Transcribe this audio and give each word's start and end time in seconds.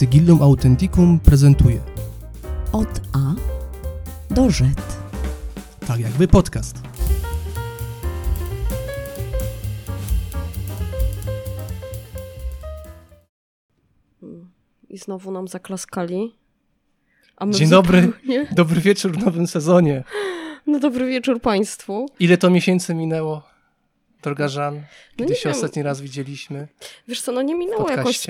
Sigillum 0.00 0.40
Authenticum 0.42 1.20
prezentuje 1.20 1.80
Od 2.72 2.88
A 3.12 3.34
do 4.34 4.50
Z. 4.50 4.62
tak 5.86 6.00
jakby 6.00 6.28
podcast. 6.28 6.76
I 14.88 14.98
znowu 14.98 15.30
nam 15.30 15.48
zaklaskali. 15.48 16.34
A 17.36 17.46
my 17.46 17.52
Dzień 17.52 17.68
dobry. 17.68 18.02
zupełnie- 18.02 18.46
Dobry 18.56 18.80
wieczór 18.80 19.12
w 19.12 19.24
nowym 19.24 19.46
sezonie. 19.46 20.04
No 20.66 20.78
dobry 20.78 21.06
wieczór 21.08 21.40
Państwu. 21.40 22.06
Ile 22.20 22.36
to 22.38 22.50
miesięcy 22.50 22.94
minęło, 22.94 23.42
droga 24.22 24.48
Żan? 24.48 24.74
No 24.74 24.82
Kiedy 25.16 25.30
nie 25.32 25.36
się 25.38 25.48
wiem. 25.48 25.56
ostatni 25.56 25.82
raz 25.82 26.00
widzieliśmy 26.00 26.68
Wiesz 27.08 27.22
co, 27.22 27.32
no 27.32 27.42
nie 27.42 27.54
minęło 27.54 27.90
jakoś... 27.90 28.26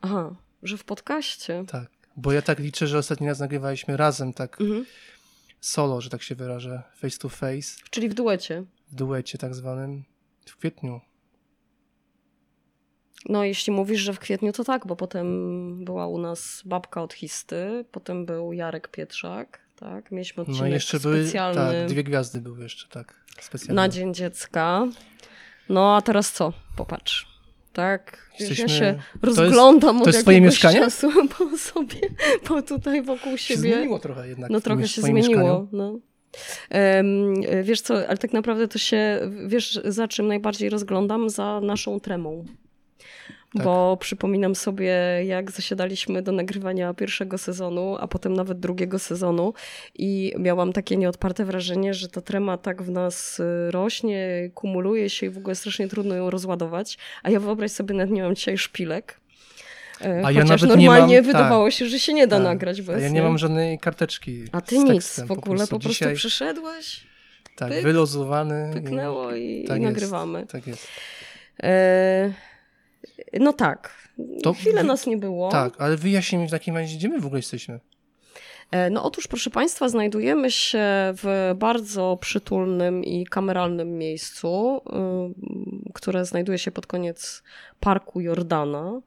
Aha, 0.00 0.34
że 0.62 0.78
w 0.78 0.84
podcaście. 0.84 1.64
Tak. 1.68 1.90
Bo 2.16 2.32
ja 2.32 2.42
tak 2.42 2.58
liczę, 2.58 2.86
że 2.86 2.98
ostatni 2.98 3.26
raz 3.28 3.40
nagrywaliśmy 3.40 3.96
razem, 3.96 4.32
tak 4.32 4.60
Mhm. 4.60 4.84
solo, 5.60 6.00
że 6.00 6.10
tak 6.10 6.22
się 6.22 6.34
wyrażę, 6.34 6.82
face 6.96 7.18
to 7.18 7.28
face, 7.28 7.76
Czyli 7.90 8.08
w 8.08 8.14
duecie. 8.14 8.64
w 8.90 8.94
duecie 8.94 9.38
tak 9.38 9.54
zwanym, 9.54 10.04
w 10.46 10.56
kwietniu. 10.56 11.00
No 13.28 13.44
jeśli 13.44 13.72
mówisz, 13.72 14.00
że 14.00 14.12
w 14.12 14.18
kwietniu, 14.18 14.52
to 14.52 14.64
tak, 14.64 14.86
bo 14.86 14.96
potem 14.96 15.26
była 15.84 16.06
u 16.06 16.18
nas 16.18 16.62
babka 16.64 17.02
od 17.02 17.14
Histy, 17.14 17.84
potem 17.92 18.26
był 18.26 18.52
Jarek 18.52 18.88
Pietrzak, 18.88 19.60
tak? 19.76 20.12
Mieliśmy 20.12 20.40
odcinek 20.42 20.60
No 20.60 20.66
jeszcze 20.66 21.00
były, 21.00 21.22
specjalny 21.24 21.80
tak, 21.80 21.88
dwie 21.88 22.04
gwiazdy 22.04 22.40
były 22.40 22.62
jeszcze, 22.62 22.88
tak, 22.88 23.24
specjalnie. 23.40 23.74
na 23.74 23.88
Dzień 23.88 24.14
Dziecka. 24.14 24.86
No 25.68 25.96
a 25.96 26.02
teraz 26.02 26.32
co? 26.32 26.52
Popatrz. 26.76 27.31
Tak, 27.72 28.28
Wiesz, 28.32 28.40
ja 28.40 28.46
Jesteśmy- 28.48 28.68
się 28.78 28.94
to 29.20 29.26
jest- 29.26 29.38
rozglądam 29.38 30.00
to 30.00 30.06
jest 30.08 30.20
twoje 30.22 30.40
mieszkanie? 30.40 30.78
czasu 30.80 31.10
po 31.38 31.56
sobie, 31.58 32.00
po 32.44 32.62
tutaj 32.62 33.02
wokół 33.02 33.32
się 33.32 33.38
siebie. 33.54 33.60
zmieniło 33.60 33.98
trochę 33.98 34.28
jednak. 34.28 34.50
No 34.50 34.60
trochę 34.60 34.88
się 34.88 35.02
zmieniło. 35.02 35.66
No. 35.72 35.98
Em, 36.70 37.34
wiesz 37.62 37.80
co, 37.80 38.08
ale 38.08 38.18
tak 38.18 38.32
naprawdę 38.32 38.68
to 38.68 38.78
się, 38.78 39.20
wiesz 39.46 39.80
za 39.84 40.08
czym 40.08 40.26
najbardziej 40.26 40.70
rozglądam? 40.70 41.30
Za 41.30 41.60
naszą 41.60 42.00
tremą. 42.00 42.44
Tak. 43.56 43.64
Bo 43.64 43.96
przypominam 44.00 44.54
sobie, 44.54 44.94
jak 45.24 45.50
zasiadaliśmy 45.50 46.22
do 46.22 46.32
nagrywania 46.32 46.94
pierwszego 46.94 47.38
sezonu, 47.38 47.96
a 48.00 48.08
potem 48.08 48.32
nawet 48.34 48.60
drugiego 48.60 48.98
sezonu 48.98 49.54
i 49.94 50.34
miałam 50.38 50.72
takie 50.72 50.96
nieodparte 50.96 51.44
wrażenie, 51.44 51.94
że 51.94 52.08
ta 52.08 52.20
trema 52.20 52.56
tak 52.58 52.82
w 52.82 52.90
nas 52.90 53.40
y, 53.40 53.70
rośnie, 53.70 54.50
kumuluje 54.54 55.10
się 55.10 55.26
i 55.26 55.30
w 55.30 55.38
ogóle 55.38 55.54
strasznie 55.54 55.88
trudno 55.88 56.14
ją 56.14 56.30
rozładować. 56.30 56.98
A 57.22 57.30
ja 57.30 57.40
wyobraź 57.40 57.70
sobie, 57.70 57.94
nawet 57.94 58.10
nie 58.14 58.22
mam 58.22 58.34
dzisiaj 58.34 58.58
szpilek. 58.58 59.20
E, 60.00 60.22
A 60.24 60.30
ja 60.32 60.44
nawet 60.44 60.62
nie 60.62 60.68
normalnie 60.68 61.16
mam- 61.16 61.24
wydawało 61.26 61.70
się, 61.70 61.86
że 61.86 61.98
się 61.98 62.12
nie 62.12 62.26
da 62.26 62.36
Tak. 62.36 62.44
nagrać 62.44 62.82
bez 62.82 62.96
A 62.96 63.00
ja 63.00 63.08
nie 63.08 63.14
nie? 63.14 63.22
mam 63.22 63.38
żadnej 63.38 63.78
karteczki 63.78 64.44
A 64.52 64.60
ty 64.60 64.78
nic 64.78 64.88
tekstem, 64.88 65.26
w 65.26 65.30
ogóle, 65.32 65.60
po 65.66 65.78
prostu, 65.78 65.88
Dzisiaj, 65.88 66.14
przyszedłeś, 66.14 67.00
tak, 67.56 67.68
pyk, 67.72 67.82
wylozowany. 67.82 68.70
i- 68.70 68.74
pyknęło 68.74 69.34
i, 69.34 69.64
tak 69.68 69.78
i 69.78 69.82
jest, 69.82 69.92
nagrywamy. 69.94 70.46
Tak 70.46 70.66
jest. 70.66 70.88
E, 71.62 72.32
no 73.40 73.52
tak, 73.52 74.08
To 74.42 74.52
chwilę 74.52 74.84
nas 74.84 75.06
nie 75.06 75.16
było. 75.16 75.50
Tak, 75.50 75.74
ale 75.78 75.96
wyjaśnij 75.96 76.42
mi 76.42 76.48
w 76.48 76.50
takim 76.50 76.76
razie, 76.76 76.96
gdzie 76.96 77.08
my 77.08 77.20
w 77.20 77.26
ogóle 77.26 77.38
jesteśmy. 77.38 77.80
E, 78.70 78.90
No 78.90 79.04
otóż, 79.04 79.28
proszę 79.28 79.50
Państwa, 79.50 79.88
znajdujemy 79.88 80.50
się 80.50 80.84
w 81.14 81.54
bardzo 81.56 82.18
przytulnym 82.20 83.04
i 83.04 83.26
kameralnym 83.26 83.98
miejscu, 83.98 84.80
y, 85.88 85.92
które 85.92 86.24
znajduje 86.24 86.58
się 86.58 86.70
pod 86.70 86.86
koniec 86.86 87.42
Parku 87.80 88.20
Jordana. 88.20 89.00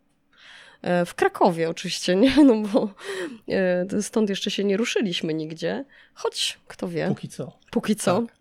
E, 0.82 1.06
W 1.06 1.16
Krakowie 1.16 1.70
oczywiście, 1.70 2.16
nie? 2.16 2.36
No 2.46 2.56
bo 2.62 2.90
e, 3.50 4.02
stąd 4.02 4.30
jeszcze 4.30 4.52
się 4.52 4.64
nie 4.64 4.78
ruszyliśmy 4.78 5.34
nigdzie, 5.34 5.86
choć 6.14 6.60
kto 6.68 6.88
wie. 6.88 7.08
Póki 7.08 7.30
co. 7.30 7.60
Póki 7.72 7.96
co. 7.96 8.22
Tak. 8.22 8.36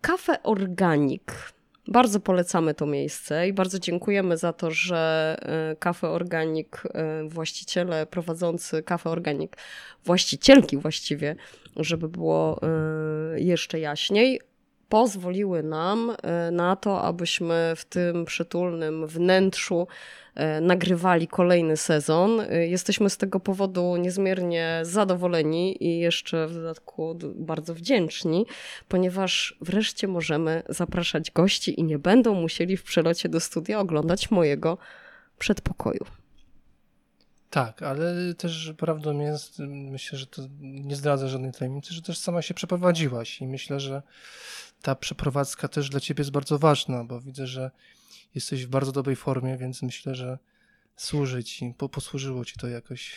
Kafe 0.00 0.42
Organik. 0.42 1.52
Bardzo 1.90 2.20
polecamy 2.20 2.74
to 2.74 2.86
miejsce 2.86 3.48
i 3.48 3.52
bardzo 3.52 3.78
dziękujemy 3.78 4.36
za 4.36 4.52
to, 4.52 4.70
że 4.70 5.36
e, 5.42 5.76
Kafe 5.76 6.08
Organik, 6.08 6.82
e, 6.94 7.28
właściciele 7.28 8.06
prowadzący 8.06 8.82
Kafe 8.82 9.10
Organik, 9.10 9.56
właścicielki 10.04 10.76
właściwie, 10.76 11.36
żeby 11.76 12.08
było 12.08 12.60
e, 12.62 13.40
jeszcze 13.40 13.80
jaśniej, 13.80 14.40
pozwoliły 14.88 15.62
nam 15.62 16.16
e, 16.22 16.50
na 16.50 16.76
to, 16.76 17.02
abyśmy 17.02 17.72
w 17.76 17.84
tym 17.84 18.24
przytulnym 18.24 19.06
wnętrzu 19.06 19.86
e, 20.34 20.60
nagrywali 20.60 21.28
kolejny 21.28 21.76
sezon. 21.76 22.40
E, 22.40 22.66
Jesteśmy 22.66 23.10
z 23.10 23.16
tego 23.16 23.40
powodu 23.40 23.96
niezmiernie 23.96 24.80
zadowoleni 24.82 25.84
i 25.84 25.98
jeszcze 25.98 26.46
w 26.46 26.54
dodatku 26.54 27.18
bardzo 27.34 27.74
wdzięczni, 27.74 28.46
ponieważ 28.88 29.56
wreszcie 29.60 30.08
możemy 30.08 30.62
zapraszać 30.68 31.30
gości 31.30 31.80
i 31.80 31.84
nie 31.84 31.98
będą 31.98 32.34
musieli 32.34 32.76
w 32.76 32.82
przelocie 32.82 33.28
do 33.28 33.40
studia 33.40 33.80
oglądać 33.80 34.30
mojego 34.30 34.78
przedpokoju. 35.38 36.04
Tak, 37.50 37.82
ale 37.82 38.34
też 38.34 38.72
prawdą 38.76 39.20
jest, 39.20 39.58
myślę, 39.68 40.18
że 40.18 40.26
to 40.26 40.42
nie 40.60 40.96
zdradza 40.96 41.28
żadnej 41.28 41.52
tajemnicy, 41.52 41.94
że 41.94 42.02
też 42.02 42.18
sama 42.18 42.42
się 42.42 42.54
przeprowadziłaś 42.54 43.40
i 43.40 43.46
myślę, 43.46 43.80
że 43.80 44.02
ta 44.82 44.94
przeprowadzka 44.94 45.68
też 45.68 45.88
dla 45.88 46.00
ciebie 46.00 46.20
jest 46.20 46.30
bardzo 46.30 46.58
ważna, 46.58 47.04
bo 47.04 47.20
widzę, 47.20 47.46
że 47.46 47.70
jesteś 48.34 48.66
w 48.66 48.68
bardzo 48.68 48.92
dobrej 48.92 49.16
formie, 49.16 49.56
więc 49.56 49.82
myślę, 49.82 50.14
że 50.14 50.38
służy 50.96 51.44
ci, 51.44 51.74
po, 51.78 51.88
posłużyło 51.88 52.44
ci 52.44 52.54
to 52.58 52.68
jakoś. 52.68 53.14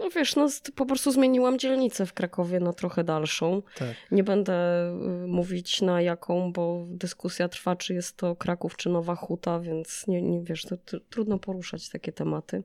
No 0.00 0.10
wiesz, 0.10 0.36
no 0.36 0.48
po 0.74 0.86
prostu 0.86 1.12
zmieniłam 1.12 1.58
dzielnicę 1.58 2.06
w 2.06 2.12
Krakowie 2.12 2.60
na 2.60 2.72
trochę 2.72 3.04
dalszą. 3.04 3.62
Tak. 3.76 3.96
Nie 4.10 4.24
będę 4.24 4.54
y, 5.24 5.26
mówić 5.26 5.80
na 5.80 6.02
jaką, 6.02 6.52
bo 6.52 6.86
dyskusja 6.88 7.48
trwa, 7.48 7.76
czy 7.76 7.94
jest 7.94 8.16
to 8.16 8.36
Kraków, 8.36 8.76
czy 8.76 8.88
Nowa 8.88 9.14
Huta, 9.14 9.60
więc 9.60 10.06
nie, 10.06 10.22
nie 10.22 10.42
wiesz, 10.42 10.62
to 10.62 10.76
tr- 10.76 11.00
trudno 11.10 11.38
poruszać 11.38 11.88
takie 11.88 12.12
tematy. 12.12 12.62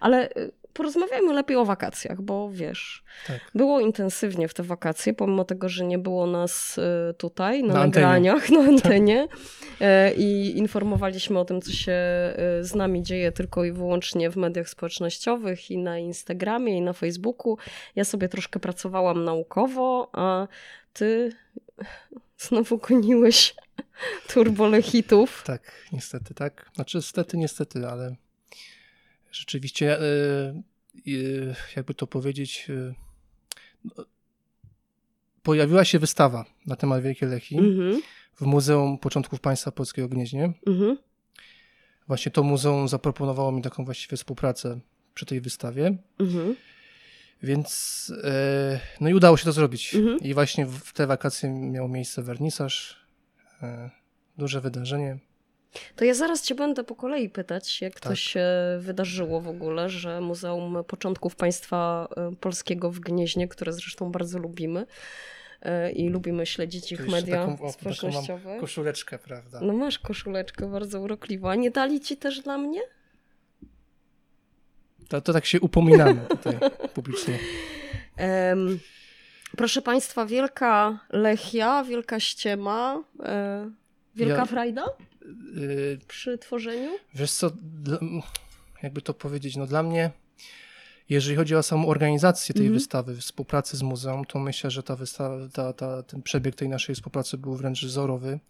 Ale 0.00 0.30
y, 0.30 0.52
porozmawiajmy 0.78 1.32
lepiej 1.32 1.56
o 1.56 1.64
wakacjach, 1.64 2.22
bo 2.22 2.50
wiesz, 2.52 3.02
Tak. 3.26 3.40
było 3.54 3.80
intensywnie 3.80 4.48
w 4.48 4.54
te 4.54 4.62
wakacje, 4.62 5.14
pomimo 5.14 5.44
tego, 5.44 5.68
że 5.68 5.84
nie 5.84 5.98
było 5.98 6.26
nas 6.26 6.78
y, 6.78 7.14
tutaj 7.14 7.62
na, 7.62 7.74
Na 7.74 7.80
antenie. 7.80 8.06
nagraniach, 8.06 8.50
na 8.50 8.60
antenie 8.60 9.28
y, 9.80 10.14
i 10.16 10.58
informowaliśmy 10.58 11.38
o 11.38 11.44
tym, 11.44 11.60
co 11.62 11.72
się 11.72 11.92
y, 12.60 12.64
z 12.64 12.74
nami 12.74 13.02
dzieje 13.02 13.32
tylko 13.32 13.64
i 13.64 13.72
wyłącznie 13.72 14.30
w 14.30 14.36
mediach 14.36 14.68
społecznościowych 14.68 15.70
i 15.70 15.78
na 15.78 15.98
Instagramie 15.98 16.76
i 16.78 16.80
na 16.80 16.92
Facebooku. 16.92 17.56
Ja 17.96 18.04
sobie 18.04 18.28
troszkę 18.28 18.60
pracowałam 18.60 19.24
naukowo, 19.24 20.10
a 20.12 20.48
ty 20.92 21.32
znowu 22.38 22.78
goniłeś 22.78 23.54
turbole 24.32 24.82
hitów. 24.82 25.42
Tak, 25.46 25.72
niestety, 25.92 26.34
tak. 26.34 26.70
Znaczy, 26.74 26.98
niestety, 26.98 27.36
niestety, 27.36 27.86
ale 27.88 28.16
rzeczywiście, 29.32 30.00
e, 30.00 30.02
e, 30.96 31.54
jakby 31.76 31.94
to 31.94 32.06
powiedzieć, 32.06 32.66
e, 32.70 32.94
no, 33.84 34.04
pojawiła 35.42 35.84
się 35.84 35.98
wystawa 35.98 36.44
na 36.66 36.76
temat 36.76 37.02
Wielkiej 37.02 37.28
Lechii 37.28 37.58
Mhm, 37.58 38.02
w 38.34 38.40
Muzeum 38.40 38.98
Początków 38.98 39.40
Państwa 39.40 39.72
Polskiego 39.72 40.08
w 40.08 40.10
Gnieźnie. 40.10 40.52
mhm. 40.66 40.98
Właśnie 42.06 42.32
to 42.32 42.42
muzeum 42.42 42.88
zaproponowało 42.88 43.52
mi 43.52 43.62
taką 43.62 43.84
właściwie 43.84 44.16
współpracę 44.16 44.80
przy 45.14 45.26
tej 45.26 45.40
wystawie, 45.40 45.96
Mhm. 46.18 46.56
więc 47.42 48.12
no 49.00 49.08
i 49.08 49.14
udało 49.14 49.36
się 49.36 49.44
to 49.44 49.52
zrobić. 49.52 49.94
Mhm. 49.94 50.18
I 50.18 50.34
właśnie 50.34 50.66
w 50.66 50.92
te 50.92 51.06
wakacje 51.06 51.50
miał 51.50 51.88
miejsce 51.88 52.22
wernisaż, 52.22 52.96
duże 54.38 54.60
wydarzenie. 54.60 55.18
To 55.96 56.04
ja 56.04 56.14
zaraz 56.14 56.42
cię 56.42 56.54
będę 56.54 56.84
po 56.84 56.94
kolei 56.94 57.30
pytać, 57.30 57.80
jak 57.80 58.00
to 58.00 58.08
Tak. 58.08 58.18
się 58.18 58.46
wydarzyło 58.78 59.40
w 59.40 59.48
ogóle, 59.48 59.88
że 59.88 60.20
Muzeum 60.20 60.84
Początków 60.86 61.36
Państwa 61.36 62.08
e, 62.16 62.36
Polskiego 62.36 62.90
w 62.90 63.00
Gnieźnie, 63.00 63.48
które 63.48 63.72
zresztą 63.72 64.12
bardzo 64.12 64.38
lubimy 64.38 64.86
e, 65.62 65.92
i 65.92 66.08
lubimy 66.08 66.46
śledzić 66.46 66.92
ich 66.92 67.08
media 67.08 67.34
taką- 67.36 67.54
o, 67.54 67.56
taką 67.56 67.72
społecznościowe. 67.72 68.56
Koszuleczkę, 68.60 69.18
prawda? 69.18 69.60
No 69.62 69.72
masz 69.72 69.98
koszuleczkę 69.98 70.70
bardzo 70.70 71.00
urokliwą. 71.00 71.50
A 71.50 71.54
nie 71.54 71.70
dali 71.70 72.00
ci 72.00 72.16
też 72.16 72.40
dla 72.40 72.58
mnie? 72.58 72.80
To, 75.08 75.20
to 75.20 75.32
tak 75.32 75.46
się 75.46 75.60
upominamy 75.60 76.20
tutaj 76.28 76.58
publicznie. 76.94 77.38
Em, 78.16 78.78
proszę 79.56 79.82
Państwa, 79.82 80.26
Wielka 80.26 80.98
Lechia, 81.10 81.84
Wielka 81.84 82.20
Ściema, 82.20 83.02
e, 83.22 83.70
Wielka 84.14 84.36
Ja- 84.36 84.46
Frajda 84.46 84.84
Yy, 85.58 85.98
przy 86.08 86.38
tworzeniu? 86.38 86.90
wiesz 87.14 87.32
co, 87.32 87.50
jakby 88.82 89.02
to 89.02 89.14
powiedzieć, 89.14 89.56
no 89.56 89.66
dla 89.66 89.82
mnie, 89.82 90.10
jeżeli 91.08 91.36
chodzi 91.36 91.56
o 91.56 91.62
samą 91.62 91.88
organizację 91.88 92.52
tej 92.52 92.62
Mhm. 92.62 92.74
wystawy, 92.74 93.16
współpracy 93.16 93.76
z 93.76 93.82
muzeum, 93.82 94.24
to 94.24 94.38
myślę, 94.38 94.70
że 94.70 94.82
ta 94.82 94.96
wystawa, 94.96 95.48
ta, 95.52 95.72
ta, 95.72 96.02
ten 96.02 96.22
przebieg 96.22 96.54
tej 96.54 96.68
naszej 96.68 96.94
współpracy 96.94 97.38
był 97.38 97.56
wręcz 97.56 97.84
wzorowy. 97.84 98.40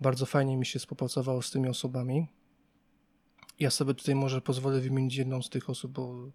Bardzo 0.00 0.26
fajnie 0.26 0.56
mi 0.56 0.66
się 0.66 0.78
współpracowało 0.78 1.42
z 1.42 1.50
tymi 1.50 1.68
osobami. 1.68 2.26
Ja 3.58 3.70
sobie 3.70 3.94
tutaj 3.94 4.14
może 4.14 4.40
pozwolę 4.40 4.80
wymienić 4.80 5.16
jedną 5.16 5.42
z 5.42 5.50
tych 5.50 5.70
osób, 5.70 5.92
bo 5.92 6.30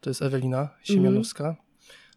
to 0.00 0.10
jest 0.10 0.22
Ewelina 0.22 0.68
Siemianowska. 0.82 1.44
Mm 1.44 1.56
-hmm 1.56 1.71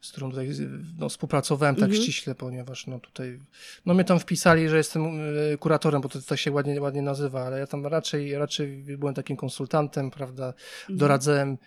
z 0.05 0.11
którą 0.11 0.29
tutaj 0.29 0.49
no, 0.97 1.09
współpracowałem 1.09 1.75
tak 1.75 1.83
mhm. 1.83 2.01
ściśle, 2.01 2.35
ponieważ 2.35 2.87
no 2.87 2.99
tutaj, 2.99 3.39
no 3.85 3.93
mnie 3.93 4.03
tam 4.03 4.19
wpisali, 4.19 4.69
że 4.69 4.77
jestem 4.77 5.05
e, 5.53 5.57
kuratorem, 5.57 6.01
bo 6.01 6.09
to 6.09 6.21
tak 6.21 6.39
się 6.39 6.51
ładnie, 6.51 6.81
ładnie 6.81 7.01
nazywa, 7.01 7.41
ale 7.41 7.59
ja 7.59 7.67
tam 7.67 7.85
raczej, 7.85 8.37
raczej 8.37 8.97
byłem 8.97 9.15
takim 9.15 9.37
konsultantem, 9.37 10.11
prawda, 10.11 10.47
mhm. 10.47 10.97
doradzałem 10.99 11.57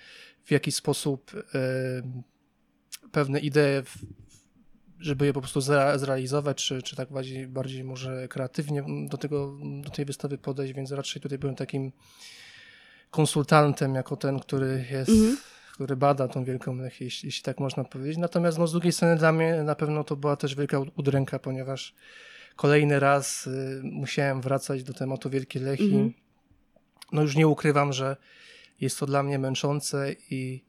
w 0.45 0.51
jaki 0.51 0.73
sposób 0.73 1.33
e, 1.55 1.61
pewne 3.13 3.41
idee, 3.41 3.83
żeby 4.99 5.27
je 5.27 5.33
po 5.33 5.41
prostu 5.41 5.61
zrealizować, 5.97 6.65
czy, 6.65 6.83
czy 6.83 6.97
tak 6.97 7.13
bardziej, 7.13 7.47
bardziej 7.47 7.85
może 7.85 8.29
kreatywnie 8.29 8.85
do, 9.09 9.17
tego, 9.17 9.57
do 9.83 9.91
tej 9.91 10.05
wystawy 10.05 10.39
podejść, 10.39 10.75
więc 10.75 10.93
raczej 10.93 11.23
tutaj 11.23 11.39
byłem 11.39 11.57
takim 11.57 11.93
konsultantem, 13.11 13.95
jako 13.95 14.17
ten, 14.17 14.39
który 14.41 14.87
jest 14.91 15.11
mhm 15.11 15.37
który 15.79 15.97
bada 15.97 16.29
tą 16.29 16.45
wielką 16.45 16.75
mlechę, 16.75 17.05
jeśli, 17.05 17.27
jeśli, 17.27 17.43
tak 17.43 17.61
można 17.61 17.85
powiedzieć. 17.85 18.19
Natomiast 18.19 18.59
no, 18.59 18.67
z 18.67 18.73
drugiej 18.73 18.93
strony 18.93 19.17
dla 19.17 19.33
mnie 19.33 19.63
na 19.63 19.75
pewno 19.75 20.05
to 20.05 20.17
była 20.17 20.37
też 20.37 20.55
wielka 20.55 20.81
udręka, 20.97 21.39
ponieważ 21.39 21.95
kolejny 22.57 23.01
raz 23.01 23.47
y, 23.47 23.81
musiałem 23.85 24.41
wracać 24.41 24.83
do 24.83 24.93
tematu 24.93 25.31
Wielkiej 25.31 25.63
Lechi. 25.63 25.85
Mhm. 25.85 26.13
No 27.13 27.23
już 27.23 27.37
nie 27.37 27.49
ukrywam, 27.49 27.93
że 27.93 28.17
jest 28.81 28.99
to 28.99 29.07
dla 29.07 29.23
mnie 29.23 29.39
męczące 29.39 30.15
i 30.31 30.65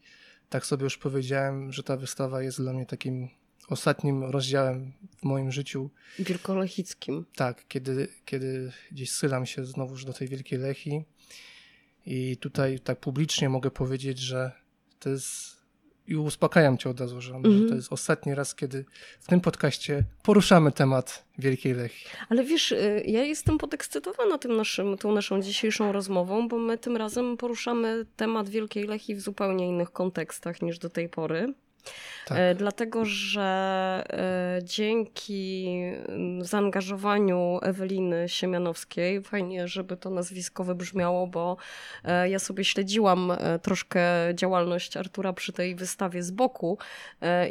tak 0.49 0.65
sobie 0.65 0.83
już 0.83 0.97
powiedziałem, 0.97 1.71
że 1.71 1.83
ta 1.83 1.97
wystawa 1.97 2.41
jest 2.41 2.61
dla 2.61 2.73
mnie 2.73 2.85
takim 2.85 3.29
ostatnim 3.69 4.23
rozdziałem 4.23 4.91
w 5.17 5.23
moim 5.23 5.51
życiu. 5.51 5.89
Wielkolechickim. 6.19 7.25
Tak, 7.35 7.67
kiedy, 7.67 8.07
kiedy 8.25 8.71
gdzieś 8.91 9.11
schylam 9.11 9.45
się 9.45 9.65
znowuż 9.65 10.05
do 10.05 10.13
tej 10.13 10.27
Wielkiej 10.27 10.59
Lechi 10.59 11.03
i 12.05 12.37
tutaj 12.37 12.79
tak 12.79 12.99
publicznie 12.99 13.49
mogę 13.49 13.71
powiedzieć, 13.71 14.19
że 14.19 14.68
to 14.99 15.09
jest 15.09 15.59
i 16.09 16.15
uspokajam 16.15 16.77
cię 16.77 16.89
od 16.89 16.99
razu, 16.99 17.21
że, 17.21 17.35
mm 17.35 17.51
-hmm. 17.51 17.69
to 17.69 17.75
jest 17.75 17.93
ostatni 17.93 18.35
raz, 18.35 18.55
kiedy 18.55 18.85
w 19.19 19.27
tym 19.27 19.41
podcaście 19.41 20.03
poruszamy 20.23 20.71
temat 20.71 21.25
Wielkiej 21.37 21.73
Lechii. 21.73 22.07
Ale 22.29 22.43
wiesz, 22.43 22.71
y, 22.71 23.03
ja 23.05 23.23
jestem 23.23 23.57
podekscytowana 23.57 24.37
tym 24.37 24.57
naszym, 24.57 24.97
tą 24.97 25.11
naszą 25.11 25.41
dzisiejszą 25.41 25.91
rozmową, 25.91 26.47
bo 26.47 26.57
my 26.57 26.77
tym 26.77 26.97
razem 26.97 27.37
poruszamy 27.37 28.05
temat 28.15 28.49
Wielkiej 28.49 28.83
Lechii 28.83 29.15
w 29.15 29.21
zupełnie 29.21 29.67
innych 29.67 29.91
kontekstach 29.91 30.61
niż 30.61 30.79
do 30.79 30.89
tej 30.89 31.09
pory. 31.09 31.53
Tak. 32.29 32.37
E, 32.37 32.55
dlatego, 32.55 33.05
że 33.05 34.03
e, 34.09 34.59
dzięki 34.63 35.69
zaangażowaniu 36.41 37.59
Eweliny 37.61 38.29
Siemianowskiej, 38.29 39.23
fajnie, 39.23 39.67
żeby 39.67 39.97
to 39.97 40.09
nazwisko 40.09 40.63
wybrzmiało, 40.63 41.27
bo 41.27 41.57
e, 42.03 42.29
ja 42.29 42.39
sobie 42.39 42.63
śledziłam 42.63 43.31
troszkę 43.61 44.01
działalność 44.33 44.97
Artura 44.97 45.33
przy 45.33 45.53
tej 45.53 45.75
wystawie 45.75 46.23
z 46.23 46.31
boku 46.31 46.77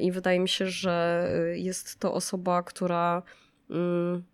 i 0.01 0.13
wydaje 0.13 0.41
mi 0.41 0.49
się, 0.49 0.67
że 0.67 1.29
jest 1.55 1.99
to 1.99 2.15
osoba, 2.15 2.63
która 2.63 3.23
mm, 3.71 4.25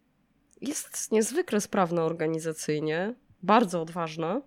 jest 0.60 1.12
niezwykle 1.12 1.60
sprawna 1.60 2.02
organizacyjnie, 2.04 3.14
bardzo 3.42 3.82
odważna. 3.82 4.40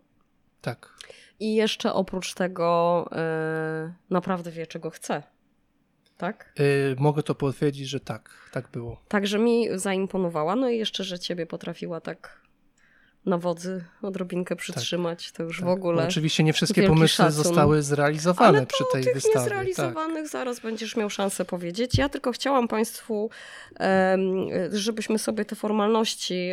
Tak. 0.61 0.97
I 1.39 1.55
jeszcze 1.55 1.93
oprócz 1.93 2.33
tego 2.33 3.09
naprawdę 4.09 4.51
wie, 4.51 4.67
czego 4.67 4.89
chce 4.89 5.23
tak? 6.17 6.53
Yy, 6.59 6.95
mogę 6.99 7.23
to 7.23 7.35
potwierdzić, 7.35 7.87
że 7.89 7.99
tak, 7.99 8.29
tak 8.51 8.69
było. 8.71 9.01
Także 9.07 9.39
mi 9.39 9.67
zaimponowała, 9.75 10.55
no 10.55 10.69
i 10.69 10.77
jeszcze, 10.77 11.03
że 11.03 11.19
ciebie 11.19 11.45
potrafiła 11.45 12.01
tak 12.01 12.47
na 13.25 13.37
wodzy 13.37 13.83
odrobinkę 14.01 14.55
tak. 14.55 14.61
przytrzymać, 14.61 15.25
tak, 15.25 15.37
to 15.37 15.43
już 15.43 15.57
tak. 15.57 15.65
w 15.65 15.69
ogóle. 15.69 16.01
Bo 16.01 16.07
oczywiście 16.07 16.43
nie 16.43 16.53
wszystkie 16.53 16.87
pomysły 16.87 17.07
szacun. 17.07 17.43
zostały 17.43 17.83
zrealizowane 17.83 18.57
Ale 18.57 18.67
przy 18.67 18.83
tej 18.91 19.03
tych 19.03 19.13
wystawie. 19.13 19.39
niezrealizowanych 19.39 20.23
tak. 20.23 20.31
zaraz 20.31 20.59
będziesz 20.59 20.95
miał 20.95 21.09
szansę 21.09 21.45
powiedzieć. 21.45 21.97
Ja 21.97 22.09
tylko 22.09 22.31
chciałam 22.31 22.67
Państwu, 22.67 23.29
żebyśmy 24.71 25.19
sobie 25.19 25.45
te 25.45 25.55
formalności 25.55 26.51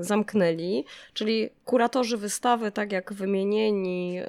zamknęli, 0.00 0.84
czyli 1.14 1.50
kuratorzy 1.64 2.16
wystawy, 2.16 2.72
tak 2.72 2.92
jak 2.92 3.12
wymienieni 3.12 4.20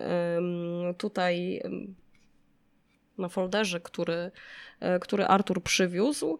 tutaj 0.98 1.62
na 3.18 3.30
folderze, 3.30 3.80
który, 3.80 4.32
e, 4.80 5.00
który 5.00 5.26
Artur 5.26 5.64
przywiózł. 5.64 6.40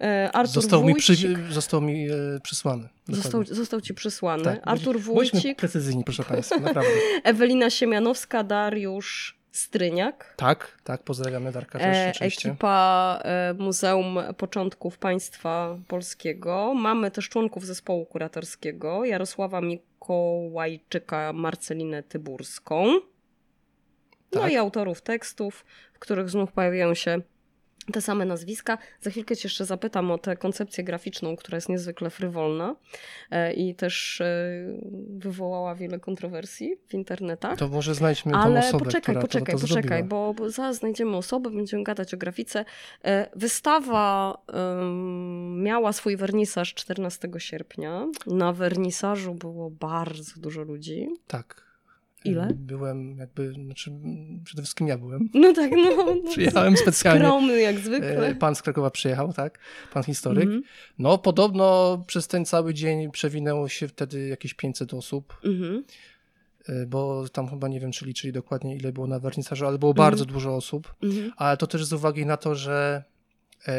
E, 0.00 0.30
Artur 0.32 0.54
został, 0.54 0.80
Wójcik, 0.80 1.28
mi 1.28 1.36
przy, 1.36 1.52
został 1.54 1.80
mi 1.80 2.10
e, 2.10 2.40
przysłany. 2.42 2.88
Został, 3.08 3.44
został, 3.44 3.80
ci 3.80 3.94
przysłany. 3.94 4.44
Tak, 4.44 4.60
Artur 4.64 5.00
Wójcik. 5.00 5.32
Bądźmy 5.32 5.54
precyzyjni, 5.54 6.04
proszę 6.04 6.24
Państwa, 6.24 6.60
naprawdę. 6.60 6.90
Ewelina 7.24 7.70
Siemianowska, 7.70 8.44
Dariusz 8.44 9.38
Stryniak. 9.52 10.34
Tak, 10.36 10.78
tak, 10.84 11.02
pozdrawiamy 11.02 11.52
Darka 11.52 11.78
też 11.78 11.96
e, 11.96 12.10
oczywiście. 12.10 12.48
Ekipa 12.48 13.22
Muzeum 13.58 14.18
Początków 14.36 14.98
Państwa 14.98 15.78
Polskiego. 15.88 16.74
Mamy 16.74 17.10
też 17.10 17.28
członków 17.28 17.66
zespołu 17.66 18.06
kuratorskiego, 18.06 19.04
Jarosława 19.04 19.60
Mikołajczyka, 19.60 21.32
Marcelinę 21.32 22.02
Tyburską. 22.02 23.00
No 24.32 24.40
tak. 24.40 24.52
i 24.52 24.56
autorów 24.56 25.02
tekstów, 25.02 25.64
w 25.92 25.98
których 25.98 26.30
znów 26.30 26.52
pojawiają 26.52 26.94
się 26.94 27.20
te 27.92 28.00
same 28.00 28.24
nazwiska. 28.24 28.78
Za 29.00 29.10
chwilkę 29.10 29.36
Cię 29.36 29.46
jeszcze 29.48 29.64
zapytam 29.64 30.10
o 30.10 30.18
tę 30.18 30.36
koncepcję 30.36 30.84
graficzną, 30.84 31.36
która 31.36 31.56
jest 31.56 31.68
niezwykle 31.68 32.10
frywolna 32.10 32.76
e, 33.30 33.52
i 33.52 33.74
też 33.74 34.20
e, 34.20 34.50
wywołała 35.08 35.74
wiele 35.74 36.00
kontrowersji 36.00 36.76
w 36.86 36.94
internetach. 36.94 37.58
To 37.58 37.68
może 37.68 37.94
znajdźmy 37.94 38.34
Ale 38.34 38.60
osobę, 38.60 38.84
poczekaj, 38.84 39.14
poczekaj, 39.20 39.54
to, 39.54 39.60
to 39.60 39.68
poczekaj, 39.68 40.04
bo, 40.04 40.34
bo 40.34 40.50
zaraz 40.50 40.76
znajdziemy 40.76 41.16
osobę, 41.16 41.50
będziemy 41.50 41.82
gadać 41.84 42.14
o 42.14 42.16
grafice. 42.16 42.64
E, 43.04 43.28
wystawa 43.36 44.38
miała 45.56 45.92
swój 45.92 46.16
wernisaż 46.16 46.74
14 46.74 47.28
sierpnia. 47.38 48.06
Na 48.26 48.52
wernisażu 48.52 49.34
było 49.34 49.70
bardzo 49.70 50.40
dużo 50.40 50.62
ludzi. 50.62 51.08
Tak. 51.26 51.67
Ile? 52.24 52.48
Byłem 52.54 53.18
jakby, 53.18 53.52
znaczy 53.52 53.92
przede 54.44 54.62
wszystkim 54.62 54.88
ja 54.88 54.98
byłem. 54.98 55.28
No 55.34 55.52
tak, 55.52 55.70
no. 55.70 56.14
no 56.24 56.30
Przyjechałem 56.30 56.76
specjalnie. 56.76 57.24
Skromny 57.24 57.60
jak 57.60 57.78
zwykle. 57.78 58.26
E, 58.26 58.34
pan 58.34 58.54
z 58.54 58.62
Krakowa 58.62 58.90
przyjechał, 58.90 59.32
tak? 59.32 59.58
Pan 59.92 60.02
historyk. 60.02 60.44
Mm 60.44 60.60
-hmm. 60.60 60.64
No 60.98 61.18
podobno 61.18 61.98
przez 62.06 62.28
ten 62.28 62.44
cały 62.44 62.74
dzień 62.74 63.10
przewinęło 63.10 63.68
się 63.68 63.88
wtedy 63.88 64.28
jakieś 64.28 64.54
500 64.54 64.94
osób. 64.94 65.40
Mm 65.44 65.56
-hmm. 65.56 65.82
Bo 66.86 67.28
tam 67.28 67.48
chyba 67.48 67.68
nie 67.68 67.80
wiem, 67.80 67.92
czy 67.92 68.06
liczyli 68.06 68.32
dokładnie 68.32 68.76
ile 68.76 68.92
było 68.92 69.06
na 69.06 69.18
wernisażu, 69.18 69.66
ale 69.66 69.78
było 69.78 69.92
mm 69.92 69.96
-hmm. 69.96 70.06
bardzo 70.06 70.24
dużo 70.24 70.54
osób. 70.54 70.94
Mhm. 71.02 71.32
Ale 71.36 71.56
to 71.56 71.66
też 71.66 71.84
z 71.84 71.92
uwagi 71.92 72.26
na 72.26 72.36
to, 72.36 72.54
że 72.54 73.04
E, 73.04 73.17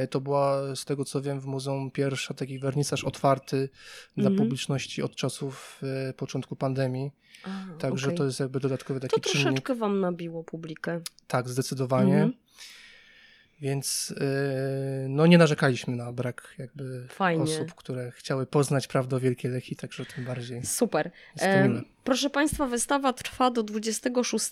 to 0.10 0.22
była, 0.22 0.76
z 0.76 0.86
tego 0.86 1.06
co 1.06 1.22
wiem, 1.22 1.40
w 1.40 1.46
muzeum 1.46 1.92
pierwsza 1.92 2.34
taki 2.34 2.60
wernisaż 2.60 3.04
otwarty 3.04 3.70
dla 4.18 4.30
mhm. 4.30 4.38
publiczności 4.38 5.02
od 5.02 5.16
czasów 5.16 5.82
e, 6.10 6.14
początku 6.14 6.56
pandemii. 6.56 7.12
A, 7.44 7.50
Także 7.80 8.08
okay. 8.08 8.18
to 8.18 8.26
jest 8.26 8.40
jakby 8.40 8.60
dodatkowy 8.60 9.00
taki 9.00 9.22
to 9.22 9.30
czynnik. 9.30 9.46
Troszeczkę 9.46 9.76
wam 9.76 10.00
nabiło 10.00 10.44
publikę. 10.44 11.02
Tak, 11.28 11.50
zdecydowanie. 11.50 12.16
Mm 12.16 12.30
-hmm. 12.30 12.49
Więc 13.62 14.14
yy, 14.20 15.10
no 15.10 15.28
nie 15.28 15.38
narzekaliśmy 15.38 15.96
na 15.96 16.12
brak 16.12 16.56
jakby 16.58 17.08
Fajnie. 17.10 17.44
osób, 17.44 17.74
które 17.74 18.12
chciały 18.12 18.46
poznać 18.46 18.88
prawdę 18.88 19.16
o 19.16 19.20
Wielkiej 19.20 19.52
Lechii, 19.52 19.76
także 19.76 20.06
tym 20.06 20.26
bardziej. 20.26 20.66
Super. 20.66 21.12
E, 21.42 21.82
proszę 22.04 22.30
Państwa, 22.30 22.68
wystawa 22.68 23.14
trwa 23.14 23.52
do 23.52 23.64
26 23.64 24.50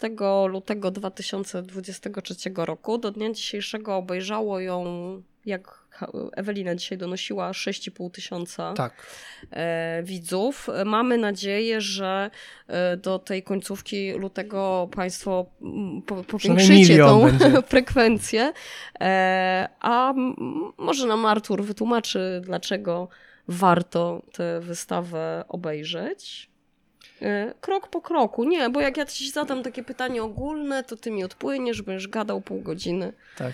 lutego 0.49 0.91
2023 0.91 2.35
roku. 2.55 2.97
Do 2.97 3.11
dnia 3.11 3.31
dzisiejszego 3.31 3.95
obejrzało 3.95 4.59
ją 4.59 4.83
jak 5.45 5.86
Ewelina 6.35 6.75
dzisiaj 6.75 6.97
donosiła 6.97 7.51
6,5 7.51 8.11
tysiąca 8.11 8.73
tak. 8.73 9.07
E, 9.51 10.03
widzów. 10.03 10.67
Mamy 10.85 11.17
nadzieję, 11.17 11.81
że 11.81 12.29
e, 12.67 12.97
do 12.97 13.19
tej 13.19 13.43
końcówki 13.43 14.11
lutego 14.11 14.89
Państwo 14.95 15.45
powiększycie 16.27 16.97
tą 16.97 17.21
będzie. 17.21 17.61
frekwencję. 17.71 18.53
E, 18.99 19.69
a 19.79 20.13
może 20.77 21.07
nam 21.07 21.25
Artur 21.25 21.63
wytłumaczy, 21.63 22.41
dlaczego 22.43 23.07
warto 23.47 24.21
tę 24.33 24.59
wystawę 24.59 25.45
obejrzeć. 25.47 26.49
Krok 27.61 27.87
po 27.87 28.01
kroku. 28.01 28.43
Nie, 28.43 28.69
bo 28.69 28.81
jak 28.81 28.97
ja 28.97 29.05
ci 29.05 29.31
zadam 29.31 29.63
takie 29.63 29.83
pytanie 29.83 30.23
ogólne, 30.23 30.83
to 30.83 30.97
ty 30.97 31.11
mi 31.11 31.23
odpłyniesz, 31.23 31.81
będziesz 31.81 32.07
gadał 32.07 32.41
pół 32.41 32.61
godziny. 32.61 33.13
Tak. 33.37 33.53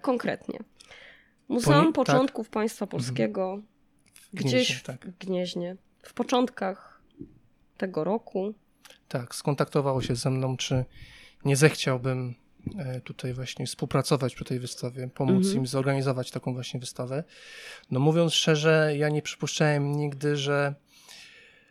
Konkretnie. 0.00 0.58
Muzeum 1.52 1.84
tak. 1.84 1.94
Początków 1.94 2.46
tak. 2.46 2.52
Państwa 2.52 2.86
Polskiego 2.86 3.62
Gnieźnie, 4.32 4.60
gdzieś 4.60 4.82
tak. 4.82 5.06
w 5.06 5.18
Gnieźnie, 5.18 5.76
w 6.02 6.14
początkach 6.14 7.02
tego 7.76 8.04
roku. 8.04 8.54
Tak, 9.08 9.34
skontaktowało 9.34 10.02
się 10.02 10.16
ze 10.16 10.30
mną, 10.30 10.56
czy 10.56 10.84
nie 11.44 11.56
zechciałbym 11.56 12.34
e, 12.78 13.00
tutaj 13.00 13.34
właśnie 13.34 13.66
współpracować 13.66 14.34
przy 14.34 14.44
tej 14.44 14.58
wystawie, 14.58 15.08
pomóc 15.08 15.36
mhm. 15.36 15.56
im 15.56 15.66
zorganizować 15.66 16.30
taką 16.30 16.54
właśnie 16.54 16.80
wystawę. 16.80 17.24
No 17.90 18.00
mówiąc 18.00 18.34
szczerze, 18.34 18.94
ja 18.96 19.08
nie 19.08 19.22
przypuszczałem 19.22 19.92
nigdy, 19.92 20.36
że 20.36 20.74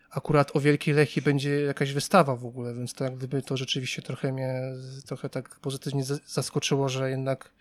akurat 0.10 0.56
o 0.56 0.60
Wielkiej 0.60 0.94
Lechii 0.94 1.22
będzie 1.22 1.62
jakaś 1.62 1.94
wystawa 1.94 2.36
w 2.36 2.46
ogóle, 2.46 2.74
więc 2.74 2.94
tak 2.94 3.16
gdyby 3.16 3.42
to 3.42 3.58
rzeczywiście 3.58 4.02
trochę 4.02 4.32
mnie, 4.32 4.62
trochę 5.06 5.30
tak 5.30 5.60
pozytywnie 5.60 6.04
zaskoczyło, 6.26 6.90
że 6.90 7.10
jednak 7.10 7.52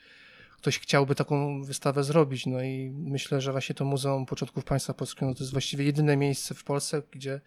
ktoś 0.61 0.79
chciałby 0.79 1.14
taką 1.14 1.62
wystawę 1.62 2.05
zrobić. 2.05 2.47
No 2.47 2.62
i 2.62 2.90
myślę, 2.90 3.40
że 3.40 3.52
właśnie 3.52 3.75
to 3.75 3.85
Muzeum 3.85 4.26
Początków 4.26 4.64
Państwa 4.64 4.95
Polskiego 4.95 5.26
no 5.26 5.35
to 5.35 5.43
jest 5.43 5.52
właściwie 5.52 5.85
jedyne 5.85 6.17
miejsce 6.17 6.55
w 6.55 6.64
Polsce, 6.64 7.02
gdzie 7.11 7.40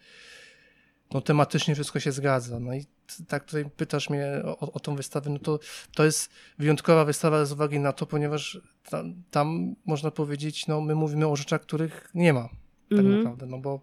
no, 1.12 1.20
tematycznie 1.20 1.74
wszystko 1.74 2.00
się 2.00 2.12
zgadza. 2.12 2.60
No 2.60 2.74
i 2.74 2.84
tak 3.28 3.44
tutaj 3.44 3.70
pytasz 3.76 4.10
mnie 4.10 4.26
o, 4.44 4.72
o 4.72 4.80
tą 4.80 4.96
wystawę, 4.96 5.30
no 5.30 5.38
to 5.38 5.58
to 5.94 6.04
jest 6.04 6.30
wyjątkowa 6.58 7.04
wystawa 7.04 7.44
z 7.44 7.52
uwagi 7.52 7.78
na 7.78 7.92
to, 7.92 8.06
ponieważ 8.06 8.60
tam, 8.90 9.22
tam 9.30 9.74
można 9.86 10.10
powiedzieć, 10.10 10.66
no 10.66 10.80
my 10.80 10.94
mówimy 10.94 11.28
o 11.28 11.36
rzeczach, 11.36 11.60
których 11.60 12.10
nie 12.14 12.32
ma 12.32 12.48
tak 12.90 12.98
mm 12.98 13.12
-hmm. 13.12 13.16
naprawdę, 13.16 13.46
no 13.46 13.58
bo 13.58 13.80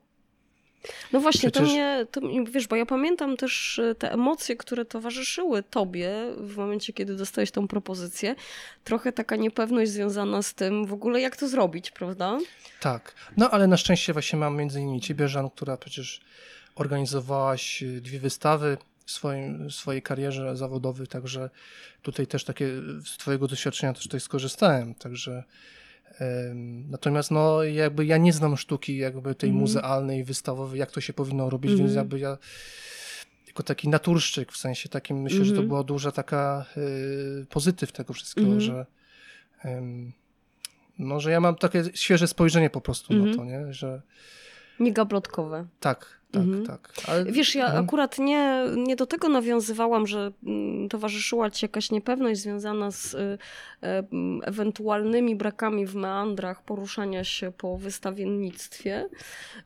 no 1.14 1.20
właśnie, 1.20 1.52
Przecież... 1.52 1.70
to, 1.70 1.74
mnie, 1.74 2.06
to 2.12 2.22
wiesz, 2.52 2.68
bo 2.68 2.76
ja 2.76 2.86
pamiętam 2.86 3.38
też 3.38 3.80
e, 3.80 3.96
te 3.96 4.12
emocje, 4.12 4.56
które 4.56 4.86
towarzyszyły 4.86 5.64
tobie 5.64 6.12
w 6.38 6.58
momencie, 6.58 6.94
kiedy 6.94 7.16
dostałeś 7.16 7.52
tą 7.52 7.68
propozycję. 7.68 8.36
Trochę 8.84 9.12
taka 9.12 9.36
niepewność 9.36 9.92
związana 9.92 10.42
z 10.42 10.54
tym 10.54 10.86
w 10.86 10.94
ogóle, 10.94 11.22
jak 11.22 11.38
to 11.38 11.48
zrobić, 11.48 11.92
prawda? 11.92 12.38
Tak. 12.80 13.16
No 13.38 13.50
ale 13.50 13.68
na 13.68 13.78
szczęście 13.78 14.14
właśnie 14.14 14.40
mam 14.40 14.58
między 14.58 14.82
innymi 14.82 15.02
ciebie, 15.02 15.28
Żan, 15.28 15.50
która 15.50 15.78
przecież 15.78 16.22
organizowałaś 16.76 17.84
e, 17.84 17.86
dwie 17.86 18.20
wystawy 18.20 18.78
w 19.06 19.12
swoim, 19.12 19.70
w 19.70 19.74
swojej 19.74 20.02
karierze 20.02 20.58
zawodowej, 20.58 21.08
także 21.08 21.50
tutaj 22.02 22.28
też 22.28 22.44
takie 22.44 22.68
z 23.06 23.18
twojego 23.18 23.48
doświadczenia 23.48 23.94
też 23.94 24.04
tutaj 24.04 24.20
skorzystałem, 24.20 24.96
także 24.96 25.44
Natomiast 26.90 27.32
no, 27.32 27.64
jakby 27.64 28.06
ja 28.06 28.18
nie 28.18 28.34
znam 28.34 28.58
sztuki 28.58 28.98
jakby 28.98 29.36
tej 29.36 29.50
mm. 29.50 29.62
muzealnej, 29.62 30.24
wystawowej, 30.24 30.80
jak 30.80 30.92
to 30.92 31.02
się 31.02 31.14
powinno 31.14 31.50
robić, 31.50 31.72
mm. 31.72 31.80
więc 31.80 31.90
mhm. 31.90 32.06
jakby 32.06 32.20
ja 32.20 32.38
jako 33.48 33.64
taki 33.64 33.90
naturszczyk, 33.90 34.52
w 34.52 34.58
sensie 34.58 34.90
takim 34.90 35.22
myślę, 35.22 35.38
mm. 35.38 35.46
że 35.46 35.52
to 35.52 35.62
mhm. 35.62 35.68
była 35.68 35.84
duża 35.84 36.12
taka 36.12 36.66
y, 36.78 37.46
pozytyw 37.50 37.92
tego 37.92 38.14
wszystkiego, 38.14 38.48
mm. 38.48 38.62
że 38.62 38.86
y, 39.66 39.70
no, 41.00 41.20
że 41.20 41.32
ja 41.32 41.40
mam 41.40 41.56
takie 41.56 41.84
świeże 41.94 42.28
spojrzenie 42.28 42.70
po 42.70 42.82
prostu 42.82 43.14
na 43.14 43.36
to, 43.36 43.46
nie, 43.46 43.74
że 43.74 44.02
nie 44.80 44.94
gablotkowe. 44.94 45.68
Tak, 45.80 46.21
tak, 46.32 46.44
mhm. 46.44 46.66
tak. 46.66 46.94
Ale... 47.08 47.26
Wiesz, 47.26 47.56
ja 47.56 47.66
mhm. 47.66 47.86
akurat 47.86 48.20
nie, 48.20 48.64
nie 48.78 48.96
do 48.96 49.06
tego 49.06 49.30
nawiązywałam, 49.30 50.08
że 50.08 50.32
mm, 50.44 50.90
towarzyszyła 50.90 51.50
ci 51.50 51.66
jakaś 51.66 51.92
niepewność 51.92 52.42
związana 52.42 52.92
z 52.92 53.14
y, 53.14 53.18
y, 53.18 53.38
ewentualnymi 54.44 55.36
brakami 55.36 55.86
w 55.86 55.96
meandrach 55.96 56.64
poruszania 56.64 57.24
się 57.24 57.52
po 57.52 57.78
wystawiennictwie 57.78 59.10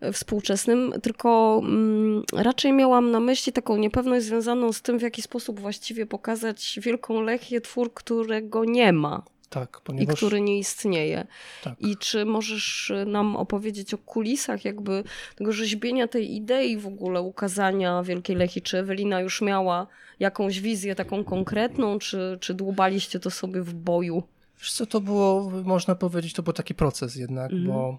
y, 0.04 0.12
współczesnym, 0.12 0.94
tylko 1.02 1.62
mm, 1.64 2.24
raczej 2.34 2.74
miałam 2.74 3.12
na 3.12 3.20
myśli 3.20 3.54
taką 3.54 3.78
niepewność 3.78 4.26
związaną 4.26 4.74
z 4.74 4.82
tym, 4.82 5.00
w 5.00 5.02
jaki 5.02 5.22
sposób 5.22 5.60
właściwie 5.60 6.06
pokazać 6.06 6.80
Wielką 6.82 7.22
Lechię, 7.22 7.62
twór, 7.62 7.94
którego 7.94 8.66
nie 8.66 8.94
ma. 8.94 9.24
Tak, 9.50 9.82
ponieważ... 9.84 10.14
I 10.14 10.18
który 10.18 10.42
nie 10.42 10.60
istnieje. 10.60 11.28
Tak. 11.64 11.82
I 11.82 11.98
czy 11.98 12.26
możesz 12.26 12.94
nam 13.06 13.36
opowiedzieć 13.36 13.94
o 13.94 13.98
kulisach 13.98 14.66
jakby 14.66 15.04
tego 15.36 15.52
rzeźbienia 15.52 16.08
tej 16.08 16.36
idei 16.36 16.78
w 16.78 16.88
ogóle 16.88 17.22
ukazania 17.22 18.04
Wielkiej 18.04 18.36
Lechi? 18.36 18.62
Czy 18.62 18.78
Ewelina 18.78 19.22
już 19.22 19.42
miała 19.42 19.88
jakąś 20.20 20.60
wizję 20.60 20.96
taką 20.96 21.24
konkretną, 21.24 22.00
czy, 22.00 22.38
czy 22.42 22.54
dłubaliście 22.54 23.20
to 23.20 23.32
sobie 23.32 23.62
w 23.62 23.74
boju? 23.74 24.24
Wiesz 24.60 24.74
co, 24.74 24.86
to 24.86 25.02
było, 25.02 25.52
można 25.64 25.96
powiedzieć, 25.96 26.34
to 26.34 26.44
był 26.44 26.54
taki 26.54 26.76
proces 26.76 27.16
jednak, 27.16 27.52
mhm. 27.52 27.68
bo 27.68 27.98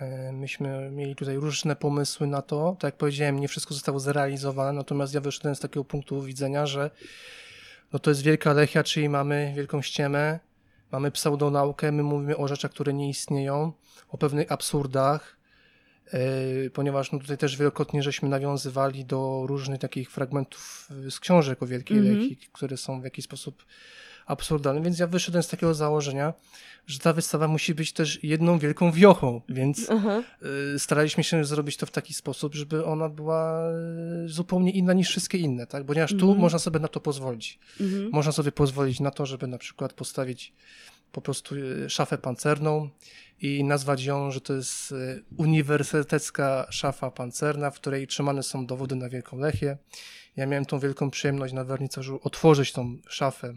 e, 0.00 0.32
myśmy 0.32 0.90
mieli 0.90 1.16
tutaj 1.16 1.36
różne 1.36 1.76
pomysły 1.76 2.26
na 2.26 2.42
to. 2.42 2.76
Tak 2.78 2.88
jak 2.88 2.96
powiedziałem, 2.96 3.38
nie 3.38 3.48
wszystko 3.48 3.74
zostało 3.74 4.00
zrealizowane, 4.00 4.72
natomiast 4.72 5.14
ja 5.14 5.20
wyszedłem 5.20 5.54
z 5.54 5.60
takiego 5.60 5.84
punktu 5.84 6.22
widzenia, 6.22 6.66
że 6.66 6.90
no 7.92 7.98
to 7.98 8.10
jest 8.10 8.22
wielka 8.22 8.52
lechia, 8.52 8.82
czyli 8.82 9.08
mamy 9.08 9.52
wielką 9.56 9.82
ściemę, 9.82 10.40
mamy 10.92 11.10
pseudonaukę, 11.10 11.92
my 11.92 12.02
mówimy 12.02 12.36
o 12.36 12.48
rzeczach, 12.48 12.70
które 12.70 12.92
nie 12.92 13.08
istnieją, 13.08 13.72
o 14.08 14.18
pewnych 14.18 14.52
absurdach, 14.52 15.36
yy, 16.12 16.70
ponieważ 16.74 17.12
no 17.12 17.18
tutaj 17.18 17.38
też 17.38 17.56
wielokrotnie 17.56 18.02
żeśmy 18.02 18.28
nawiązywali 18.28 19.04
do 19.04 19.42
różnych 19.46 19.80
takich 19.80 20.10
fragmentów 20.10 20.88
z 21.10 21.20
książek 21.20 21.62
o 21.62 21.66
Wielkiej 21.66 21.98
mm 21.98 22.12
-hmm. 22.12 22.20
Lechii, 22.20 22.36
które 22.52 22.76
są 22.76 23.00
w 23.00 23.04
jakiś 23.04 23.24
sposób 23.24 23.64
absurdalne, 24.26 24.82
więc 24.82 24.98
ja 24.98 25.06
wyszedłem 25.06 25.42
z 25.42 25.48
takiego 25.48 25.74
założenia, 25.74 26.32
że 26.86 26.98
ta 26.98 27.12
wystawa 27.12 27.48
musi 27.48 27.74
być 27.74 27.92
też 27.92 28.24
jedną 28.24 28.58
wielką 28.58 28.92
wiochą, 28.92 29.40
więc 29.48 29.88
y, 30.74 30.78
staraliśmy 30.78 31.24
się 31.24 31.44
zrobić 31.44 31.76
to 31.76 31.86
w 31.86 31.90
taki 31.90 32.14
sposób, 32.14 32.54
żeby 32.54 32.84
ona 32.84 33.08
była 33.08 33.70
y, 34.24 34.28
zupełnie 34.28 34.70
inna 34.70 34.92
niż 34.92 35.08
wszystkie 35.08 35.38
inne, 35.38 35.66
tak? 35.66 35.84
Ponieważ 35.86 36.10
tu 36.10 36.26
mhm. 36.26 36.38
można 36.38 36.58
sobie 36.58 36.80
na 36.80 36.88
to 36.88 37.00
pozwolić. 37.00 37.58
Mhm. 37.80 38.10
Można 38.12 38.32
sobie 38.32 38.52
pozwolić 38.52 39.00
na 39.00 39.10
to, 39.10 39.26
żeby 39.26 39.46
na 39.46 39.58
przykład 39.58 39.92
postawić 39.92 40.52
po 41.12 41.20
prostu 41.20 41.54
y, 41.54 41.90
szafę 41.90 42.18
pancerną 42.18 42.90
i 43.40 43.64
nazwać 43.64 44.04
ją, 44.04 44.30
że 44.30 44.40
to 44.40 44.54
jest 44.54 44.94
uniwersytecka 45.36 46.66
szafa 46.70 47.10
pancerna, 47.10 47.70
w 47.70 47.74
której 47.74 48.06
trzymane 48.06 48.42
są 48.42 48.66
dowody 48.66 48.96
na 48.96 49.08
Wielką 49.08 49.38
Lechię. 49.38 49.76
Ja 50.36 50.46
miałem 50.46 50.64
tą 50.64 50.78
wielką 50.78 51.10
przyjemność 51.10 51.54
na 51.54 51.64
wernicerzu 51.64 52.20
otworzyć 52.22 52.72
tą 52.72 52.96
szafę 53.08 53.54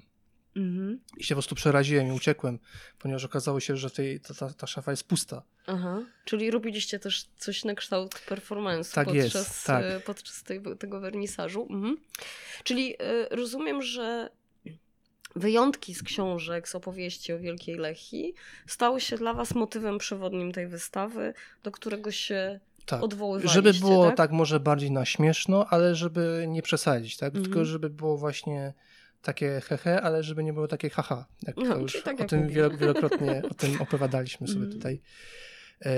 Mhm. 0.55 1.00
I 1.17 1.24
się 1.24 1.35
po 1.35 1.35
prostu 1.35 1.55
przeraziłem 1.55 2.07
i 2.07 2.12
uciekłem, 2.12 2.59
ponieważ 3.00 3.25
okazało 3.25 3.59
się, 3.59 3.77
że 3.77 3.89
tej, 3.89 4.19
ta, 4.19 4.33
ta, 4.33 4.53
ta 4.53 4.67
szafa 4.67 4.91
jest 4.91 5.03
pusta. 5.03 5.41
Aha. 5.67 6.01
Czyli 6.25 6.51
robiliście 6.51 7.00
też 7.00 7.25
coś 7.38 7.65
na 7.65 7.75
kształt 7.75 8.19
performance 8.19 8.95
tak 8.95 9.07
podczas, 9.07 9.33
jest, 9.33 9.65
tak. 9.65 9.85
E, 9.85 10.00
podczas 10.00 10.43
tego, 10.43 10.75
tego 10.75 11.00
wernisażu. 11.00 11.67
Mhm. 11.69 11.97
Czyli 12.63 12.93
y, 12.93 12.97
rozumiem, 13.31 13.81
że 13.81 14.29
wyjątki 15.35 15.95
z 15.95 16.03
książek, 16.03 16.69
z 16.69 16.75
opowieści 16.75 17.33
o 17.33 17.39
Wielkiej 17.39 17.75
Lechii 17.75 18.33
stały 18.67 19.01
się 19.01 19.17
dla 19.17 19.33
was 19.33 19.55
motywem 19.55 19.97
przewodnim 19.97 20.51
tej 20.51 20.67
wystawy, 20.67 21.33
do 21.63 21.71
którego 21.71 22.12
się 22.12 22.59
tak. 22.85 23.01
Żeby 23.43 23.74
było 23.74 24.07
tak? 24.07 24.17
tak? 24.17 24.31
może 24.31 24.59
bardziej 24.59 24.91
na 24.91 25.05
śmieszno, 25.05 25.65
ale 25.69 25.95
żeby 25.95 26.45
nie 26.47 26.62
przesadzić, 26.62 27.17
tak? 27.17 27.27
Mhm. 27.27 27.43
Tylko 27.45 27.65
żeby 27.65 27.89
było 27.89 28.17
właśnie 28.17 28.74
takie 29.25 29.62
hehe, 29.62 30.01
ale 30.01 30.24
żeby 30.24 30.44
nie 30.44 30.53
było 30.53 30.67
takie 30.67 30.89
haha. 30.89 31.25
Jak 31.44 31.58
no, 31.58 31.77
już 31.77 32.03
tak 32.03 32.22
o 32.22 32.25
tym 32.25 32.48
wielokrotnie 32.79 33.41
o 33.51 33.53
tym 33.53 33.82
opowiadaliśmy 33.82 34.48
sobie 34.48 34.65
mm. 34.65 34.72
tutaj. 34.72 35.01
E, 35.86 35.91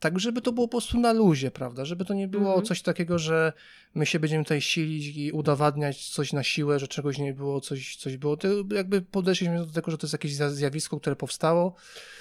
tak, 0.00 0.18
żeby 0.20 0.40
to 0.40 0.52
było 0.52 0.68
po 0.68 0.70
prostu 0.70 1.00
na 1.00 1.12
luzie, 1.12 1.50
prawda? 1.50 1.84
Żeby 1.84 2.04
to 2.04 2.14
nie 2.14 2.28
było 2.28 2.52
mm. 2.52 2.64
coś 2.64 2.82
takiego, 2.82 3.18
że 3.18 3.52
my 3.94 4.06
się 4.06 4.20
będziemy 4.20 4.44
tutaj 4.44 4.60
silić 4.60 5.16
i 5.16 5.32
udowadniać 5.32 6.08
coś 6.08 6.32
na 6.32 6.42
siłę, 6.42 6.78
że 6.78 6.88
czegoś 6.88 7.18
nie 7.18 7.34
było, 7.34 7.60
coś, 7.60 7.96
coś 7.96 8.16
było. 8.16 8.36
To 8.36 8.48
jakby 8.74 9.02
podeszliśmy 9.02 9.58
do 9.58 9.72
tego, 9.72 9.90
że 9.90 9.98
to 9.98 10.06
jest 10.06 10.14
jakieś 10.14 10.32
zjawisko, 10.34 11.00
które 11.00 11.16
powstało. 11.16 11.74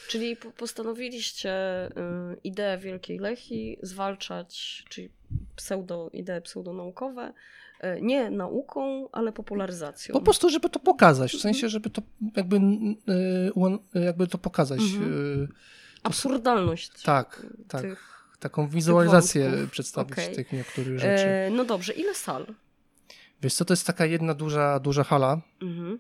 Czyli 0.08 0.36
postanowiliście 0.58 1.52
y, 1.88 1.92
ideę 2.44 2.78
Wielkiej 2.78 3.20
Lechi 3.20 3.78
zwalczać, 3.82 4.84
czyli 4.90 5.10
pseudo, 5.56 6.10
idee 6.14 6.42
pseudonaukowe, 6.44 7.34
nie 8.02 8.30
nauką, 8.30 9.10
ale 9.12 9.32
popularyzacją. 9.32 10.14
Po 10.14 10.22
prostu, 10.22 10.50
żeby 10.50 10.70
to 10.70 10.80
pokazać, 10.80 11.32
w 11.32 11.42
sensie, 11.42 11.70
żeby 11.70 11.90
to 11.90 12.02
jakby, 12.36 12.58
e, 13.96 14.06
jakby 14.06 14.28
to 14.28 14.38
pokazać. 14.38 14.80
Mhm. 14.80 15.44
E, 15.44 15.48
Absurdalność. 16.04 16.92
Tak, 17.04 17.46
tak. 17.68 17.82
Tych, 17.82 18.30
taką 18.40 18.68
wizualizację 18.68 19.52
tych 19.52 19.70
przedstawić 19.70 20.14
okay. 20.14 20.36
tych 20.36 20.54
niektórych 20.54 21.00
rzeczy. 21.00 21.26
E, 21.28 21.50
no 21.50 21.66
dobrze, 21.66 21.94
ile 21.94 22.16
sal? 22.16 22.46
Wiesz 23.42 23.54
co, 23.54 23.66
to 23.66 23.74
jest 23.74 23.88
taka 23.88 24.06
jedna 24.06 24.34
duża, 24.34 24.80
duża 24.80 25.04
hala, 25.04 25.42
mhm. 25.62 26.00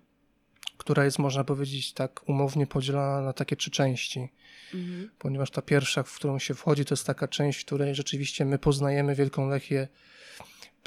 która 0.78 1.06
jest, 1.06 1.20
można 1.20 1.44
powiedzieć, 1.44 1.94
tak 1.94 2.22
umownie 2.30 2.68
podzielona 2.68 3.22
na 3.22 3.34
takie 3.34 3.56
trzy 3.56 3.72
części. 3.72 4.30
Mhm. 4.74 5.10
Ponieważ 5.20 5.52
ta 5.52 5.62
pierwsza, 5.62 6.04
w 6.04 6.16
którą 6.16 6.40
się 6.40 6.54
wchodzi, 6.54 6.86
to 6.86 6.94
jest 6.94 7.08
taka 7.08 7.28
część, 7.28 7.62
w 7.62 7.66
której 7.66 7.96
rzeczywiście 7.96 8.46
my 8.46 8.60
poznajemy 8.60 9.16
Wielką 9.16 9.50
Lechię 9.50 9.88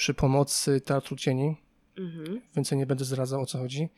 przy 0.02 0.14
pomocy 0.14 0.80
Teatru 0.80 1.16
Cieni. 1.16 1.56
Mhm. 1.98 2.40
Więcej 2.56 2.78
nie 2.78 2.86
będę 2.86 3.04
zdradzał 3.04 3.42
o 3.42 3.46
co 3.46 3.58
chodzi. 3.58 3.88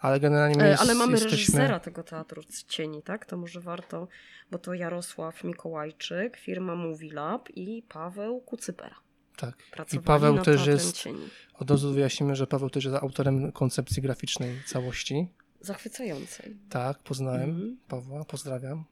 Ale 0.00 0.20
generalnie 0.20 0.56
my 0.56 0.68
jest, 0.68 0.82
Ale 0.82 0.94
mamy 0.94 1.12
jesteśmy... 1.12 1.36
reżysera 1.36 1.80
tego 1.80 2.02
Teatru 2.02 2.42
Cieni, 2.68 3.02
tak? 3.02 3.26
To 3.26 3.36
może 3.36 3.60
warto, 3.60 4.08
bo 4.50 4.58
to 4.58 4.74
Jarosław 4.74 5.44
Mikołajczyk, 5.44 6.36
firma 6.36 6.74
Movie 6.74 7.12
Lab 7.12 7.48
i 7.54 7.82
Paweł 7.88 8.40
Kucypera. 8.40 8.96
Tak. 9.36 9.54
I 9.92 10.00
Paweł 10.00 10.38
też 10.38 10.66
jest. 10.66 10.96
Cieni. 10.96 11.28
Od 11.54 11.70
razu 11.70 11.92
wyjaśnimy, 11.92 12.36
że 12.36 12.46
Paweł 12.46 12.70
też 12.70 12.84
jest 12.84 12.96
autorem 12.96 13.52
koncepcji 13.52 14.02
graficznej 14.02 14.62
całości. 14.66 15.28
Zachwycającej. 15.60 16.56
Tak, 16.68 16.98
poznałem 16.98 17.50
mhm. 17.50 17.76
Pawła, 17.88 18.24
pozdrawiam. 18.24 18.84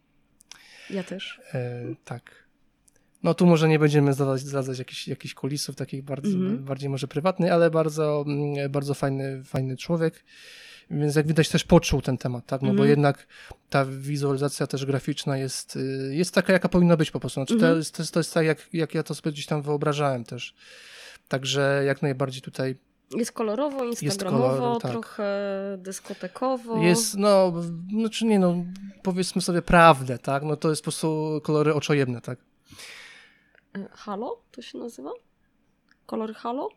Ja 0.91 1.03
też. 1.03 1.41
E, 1.55 1.83
tak. 2.05 2.48
No 3.23 3.35
tu 3.35 3.47
może 3.47 3.69
nie 3.69 3.79
będziemy 3.79 4.13
zdradzać, 4.13 4.41
zdradzać 4.41 4.79
jakichś, 4.79 5.09
jakichś 5.09 5.35
kulisów 5.35 5.77
takich 5.77 6.03
bardzo, 6.05 6.29
mm 6.29 6.57
-hmm. 6.59 6.61
bardziej 6.61 6.89
może 6.91 7.09
prywatnych, 7.09 7.53
ale 7.53 7.71
bardzo, 7.71 8.25
mm, 8.27 8.71
bardzo 8.73 8.95
fajny, 8.95 9.45
fajny 9.45 9.77
człowiek. 9.77 10.25
więc 10.91 11.17
jak 11.17 11.27
widać 11.27 11.49
też 11.49 11.65
poczuł 11.65 12.03
ten 12.03 12.19
temat, 12.19 12.47
tak? 12.47 12.63
No 12.63 12.67
bo 12.69 12.73
Mhm. 12.73 12.89
jednak 12.89 13.27
ta 13.71 13.85
wizualizacja 13.85 14.67
też 14.67 14.87
graficzna 14.87 15.37
jest, 15.37 15.77
y, 15.77 16.11
jest 16.15 16.35
taka, 16.35 16.53
jaka 16.53 16.69
powinna 16.69 16.97
być 16.97 17.11
po 17.11 17.21
prostu. 17.21 17.41
Znaczy, 17.41 17.55
to, 17.55 17.61
Mhm. 17.61 17.77
jest, 17.79 17.95
to, 17.95 18.03
jest, 18.03 18.15
to 18.15 18.21
jest 18.21 18.35
tak, 18.35 18.47
jak, 18.47 18.69
jak 18.73 18.95
ja 18.95 19.03
to 19.03 19.15
sobie 19.15 19.33
gdzieś 19.33 19.47
tam 19.47 19.63
wyobrażałem 19.63 20.25
też. 20.25 20.55
Także 21.29 21.83
jak 21.87 22.03
najbardziej 22.03 22.43
tutaj 22.43 22.77
Jest 23.17 23.33
kolorowo, 23.33 23.85
instagramowo, 23.85 24.49
kolor, 24.57 24.83
tak. 24.83 24.91
trochę 24.91 25.33
dyskotekowo. 25.79 26.83
jest, 26.83 27.17
no, 27.17 27.53
znaczy 28.01 28.25
nie 28.25 28.39
no, 28.39 28.65
powiedzmy 29.03 29.43
sobie 29.43 29.63
prawdę, 29.63 30.19
tak? 30.19 30.43
No 30.43 30.57
to 30.57 30.71
jest 30.71 30.83
po 30.83 30.85
prostu 30.85 31.41
kolory 31.45 31.75
oczojebne, 31.75 32.21
tak? 32.21 32.39
E, 33.77 33.89
Halo 33.93 34.43
to 34.51 34.63
się 34.63 34.79
nazywa? 34.79 35.11
Kolor 36.07 36.35
halo? 36.35 36.69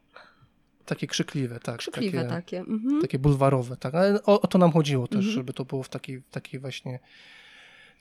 Takie 0.85 1.07
krzykliwe, 1.07 1.59
tak. 1.59 1.77
Krzykliwe 1.77 2.17
takie, 2.17 2.29
takie. 2.31 2.59
Mhm. 2.59 3.01
takie 3.01 3.19
bulwarowe, 3.19 3.77
tak. 3.77 3.95
Ale 3.95 4.23
o, 4.23 4.41
o 4.41 4.47
to 4.47 4.57
nam 4.57 4.71
chodziło 4.71 5.07
też, 5.07 5.15
Mhm. 5.17 5.33
żeby 5.33 5.53
to 5.53 5.65
było 5.65 5.83
w 5.83 5.89
takiej, 5.89 6.23
takiej 6.31 6.59
właśnie 6.59 6.99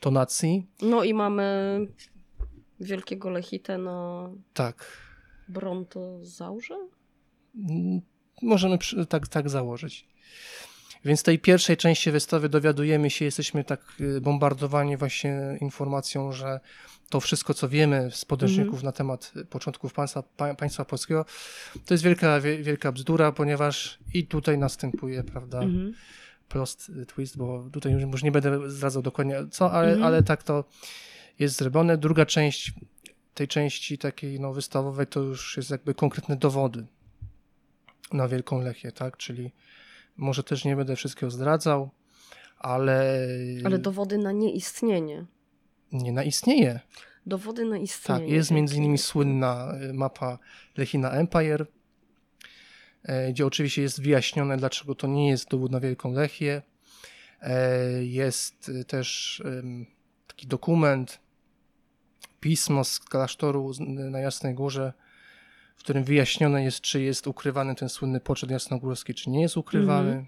tonacji. 0.00 0.66
No 0.82 1.04
i 1.04 1.14
mamy 1.14 1.78
wielkiego 2.80 3.30
lechitę 3.30 3.78
na 3.78 4.30
Tak. 4.54 4.86
brontozaurze? 5.48 6.74
Możemy 8.42 8.78
tak, 9.08 9.28
tak 9.28 9.48
założyć. 9.50 10.08
Więc 11.04 11.22
tej 11.22 11.38
pierwszej 11.38 11.76
części 11.76 12.10
wystawy 12.10 12.48
dowiadujemy 12.48 13.10
się, 13.10 13.24
jesteśmy 13.24 13.64
tak 13.64 13.80
y, 14.00 14.20
bombardowani 14.20 14.96
właśnie 14.96 15.58
informacją, 15.60 16.32
że 16.32 16.60
to 17.10 17.20
wszystko, 17.20 17.54
co 17.54 17.68
wiemy 17.68 18.08
z 18.12 18.24
podręczników 18.24 18.74
Mhm. 18.74 18.84
na 18.84 18.92
temat 18.92 19.32
początków 19.50 19.92
państwa, 19.92 20.22
pa, 20.22 20.54
państwa 20.54 20.84
polskiego, 20.84 21.24
to 21.86 21.94
jest 21.94 22.04
wielka, 22.04 22.40
wie- 22.40 22.62
wielka 22.62 22.92
bzdura, 22.92 23.32
ponieważ 23.32 23.98
i 24.14 24.26
tutaj 24.26 24.58
następuje, 24.58 25.24
prawda, 25.24 25.58
Mhm. 25.62 25.94
prost 26.48 26.88
y, 26.88 27.06
twist, 27.06 27.36
bo 27.36 27.68
tutaj 27.72 27.92
już, 27.92 28.22
nie 28.22 28.32
będę 28.32 28.70
zdradzał 28.70 29.02
dokładnie 29.02 29.36
co, 29.50 29.72
ale, 29.72 29.88
Mhm. 29.88 30.04
ale 30.06 30.22
tak 30.22 30.42
to 30.42 30.64
jest 31.38 31.56
zrobione. 31.56 31.98
Druga 31.98 32.26
część 32.26 32.72
tej 33.34 33.48
części 33.48 33.98
takiej 33.98 34.40
no, 34.40 34.52
wystawowej 34.52 35.06
to 35.06 35.20
już 35.20 35.56
jest 35.56 35.70
jakby 35.70 35.94
konkretne 35.94 36.36
dowody 36.36 36.86
na 38.12 38.28
Wielką 38.28 38.60
Lechię, 38.60 38.92
tak? 38.92 39.16
Czyli 39.16 39.50
może 40.20 40.42
też 40.44 40.64
nie 40.64 40.76
będę 40.76 40.96
wszystkiego 40.96 41.30
zdradzał, 41.30 41.90
ale, 42.58 43.16
Ale 43.64 43.78
dowody 43.78 44.18
na 44.18 44.32
nieistnienie. 44.32 45.26
nie 45.92 46.12
na 46.12 46.22
istnieje. 46.24 46.80
Dowody 47.26 47.64
na 47.64 47.78
istnienie. 47.78 48.20
Tak, 48.20 48.30
jest 48.30 48.50
między 48.50 48.76
innymi 48.76 48.94
Jakie- 48.94 49.02
słynna 49.04 49.74
y, 49.90 49.92
mapa 49.92 50.38
Lechina 50.76 51.10
Empire, 51.10 51.66
e, 53.02 53.32
gdzie 53.32 53.46
oczywiście 53.46 53.82
jest 53.82 54.02
wyjaśnione, 54.02 54.56
dlaczego 54.56 54.94
to 54.94 55.06
nie 55.06 55.28
jest 55.28 55.48
dowód 55.50 55.72
na 55.72 55.80
Wielką 55.80 56.12
Lechię. 56.12 56.62
E, 57.42 58.04
Jest 58.04 58.68
y, 58.68 58.84
też 58.84 59.42
taki 60.26 60.46
dokument, 60.46 61.20
pismo 62.40 62.84
z 62.84 63.00
klasztoru 63.00 63.72
na 63.86 64.20
Jasnej 64.20 64.54
Górze, 64.54 64.92
w 65.80 65.82
którym 65.82 66.04
wyjaśnione 66.04 66.64
jest, 66.64 66.80
czy 66.80 67.02
jest 67.02 67.26
ukrywany 67.26 67.74
ten 67.74 67.88
słynny 67.88 68.20
poczet 68.20 68.50
jasnogórski, 68.50 69.14
czy 69.14 69.30
nie 69.30 69.42
jest 69.42 69.56
ukrywany. 69.56 70.10
Mhm. 70.10 70.26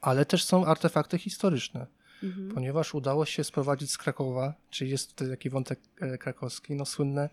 Ale 0.00 0.24
też 0.24 0.44
są 0.44 0.64
artefakty 0.64 1.18
historyczne 1.18 1.86
Mhm. 2.22 2.54
ponieważ 2.54 2.94
udało 2.94 3.26
się 3.26 3.44
sprowadzić 3.44 3.90
z 3.90 3.98
Krakowa, 3.98 4.54
czyli 4.70 4.90
jest 4.90 5.10
tutaj 5.10 5.28
taki 5.30 5.50
wątek 5.50 5.80
e, 6.00 6.18
krakowski, 6.18 6.74
no 6.74 6.84
słynne 6.84 7.28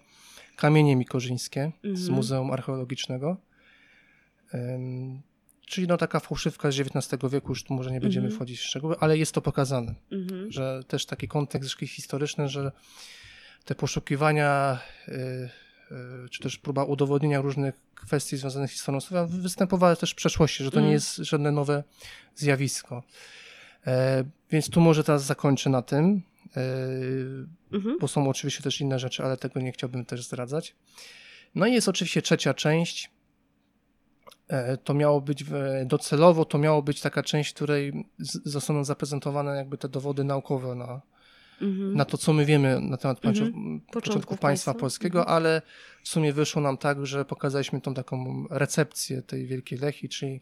kamienie 0.56 0.96
mikorzyńskie 0.96 1.72
z 1.84 1.88
Mhm. 1.88 2.14
Muzeum 2.16 2.52
Archeologicznego. 2.52 3.38
Czyli 5.68 5.88
no 5.88 5.98
taka 5.98 6.20
fałszywka 6.20 6.72
z 6.72 6.80
XIX 6.80 7.32
wieku, 7.32 7.50
już 7.52 7.64
tu 7.64 7.74
może 7.74 7.92
nie 7.92 8.02
będziemy 8.02 8.26
Mhm. 8.26 8.38
wchodzić 8.38 8.60
w 8.60 8.64
szczegóły, 8.64 8.96
ale 9.00 9.18
jest 9.18 9.32
to 9.32 9.42
pokazane, 9.42 9.96
Mhm. 10.12 10.52
że 10.52 10.84
też 10.88 11.06
taki 11.06 11.28
kontekst 11.28 11.80
historyczny, 11.80 12.50
że 12.50 12.72
te 13.66 13.76
poszukiwania 13.76 14.80
y, 15.08 15.50
czy 16.32 16.40
też 16.44 16.58
próba 16.58 16.84
udowodnienia 16.84 17.42
różnych 17.42 17.76
kwestii 17.96 18.38
związanych 18.38 18.70
z 18.70 18.74
historią 18.74 19.02
słowia 19.02 19.26
występowała 19.26 19.96
też 19.96 20.12
w 20.12 20.16
przeszłości, 20.16 20.64
że 20.64 20.72
to 20.72 20.78
nie 20.80 20.86
Mhm. 20.86 20.94
jest 20.94 21.16
żadne 21.16 21.52
nowe 21.52 21.84
zjawisko. 22.36 23.04
E, 23.88 24.24
więc 24.52 24.70
tu 24.70 24.82
może 24.82 25.04
teraz 25.04 25.24
zakończę 25.26 25.70
na 25.70 25.82
tym, 25.82 26.22
e, 26.58 27.76
Mhm. 27.76 27.98
bo 28.00 28.08
są 28.08 28.30
oczywiście 28.30 28.64
też 28.64 28.82
inne 28.82 29.00
rzeczy, 29.00 29.24
ale 29.24 29.38
tego 29.38 29.60
nie 29.60 29.72
chciałbym 29.72 30.06
też 30.06 30.24
zdradzać. 30.26 30.76
No 31.56 31.66
i 31.68 31.74
jest 31.74 31.90
oczywiście 31.90 32.22
trzecia 32.22 32.54
część. 32.54 33.12
E, 34.48 34.78
to 34.78 34.94
miało 34.94 35.22
być 35.22 35.46
docelowo, 35.86 36.46
to 36.46 36.58
miało 36.58 36.82
być 36.82 37.02
taka 37.02 37.24
część, 37.24 37.52
w 37.52 37.54
której 37.54 38.06
z- 38.20 38.46
zostaną 38.46 38.84
zaprezentowane 38.84 39.56
jakby 39.56 39.78
te 39.78 39.90
dowody 39.90 40.24
naukowe 40.24 40.76
na, 40.76 41.02
Mhm. 41.64 41.94
na 41.94 42.06
to, 42.06 42.18
co 42.18 42.34
my 42.34 42.46
wiemy 42.46 42.80
na 42.82 42.98
temat 42.98 43.26
Mhm. 43.26 43.82
początków, 43.92 44.40
państwa 44.40 44.40
państwa. 44.40 44.74
polskiego, 44.74 45.20
Mhm. 45.20 45.36
ale 45.38 45.62
w 46.04 46.10
sumie 46.10 46.34
wyszło 46.34 46.62
nam 46.62 46.78
tak, 46.78 47.06
że 47.06 47.26
pokazaliśmy 47.26 47.82
tą 47.82 47.94
taką 47.94 48.46
recepcję 48.50 49.22
tej 49.22 49.46
Wielkiej 49.48 49.80
Lechii, 49.80 50.10
czyli 50.10 50.42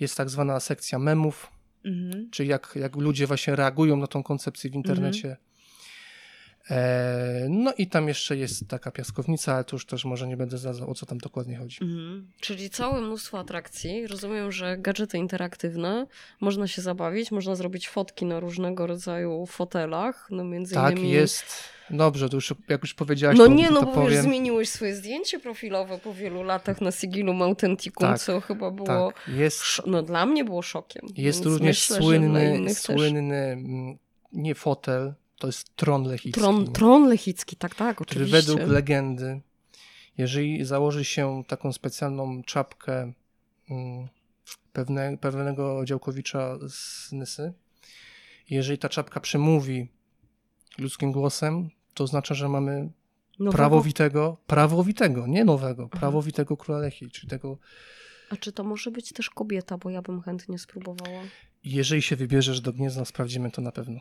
jest 0.00 0.16
tak 0.16 0.30
zwana 0.30 0.60
sekcja 0.60 0.98
memów, 0.98 1.50
czyli 2.30 2.48
jak, 2.48 2.72
jak 2.80 2.96
ludzie 2.96 3.26
właśnie 3.26 3.56
reagują 3.56 3.96
na 3.96 4.06
tą 4.06 4.22
koncepcję 4.22 4.70
w 4.70 4.74
internecie. 4.74 5.36
E, 6.70 7.46
no 7.48 7.72
i 7.78 7.86
tam 7.86 8.08
jeszcze 8.08 8.36
jest 8.36 8.68
taka 8.68 8.90
piaskownica, 8.90 9.54
ale 9.54 9.64
to 9.64 9.76
już 9.76 9.86
też 9.86 10.04
może 10.04 10.26
nie 10.28 10.36
będę 10.36 10.58
zdradzał, 10.58 10.90
o 10.90 10.94
co 10.94 11.06
tam 11.06 11.18
dokładnie 11.18 11.56
chodzi. 11.56 11.78
Mhm. 11.82 12.30
Czyli 12.40 12.70
całe 12.70 13.00
mnóstwo 13.00 13.38
atrakcji. 13.38 14.06
Rozumiem, 14.06 14.52
że 14.52 14.78
gadżety 14.78 15.18
interaktywne, 15.18 16.06
można 16.40 16.66
się 16.68 16.82
zabawić, 16.82 17.30
można 17.30 17.54
zrobić 17.54 17.88
fotki 17.88 18.24
na 18.26 18.40
różnego 18.40 18.86
rodzaju 18.86 19.46
fotelach, 19.46 20.28
no 20.30 20.44
między 20.44 20.74
Tak, 20.74 20.92
innymi... 20.92 21.10
jest. 21.10 21.44
Dobrze, 21.90 22.28
to 22.28 22.36
już 22.36 22.54
jak 22.68 22.82
już 22.82 22.94
powiedziałaś, 22.94 23.38
No 23.38 23.44
to, 23.46 23.52
nie, 23.52 23.68
to 23.68 23.74
no 23.74 23.82
bo 23.82 23.92
powiem. 23.92 24.12
już 24.12 24.22
zmieniłeś 24.22 24.68
swoje 24.68 24.94
zdjęcie 24.94 25.40
profilowe 25.40 25.98
po 25.98 26.14
wielu 26.14 26.42
latach 26.42 26.80
na 26.80 26.92
Sigillum 26.92 27.42
Authenticum, 27.42 28.08
Tak, 28.08 28.18
co 28.20 28.40
chyba 28.40 28.70
było... 28.70 28.86
Tak, 28.86 29.28
jest, 29.28 29.62
No 29.86 30.02
dla 30.02 30.26
mnie 30.26 30.44
było 30.44 30.62
szokiem. 30.62 31.06
jest 31.16 31.44
również 31.44 31.90
myślę, 31.90 32.02
słynny, 32.02 32.56
innych 32.56 32.74
też. 32.80 32.96
słynny 32.96 33.36
mm, 33.36 33.98
nie 34.32 34.54
fotel, 34.54 35.14
to 35.38 35.46
jest 35.46 35.76
tron 35.76 36.04
lechicki. 36.04 36.40
Tron, 36.40 36.72
tron 36.72 37.08
lechicki, 37.08 37.56
tak, 37.56 37.74
tak, 37.74 38.00
oczywiście. 38.02 38.36
według 38.36 38.60
legendy, 38.70 39.40
jeżeli 40.18 40.64
założy 40.64 41.04
się 41.04 41.42
taką 41.46 41.72
specjalną 41.72 42.42
czapkę 42.42 43.12
mm, 43.70 44.08
pewne, 44.72 45.18
pewnego 45.18 45.84
działkowicza 45.84 46.58
z 46.68 47.12
Nysy, 47.12 47.52
jeżeli 48.50 48.78
ta 48.78 48.88
czapka 48.88 49.20
przemówi 49.20 49.88
ludzkim 50.78 51.12
głosem, 51.12 51.70
to 51.94 52.04
oznacza, 52.04 52.34
że 52.34 52.48
mamy 52.48 52.90
Nowego- 53.38 53.56
prawowitego, 53.56 54.36
prawowitego, 54.46 55.26
nie 55.26 55.44
nowego, 55.44 55.88
prawowitego 55.88 56.56
króla 56.56 56.78
Lechii, 56.80 57.10
czyli 57.10 57.28
tego, 57.28 57.58
A 58.30 58.36
czy 58.36 58.52
to 58.52 58.64
może 58.64 58.90
być 58.90 59.12
też 59.12 59.30
kobieta, 59.30 59.78
bo 59.78 59.90
ja 59.90 60.02
bym 60.02 60.20
chętnie 60.22 60.58
spróbowała. 60.58 61.20
Jeżeli 61.64 62.02
się 62.02 62.16
wybierzesz 62.16 62.60
do 62.60 62.72
Gniezna, 62.72 63.04
sprawdzimy 63.04 63.50
to 63.50 63.62
na 63.62 63.72
pewno. 63.72 64.00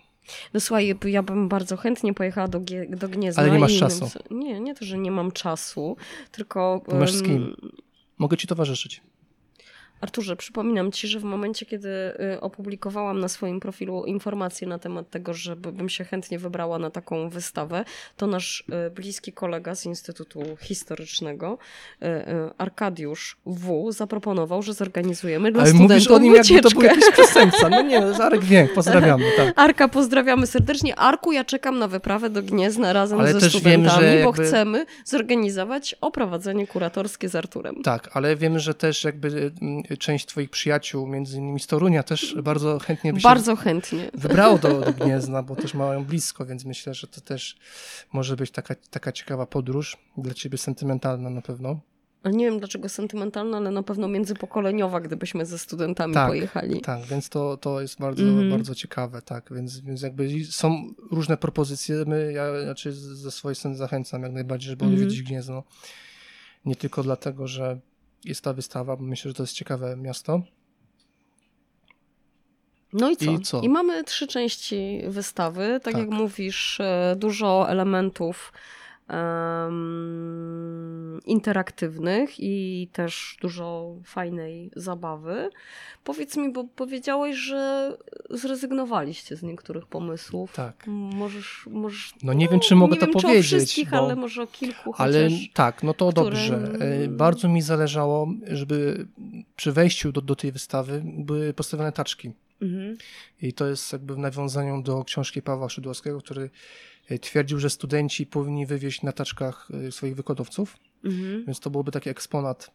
No 0.53 0.59
słuchaj, 0.59 0.95
ja 1.05 1.23
bym 1.23 1.47
bardzo 1.49 1.77
chętnie 1.77 2.13
pojechała 2.13 2.47
do, 2.47 2.61
do 2.89 3.09
Gniezna. 3.09 3.43
Ale 3.43 3.51
nie 3.51 3.59
masz 3.59 3.79
czasu. 3.79 4.09
Nie, 4.31 4.59
nie 4.59 4.75
to, 4.75 4.85
że 4.85 4.97
nie 4.97 5.11
mam 5.11 5.31
czasu, 5.31 5.97
tylko... 6.31 6.81
Masz 6.99 7.11
z 7.11 7.23
kim? 7.23 7.55
Mogę 8.17 8.37
ci 8.37 8.47
towarzyszyć. 8.47 9.01
Arturze, 10.01 10.36
przypominam 10.36 10.91
ci, 10.91 11.07
że 11.07 11.19
w 11.19 11.23
momencie, 11.23 11.65
kiedy 11.65 11.89
y, 11.89 12.41
opublikowałam 12.41 13.19
na 13.19 13.27
swoim 13.27 13.60
profilu 13.60 14.05
informacje 14.05 14.67
na 14.67 14.79
temat 14.79 15.10
tego, 15.10 15.33
że 15.33 15.55
by- 15.55 15.71
bym 15.71 15.89
się 15.89 16.03
chętnie 16.03 16.39
wybrała 16.39 16.79
na 16.79 16.89
taką 16.89 17.29
wystawę, 17.29 17.86
to 18.17 18.27
nasz 18.27 18.63
y, 18.88 18.89
bliski 18.91 19.33
kolega 19.33 19.75
z 19.75 19.86
Instytutu 19.86 20.39
Historycznego, 20.62 21.57
y, 22.03 22.05
Arkadiusz 22.57 23.38
W., 23.45 23.91
zaproponował, 23.91 24.62
że 24.62 24.73
zorganizujemy 24.73 25.51
dla 25.51 25.62
Ale 25.63 25.71
studentów 25.71 26.12
o 26.12 26.19
nim, 26.19 26.36
jakby 26.36 26.62
to 26.62 26.69
był 26.69 26.81
jakiś 26.81 27.12
piosenca. 27.17 27.69
No 27.69 27.81
nie, 27.81 28.13
Zarek 28.13 28.43
Więk, 28.43 28.73
pozdrawiamy. 28.73 29.23
Tak. 29.38 29.53
Arka, 29.55 29.88
pozdrawiamy 29.88 30.47
serdecznie. 30.47 30.95
Arku, 30.95 31.31
ja 31.31 31.43
czekam 31.45 31.79
na 31.79 31.88
wyprawę 31.88 32.29
do 32.29 32.43
Gniezna 32.43 32.93
razem 32.93 33.19
Ale 33.19 33.33
ze 33.33 33.39
wiem, 33.39 33.49
studentami, 33.49 34.01
że 34.01 34.23
bo 34.23 34.29
jakby- 34.29 34.43
chcemy 34.45 34.86
zorganizować 35.05 35.95
oprowadzenie 36.01 36.67
kuratorskie 36.67 37.29
z 37.29 37.36
Arturem. 37.36 37.75
Tak, 37.83 38.10
ale 38.13 38.36
wiemy, 38.36 38.60
że 38.60 38.73
też 38.73 39.03
jakby 39.03 39.51
część 40.00 40.26
twoich 40.26 40.50
przyjaciół, 40.50 41.08
między 41.08 41.38
innymi 41.38 41.60
z 41.60 41.67
Torunia, 41.67 42.04
też 42.04 42.36
bardzo 42.43 42.80
chętnie 42.80 43.13
by 43.13 43.19
się 43.19 43.23
Bardzo 43.23 43.56
chętnie. 43.56 44.10
wybrało 44.13 44.58
do, 44.58 44.80
do 44.82 44.93
Gniezna, 45.06 45.43
bo 45.43 45.56
też 45.56 45.73
mają 45.73 46.06
blisko, 46.06 46.45
więc 46.45 46.65
myślę, 46.65 46.93
że 46.93 47.08
to 47.08 47.21
też 47.21 47.58
może 48.13 48.36
być 48.36 48.52
taka, 48.52 48.76
taka 48.89 49.12
ciekawa 49.12 49.45
podróż, 49.45 49.97
dla 50.17 50.34
ciebie 50.34 50.58
sentymentalna 50.58 51.30
na 51.30 51.41
pewno. 51.41 51.80
Ale 52.23 52.34
nie 52.36 52.45
wiem 52.45 52.60
dlaczego 52.60 52.89
sentymentalna, 52.89 53.58
ale 53.58 53.71
na 53.71 53.84
pewno 53.84 54.08
międzypokoleniowa, 54.08 55.00
gdybyśmy 55.02 55.45
ze 55.45 55.58
studentami 55.60 56.13
Tak, 56.13 56.28
pojechali. 56.30 56.82
Tak, 56.82 57.02
więc 57.06 57.30
to, 57.30 57.58
to 57.58 57.82
jest 57.82 58.00
bardzo, 58.00 58.23
Mhm. 58.23 58.50
bardzo 58.50 58.76
ciekawe, 58.76 59.21
tak, 59.21 59.54
więc, 59.54 59.80
więc 59.80 60.02
jakby 60.02 60.45
są 60.45 60.88
różne 61.12 61.38
propozycje, 61.38 61.95
my, 62.08 62.32
ja 62.34 62.63
znaczy 62.63 62.93
ze 62.93 63.32
swojej 63.32 63.56
strony 63.56 63.76
zachęcam 63.78 64.23
jak 64.23 64.32
najbardziej, 64.34 64.69
żeby 64.69 64.86
Mhm. 64.86 65.02
odwiedzić 65.04 65.23
Gniezno, 65.28 65.63
nie 66.65 66.76
tylko 66.76 67.04
dlatego, 67.04 67.47
że 67.47 67.80
jest 68.27 68.41
ta 68.43 68.53
wystawa, 68.53 68.95
bo 68.95 69.03
myślę, 69.03 69.31
że 69.31 69.35
to 69.35 69.43
jest 69.43 69.53
ciekawe 69.53 69.95
miasto. 69.95 70.41
No 72.93 73.09
i 73.09 73.17
co? 73.17 73.31
I, 73.31 73.39
co? 73.39 73.61
I 73.61 73.69
mamy 73.69 74.03
trzy 74.03 74.27
części 74.27 75.01
wystawy. 75.07 75.79
Tak, 75.83 75.93
tak, 75.93 75.97
jak 75.97 76.09
mówisz, 76.09 76.79
e, 76.79 77.15
dużo 77.17 77.69
elementów 77.69 78.53
em, 79.07 81.19
interaktywnych 81.25 82.29
i 82.39 82.87
też 82.93 83.37
dużo 83.41 83.95
fajnej 84.03 84.71
zabawy. 84.75 85.49
Powiedz 86.03 86.37
mi, 86.37 86.51
bo 86.53 86.63
powiedziałeś, 86.63 87.35
że 87.35 87.91
zrezygnowaliście 88.29 89.35
z 89.35 89.43
niektórych 89.43 89.85
pomysłów. 89.85 90.53
Tak. 90.53 90.83
Możesz, 90.87 91.67
możesz 91.71 92.13
No 92.23 92.33
nie 92.33 92.47
wiem, 92.47 92.59
czy 92.59 92.75
mogę 92.75 92.93
nie 92.93 92.99
to 92.99 93.05
wiem, 93.05 93.13
Czy 93.13 93.19
o 93.19 93.21
powiedzieć, 93.21 93.45
wszystkich, 93.47 93.89
bo- 93.89 93.97
ale 93.97 94.15
może 94.15 94.43
o 94.43 94.47
kilku 94.47 94.93
Ale 94.97 95.23
chociaż. 95.23 95.49
tak, 95.53 95.83
no 95.83 95.93
to 95.93 96.11
dobrze. 96.11 96.71
E, 96.79 97.07
Bardzo 97.07 97.49
mi 97.49 97.61
zależało, 97.61 98.27
żeby 98.47 99.07
przy 99.55 99.71
wejściu 99.71 100.11
do, 100.11 100.21
do 100.21 100.35
tej 100.35 100.51
wystawy 100.51 101.01
były 101.05 101.53
postawione 101.53 101.91
taczki. 101.91 102.31
Mhm. 102.61 102.97
I 103.41 103.53
to 103.53 103.67
jest 103.67 103.93
jakby 103.93 104.15
w 104.15 104.17
nawiązaniu 104.17 104.81
do 104.81 105.03
książki 105.03 105.41
Pawła 105.41 105.69
Szydłowskiego, 105.69 106.19
który 106.19 106.49
twierdził, 107.21 107.59
że 107.59 107.69
studenci 107.69 108.25
powinni 108.25 108.65
wywieźć 108.65 109.01
na 109.03 109.11
taczkach 109.11 109.67
e, 109.87 109.91
swoich 109.91 110.15
wykładowców, 110.15 110.77
Mhm. 111.05 111.45
więc 111.45 111.59
to 111.59 111.69
byłby 111.69 111.91
taki 111.91 112.09
eksponat, 112.09 112.71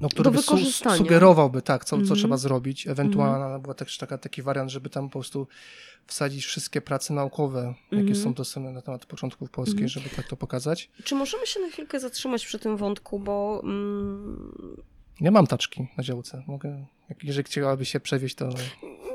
no, 0.00 0.08
który 0.08 0.30
by 0.30 0.42
su 0.42 0.56
sugerowałby, 0.96 1.62
tak, 1.62 1.84
co, 1.84 1.90
co 1.96 2.00
Mhm. 2.00 2.16
trzeba 2.20 2.36
zrobić. 2.36 2.86
Ewentualna 2.86 3.58
była 3.58 3.74
też 3.74 3.98
taka, 3.98 4.18
taki 4.18 4.42
wariant, 4.42 4.70
żeby 4.70 4.90
tam 4.90 5.08
po 5.08 5.12
prostu 5.12 5.46
wsadzić 6.06 6.44
wszystkie 6.44 6.80
prace 6.80 7.14
naukowe, 7.14 7.74
jakie 7.92 7.96
Mhm. 8.06 8.16
są 8.16 8.34
dostępne 8.34 8.72
na 8.72 8.82
temat 8.82 9.06
początków 9.06 9.50
polskiej, 9.50 9.84
Mhm. 9.84 9.88
żeby 9.88 10.10
tak 10.16 10.28
to 10.28 10.36
pokazać. 10.36 10.90
Czy 11.04 11.14
możemy 11.14 11.46
się 11.46 11.60
na 11.60 11.68
chwilkę 11.68 12.00
zatrzymać 12.00 12.46
przy 12.46 12.58
tym 12.58 12.76
wątku, 12.76 13.18
bo 13.18 13.60
mm, 13.64 14.82
Ja 15.20 15.30
mam 15.30 15.46
taczki 15.46 15.86
na 15.96 16.04
działce. 16.04 16.42
Mogę, 16.46 16.86
jeżeli 17.22 17.44
chciałaby 17.46 17.84
się 17.84 18.00
przewieźć, 18.00 18.34
to 18.34 18.48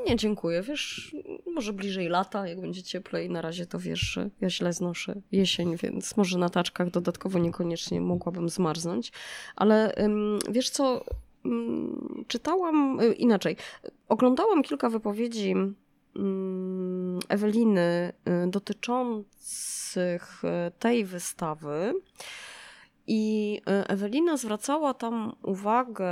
Nie, 0.06 0.16
dziękuję. 0.16 0.62
Wiesz, 0.62 1.14
może 1.50 1.72
bliżej 1.72 2.08
lata, 2.08 2.48
jak 2.48 2.60
będzie 2.60 2.82
cieplej. 2.82 3.30
Na 3.30 3.42
razie 3.42 3.66
to 3.66 3.78
wiesz, 3.78 4.18
ja 4.40 4.50
źle 4.50 4.72
znoszę 4.72 5.14
jesień, 5.32 5.76
więc 5.76 6.16
może 6.16 6.38
na 6.38 6.48
taczkach 6.48 6.90
dodatkowo 6.90 7.38
niekoniecznie 7.38 8.00
mogłabym 8.00 8.48
zmarznąć. 8.48 9.12
Ale 9.56 9.94
wiesz 10.50 10.70
co, 10.70 11.04
czytałam 12.26 13.00
y, 13.00 13.12
inaczej. 13.12 13.56
Oglądałam 14.08 14.62
kilka 14.62 14.88
wypowiedzi 14.88 15.54
Eweliny 17.28 18.12
y, 18.46 18.50
dotyczących 18.50 20.42
y, 20.44 20.48
tej 20.78 21.04
wystawy. 21.04 21.94
I 23.12 23.60
e, 23.66 23.88
Ewelina 23.88 24.36
zwracała 24.36 24.94
tam 24.94 25.36
uwagę 25.42 26.08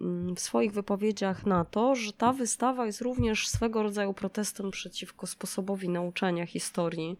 mm, 0.00 0.36
w 0.36 0.40
swoich 0.40 0.72
wypowiedziach 0.72 1.46
na 1.46 1.64
to, 1.64 1.94
że 1.94 2.12
ta 2.12 2.32
wystawa 2.32 2.86
jest 2.86 3.00
również 3.00 3.48
swego 3.48 3.82
rodzaju 3.82 4.14
protestem 4.14 4.70
przeciwko 4.70 5.26
sposobowi 5.26 5.88
nauczania 5.88 6.46
historii 6.46 7.16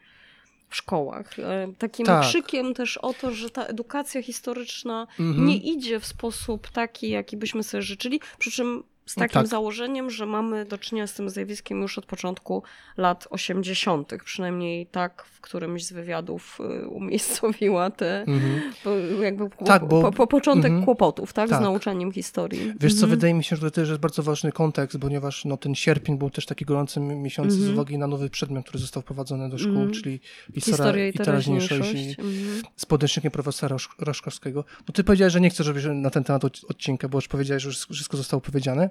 w 0.68 0.76
szkołach. 0.76 1.38
E, 1.38 1.72
Takim 1.78 2.06
Tak. 2.06 2.22
krzykiem 2.22 2.74
też 2.74 2.96
o 2.96 3.14
to, 3.14 3.30
że 3.30 3.50
ta 3.50 3.64
edukacja 3.64 4.22
historyczna 4.22 5.06
Mhm. 5.20 5.46
nie 5.46 5.56
idzie 5.56 6.00
w 6.00 6.06
sposób 6.06 6.68
taki, 6.68 7.10
jaki 7.10 7.36
byśmy 7.36 7.62
sobie 7.62 7.82
życzyli, 7.82 8.20
przy 8.38 8.50
czym 8.50 8.82
z 9.10 9.14
takim 9.14 9.34
Tak. 9.34 9.46
założeniem, 9.46 10.10
że 10.10 10.26
mamy 10.26 10.64
do 10.64 10.78
czynienia 10.78 11.06
z 11.06 11.14
tym 11.14 11.30
zjawiskiem 11.30 11.82
już 11.82 11.98
od 11.98 12.06
początku 12.06 12.62
lat 12.96 13.26
80., 13.30 14.12
przynajmniej 14.24 14.86
tak 14.86 15.24
w 15.32 15.40
którymś 15.40 15.84
z 15.84 15.92
wywiadów 15.92 16.58
y, 16.84 16.88
umiejscowiła 16.88 17.90
te 17.90 18.20
Mhm. 18.22 18.62
po- 18.84 19.22
jakby 19.22 19.48
Tak, 19.66 19.88
bo- 19.88 20.02
po, 20.02 20.12
po 20.12 20.26
początek 20.26 20.66
mhm. 20.70 20.84
kłopotów, 20.84 21.32
tak, 21.32 21.48
z 21.48 21.50
Tak. 21.50 21.60
nauczaniem 21.60 22.12
historii. 22.12 22.72
Wiesz 22.80 22.92
co, 22.94 22.98
Mhm. 23.02 23.10
wydaje 23.10 23.34
mi 23.34 23.44
się, 23.44 23.56
że 23.56 23.62
to 23.62 23.70
też 23.70 23.88
jest 23.88 24.00
bardzo 24.00 24.22
ważny 24.22 24.52
kontekst, 24.52 24.98
ponieważ 25.00 25.44
no, 25.44 25.56
ten 25.56 25.74
sierpień 25.74 26.18
był 26.18 26.30
też 26.30 26.46
taki 26.46 26.64
gorący 26.64 27.00
mi- 27.00 27.14
miesiąc 27.16 27.52
z 27.52 27.56
Mhm. 27.56 27.74
uwagi 27.74 27.98
na 27.98 28.06
nowy 28.06 28.30
przedmiot, 28.30 28.64
który 28.66 28.78
został 28.78 29.02
wprowadzony 29.02 29.48
do 29.50 29.58
szkół, 29.58 29.72
Mhm. 29.72 29.90
czyli 29.92 30.20
historia, 30.54 31.08
i 31.08 31.12
teraźniejszość 31.12 31.92
i 31.94 32.08
Mhm. 32.08 32.62
z 32.76 32.86
podręcznikiem 32.86 33.30
profesora 33.30 33.76
Rosz- 33.76 33.88
Roszkowskiego. 33.98 34.64
No 34.88 34.92
ty 34.92 35.04
powiedziałeś, 35.04 35.32
że 35.32 35.40
nie 35.40 35.50
chcesz 35.50 35.66
robić 35.66 35.84
na 35.94 36.10
ten 36.10 36.24
temat 36.24 36.44
od- 36.44 36.60
odcinka, 36.68 37.08
bo 37.08 37.18
już 37.18 37.28
powiedziałeś, 37.28 37.62
że 37.62 37.68
już 37.68 37.78
wszystko 37.78 38.16
zostało 38.16 38.40
powiedziane, 38.40 38.90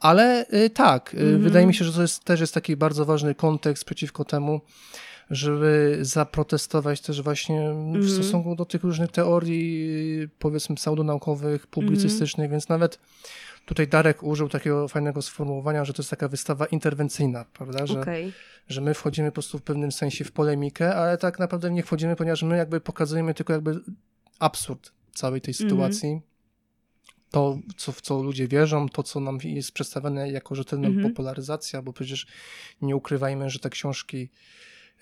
ale 0.00 0.46
y, 0.52 0.70
tak, 0.70 1.14
y, 1.14 1.18
Mhm. 1.20 1.40
wydaje 1.42 1.66
mi 1.66 1.74
się, 1.74 1.84
że 1.84 1.92
to 1.92 2.02
jest, 2.02 2.24
też 2.24 2.40
jest 2.40 2.54
taki 2.54 2.76
bardzo 2.76 3.04
ważny 3.04 3.34
kontekst 3.34 3.84
przeciwko 3.84 4.24
temu, 4.24 4.60
żeby 5.30 5.98
zaprotestować 6.00 7.00
też 7.00 7.22
właśnie 7.22 7.60
w 7.60 7.94
Mhm. 7.96 8.08
stosunku 8.10 8.56
do 8.56 8.64
tych 8.64 8.82
różnych 8.84 9.10
teorii, 9.10 10.28
powiedzmy 10.38 10.76
pseudonaukowych, 10.76 11.66
publicystycznych, 11.66 12.50
więc 12.50 12.68
nawet 12.68 12.98
tutaj 13.66 13.88
Darek 13.88 14.22
użył 14.22 14.48
takiego 14.48 14.88
fajnego 14.88 15.22
sformułowania, 15.22 15.84
że 15.84 15.92
to 15.92 16.02
jest 16.02 16.10
taka 16.10 16.28
wystawa 16.28 16.66
interwencyjna, 16.66 17.44
prawda, 17.52 17.86
że 17.86 18.00
Okej. 18.00 18.32
że 18.68 18.80
my 18.80 18.94
wchodzimy 18.94 19.28
po 19.28 19.32
prostu 19.34 19.58
w 19.58 19.62
pewnym 19.62 19.92
sensie 19.92 20.24
w 20.24 20.32
polemikę, 20.32 20.94
ale 20.94 21.18
tak 21.18 21.38
naprawdę 21.38 21.70
nie 21.70 21.82
wchodzimy, 21.82 22.16
ponieważ 22.16 22.42
my 22.42 22.56
jakby 22.56 22.80
pokazujemy 22.80 23.34
tylko 23.34 23.52
jakby 23.52 23.80
absurd 24.38 24.92
całej 25.14 25.40
tej 25.40 25.54
Mhm. 25.54 25.70
sytuacji. 25.70 26.20
To, 27.30 27.58
co, 27.76 27.92
w 27.92 28.00
co 28.00 28.22
ludzie 28.22 28.48
wierzą, 28.48 28.88
to, 28.88 29.02
co 29.02 29.20
nam 29.20 29.38
jest 29.44 29.72
przedstawiane 29.72 30.30
jako 30.30 30.54
rzetelna 30.54 30.88
Mhm. 30.88 31.08
popularyzacja, 31.10 31.82
bo 31.82 31.92
przecież 31.92 32.26
nie 32.82 32.96
ukrywajmy, 32.96 33.50
że 33.50 33.58
te 33.58 33.70
książki 33.70 34.30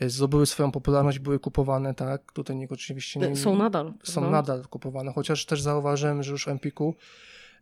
e, 0.01 0.11
zdobyły 0.11 0.47
swoją 0.47 0.73
popularność, 0.73 1.19
były 1.19 1.39
kupowane, 1.39 1.95
tak? 1.95 2.33
Tutaj 2.33 2.57
nie, 2.57 2.69
oczywiście 2.71 3.21
nie, 3.21 3.37
Są 3.37 3.57
nadal. 3.57 3.95
są 4.03 4.31
nadal 4.31 4.63
kupowane, 4.69 5.13
chociaż 5.13 5.47
też 5.47 5.63
zauważyłem, 5.63 6.23
że 6.23 6.33
już 6.33 6.45
w 6.45 6.49
Empiku 6.49 6.95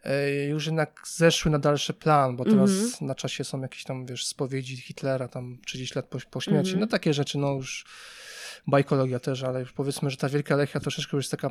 e, 0.05 0.45
już 0.47 0.67
jednak 0.67 1.03
zeszły 1.07 1.51
na 1.51 1.59
dalszy 1.59 1.95
plan, 1.95 2.37
bo 2.37 2.45
teraz 2.45 2.71
Mhm. 2.71 3.07
na 3.07 3.15
czasie 3.15 3.45
są 3.45 3.61
jakieś 3.61 3.85
tam, 3.85 4.07
wiesz, 4.07 4.27
spowiedzi 4.27 4.77
Hitlera, 4.77 5.29
tam 5.29 5.59
30 5.67 5.95
lat 5.97 6.07
po, 6.07 6.19
po 6.31 6.41
śmierci, 6.41 6.71
Mhm. 6.71 6.81
no 6.81 6.87
takie 6.87 7.15
rzeczy, 7.15 7.39
no 7.39 7.53
już 7.53 7.87
bajkologia 8.67 9.21
też, 9.21 9.43
ale 9.43 9.61
już 9.61 9.73
powiedzmy, 9.73 10.11
że 10.11 10.17
ta 10.17 10.29
Wielka 10.29 10.57
Lechia 10.57 10.81
troszeczkę 10.81 11.17
już 11.17 11.25
jest 11.25 11.31
taka 11.31 11.51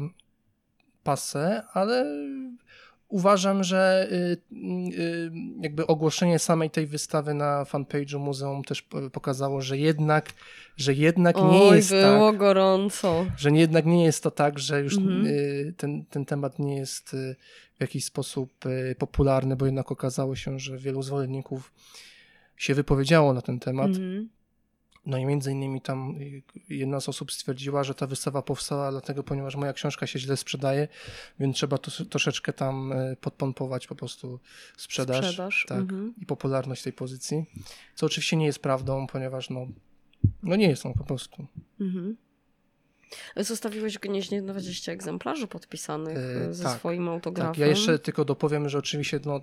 passe, 1.04 1.64
ale 1.74 2.06
uważam, 3.08 3.64
że 3.64 4.08
y, 4.12 4.38
y, 4.98 5.32
jakby 5.62 5.88
ogłoszenie 5.88 6.40
samej 6.40 6.70
tej 6.70 6.88
wystawy 6.88 7.34
na 7.34 7.64
fanpage'u 7.64 8.20
muzeum 8.20 8.64
też 8.64 8.82
po- 8.82 9.10
pokazało, 9.10 9.62
że 9.62 9.78
jednak, 9.78 10.34
że 10.78 10.94
jednak 10.94 11.36
nie 11.36 11.42
Oj, 11.44 11.76
jest 11.76 11.90
tak 11.90 12.14
było 12.18 12.34
gorąco. 12.34 13.26
że 13.38 13.52
nie, 13.52 13.60
jednak 13.60 13.86
nie 13.86 14.04
jest 14.06 14.24
to 14.24 14.32
tak, 14.32 14.60
że 14.60 14.82
już 14.82 14.98
Mhm. 14.98 15.26
y, 15.28 15.74
ten, 15.78 16.06
ten 16.06 16.26
temat 16.26 16.60
nie 16.60 16.76
jest 16.78 17.14
y, 17.14 17.36
w 17.78 17.82
jakiś 17.82 18.06
sposób 18.06 18.66
y, 18.66 18.96
popularny, 19.00 19.56
bo 19.56 19.66
jednak 19.66 19.92
okazało 19.92 20.36
się, 20.36 20.60
że 20.60 20.78
wielu 20.78 21.02
zwolenników 21.02 21.74
się 22.58 22.74
wypowiedziało 22.74 23.34
na 23.34 23.42
ten 23.42 23.60
temat. 23.60 23.88
Mhm. 23.88 24.30
No 25.06 25.18
i 25.18 25.26
między 25.26 25.52
innymi 25.52 25.82
tam 25.82 26.16
jedna 26.70 27.00
z 27.00 27.10
osób 27.10 27.32
stwierdziła, 27.32 27.84
że 27.84 27.96
ta 27.96 28.08
wystawa 28.08 28.42
powstała 28.42 28.92
dlatego, 28.92 29.24
ponieważ 29.24 29.56
moja 29.56 29.74
książka 29.74 30.08
się 30.08 30.20
źle 30.20 30.38
sprzedaje, 30.38 30.88
więc 31.40 31.56
trzeba 31.56 31.78
to, 31.78 32.06
troszeczkę 32.06 32.54
tam 32.54 32.92
y, 32.92 33.18
podpompować 33.22 33.88
po 33.88 33.96
prostu 33.96 34.40
sprzedaż, 34.78 35.26
Sprzedaż, 35.26 35.66
tak, 35.70 35.80
mhm. 35.80 36.14
i 36.22 36.26
popularność 36.26 36.84
tej 36.84 36.94
pozycji, 36.94 37.46
co 37.96 38.06
oczywiście 38.06 38.38
nie 38.38 38.46
jest 38.46 38.60
prawdą, 38.60 39.08
ponieważ 39.08 39.50
no, 39.50 39.68
no 40.44 40.56
nie 40.56 40.68
jest 40.68 40.86
on 40.86 40.94
po 40.94 41.04
prostu. 41.04 41.48
Mhm. 41.80 42.18
Zostawiłeś 43.38 43.96
w 43.98 44.00
Gnieźnie 44.00 44.42
20 44.42 44.92
egzemplarzy 44.92 45.48
podpisanych 45.48 46.18
E, 46.18 46.54
ze 46.54 46.64
tak, 46.64 46.80
swoim 46.80 47.10
autografem. 47.10 47.54
Tak, 47.54 47.60
ja 47.60 47.68
jeszcze 47.68 48.00
tylko 48.00 48.26
dopowiem, 48.26 48.70
że 48.70 48.78
oczywiście 48.78 49.20
no, 49.26 49.42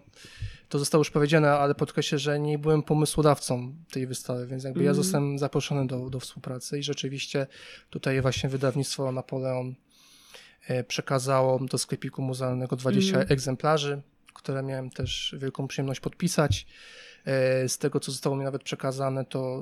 to 0.68 0.79
zostało 0.79 1.01
już 1.01 1.11
powiedziane, 1.11 1.51
ale 1.51 1.75
podkreślę, 1.75 2.18
że 2.18 2.40
nie 2.40 2.59
byłem 2.59 2.83
pomysłodawcą 2.83 3.75
tej 3.90 4.07
wystawy, 4.07 4.46
więc 4.46 4.64
jakby 4.64 4.83
ja 4.85 4.90
Mhm. 4.90 5.05
zostałem 5.05 5.38
zaproszony 5.38 5.87
do, 5.87 6.11
do 6.11 6.20
współpracy 6.20 6.79
i 6.79 6.83
rzeczywiście 6.83 7.46
tutaj 7.90 8.20
właśnie 8.20 8.48
wydawnictwo 8.51 9.12
Napoleon 9.12 9.75
e, 10.68 10.85
przekazało 10.85 11.59
do 11.59 11.79
sklepiku 11.79 12.22
muzealnego 12.22 12.77
20 12.77 13.11
Mhm. 13.12 13.33
egzemplarzy, 13.33 14.03
które 14.35 14.62
miałem 14.62 14.90
też 14.90 15.35
wielką 15.38 15.68
przyjemność 15.68 16.01
podpisać. 16.01 16.66
E, 17.25 17.69
Z 17.69 17.79
tego, 17.79 18.01
co 18.01 18.13
zostało 18.13 18.37
mi 18.37 18.45
nawet 18.45 18.63
przekazane, 18.63 19.25
to 19.25 19.61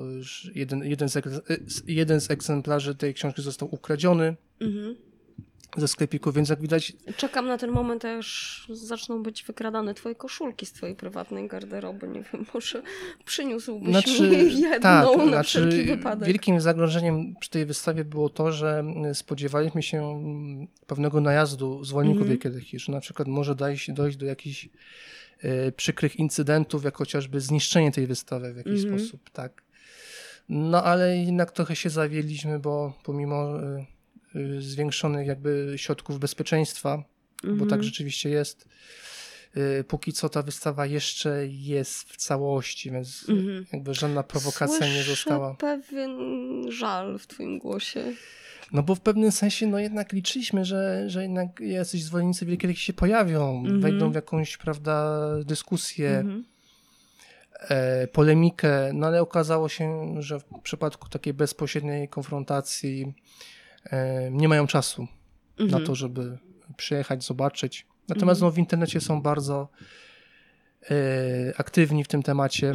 jeden, 0.55 0.83
jeden, 0.83 1.09
z, 1.09 1.17
e, 1.17 1.21
z- 1.67 1.83
jeden 1.87 2.21
z 2.21 2.31
egzemplarzy 2.31 2.95
tej 2.95 3.13
książki 3.13 3.41
został 3.41 3.75
ukradziony 3.75 4.35
Mhm. 4.61 4.95
ze 5.77 5.87
sklepiku, 5.87 6.31
więc 6.31 6.49
jak 6.49 6.61
widać, 6.61 6.93
Czekam 7.17 7.47
na 7.47 7.57
ten 7.57 7.71
moment, 7.71 8.05
aż 8.05 8.67
zaczną 8.73 9.23
być 9.23 9.43
wykradane 9.43 9.93
twoje 9.93 10.15
koszulki 10.15 10.65
z 10.65 10.71
twojej 10.73 10.95
prywatnej 10.95 11.47
garderoby. 11.47 12.07
Nie 12.07 12.23
wiem, 12.33 12.45
może 12.53 12.81
przyniósłbyś 13.25 13.89
Znaczy, 13.89 14.21
mi 14.21 14.61
jedną 14.61 14.79
tak, 14.79 15.17
na 15.17 15.23
znaczy 15.25 15.49
wszelki 15.49 15.83
wypadek. 15.83 16.27
wielkim 16.27 16.61
zagrożeniem 16.61 17.35
przy 17.39 17.49
tej 17.49 17.65
wystawie 17.65 18.05
było 18.05 18.29
to, 18.29 18.51
że 18.51 18.79
mm, 18.79 19.15
spodziewaliśmy 19.15 19.83
się 19.83 20.03
mm, 20.11 20.67
pewnego 20.87 21.21
najazdu 21.21 21.83
zwolenników 21.83 22.21
Mhm. 22.21 22.39
Wielkiej 22.51 22.79
że 22.79 22.91
na 22.91 22.99
przykład 22.99 23.27
może 23.27 23.55
dojść, 23.55 23.91
dojść 23.91 24.17
do 24.17 24.25
jakichś 24.25 24.69
przykrych 25.75 26.15
incydentów, 26.15 26.83
jak 26.83 26.97
chociażby 26.97 27.39
zniszczenie 27.41 27.91
tej 27.91 28.07
wystawy 28.07 28.53
w 28.53 28.57
jakiś 28.57 28.83
Mhm. 28.83 28.99
sposób, 28.99 29.29
tak. 29.29 29.63
No 30.49 30.83
ale 30.83 31.17
jednak 31.17 31.51
trochę 31.51 31.75
się 31.75 31.89
zawiedliśmy, 31.89 32.59
bo 32.59 32.93
pomimo 33.03 33.59
e, 33.63 33.85
e, 34.35 34.61
zwiększonych 34.61 35.27
jakby 35.27 35.73
środków 35.77 36.19
bezpieczeństwa, 36.19 37.03
bo 37.43 37.49
Mhm. 37.49 37.69
tak 37.69 37.83
rzeczywiście 37.83 38.29
jest, 38.29 38.65
y, 39.79 39.83
póki 39.83 40.13
co 40.13 40.29
ta 40.29 40.41
wystawa 40.43 40.85
jeszcze 40.85 41.47
jest 41.47 42.09
w 42.13 42.17
całości, 42.17 42.91
więc 42.91 43.25
Mhm. 43.29 43.65
jakby 43.73 43.93
żadna 43.93 44.23
prowokacja 44.23 44.77
Słyszę 44.77 44.93
nie 44.93 45.03
została. 45.03 45.55
pewien 45.55 46.11
żal 46.71 47.19
w 47.19 47.27
twoim 47.27 47.59
głosie. 47.59 48.13
No 48.73 48.83
bo 48.83 48.95
w 48.95 48.99
pewnym 49.01 49.31
sensie 49.31 49.67
no 49.67 49.79
jednak 49.79 50.13
liczyliśmy, 50.13 50.65
że, 50.65 51.09
że 51.09 51.21
jednak 51.21 51.59
jacyś 51.59 52.03
zwolennicy 52.03 52.45
Wielkiej 52.45 52.67
Leki 52.67 52.81
się 52.81 52.93
pojawią, 52.93 53.57
Mhm. 53.59 53.81
wejdą 53.81 54.11
w 54.11 54.15
jakąś, 54.15 54.57
prawda, 54.57 55.19
dyskusję, 55.45 56.09
Mhm. 56.17 56.43
e, 57.69 58.07
polemikę, 58.07 58.91
no 58.93 59.07
ale 59.07 59.21
okazało 59.21 59.69
się, 59.69 60.15
że 60.21 60.39
w 60.39 60.43
przypadku 60.63 61.09
takiej 61.09 61.33
bezpośredniej 61.33 62.07
konfrontacji 62.07 63.13
e, 63.85 64.31
nie 64.31 64.47
mają 64.47 64.67
czasu 64.67 65.07
Mhm. 65.59 65.81
na 65.81 65.87
to, 65.87 65.95
żeby 65.95 66.37
przyjechać, 66.77 67.23
zobaczyć. 67.23 67.85
Natomiast 68.07 68.41
no, 68.41 68.51
w 68.51 68.57
internecie 68.57 69.01
są 69.01 69.21
bardzo 69.21 69.69
e, 70.91 70.95
aktywni 71.57 72.03
w 72.03 72.07
tym 72.07 72.23
temacie. 72.23 72.73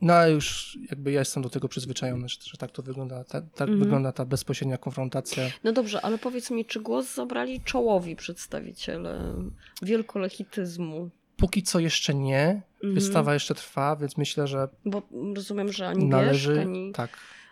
No 0.00 0.12
ale 0.14 0.32
już 0.32 0.78
jakby 0.90 1.12
ja 1.12 1.18
jestem 1.20 1.42
do 1.42 1.50
tego 1.50 1.68
przyzwyczajony, 1.68 2.28
że, 2.28 2.36
że 2.40 2.56
tak 2.58 2.70
to 2.70 2.82
wygląda, 2.82 3.24
ta, 3.24 3.40
tak 3.42 3.60
Mhm. 3.68 3.78
wygląda 3.78 4.12
ta 4.12 4.24
bezpośrednia 4.24 4.78
konfrontacja. 4.78 5.50
No 5.64 5.72
dobrze, 5.72 6.00
ale 6.04 6.18
powiedz 6.18 6.50
mi, 6.50 6.64
czy 6.64 6.80
głos 6.80 7.14
zabrali 7.14 7.60
czołowi 7.60 8.16
przedstawiciele 8.16 9.34
wielkolechityzmu? 9.82 11.10
Póki 11.36 11.62
co 11.62 11.78
jeszcze 11.78 12.14
nie. 12.14 12.62
Mhm. 12.74 12.94
Wystawa 12.94 13.34
jeszcze 13.34 13.54
trwa, 13.54 13.96
więc 13.96 14.16
myślę, 14.16 14.46
że 14.46 14.68
Bo 14.84 15.02
rozumiem, 15.34 15.72
że 15.72 15.88
ani 15.88 16.04
należy. 16.04 16.54
Bieszk, 16.54 16.66
ani, 16.66 16.92
Tak, 16.92 17.10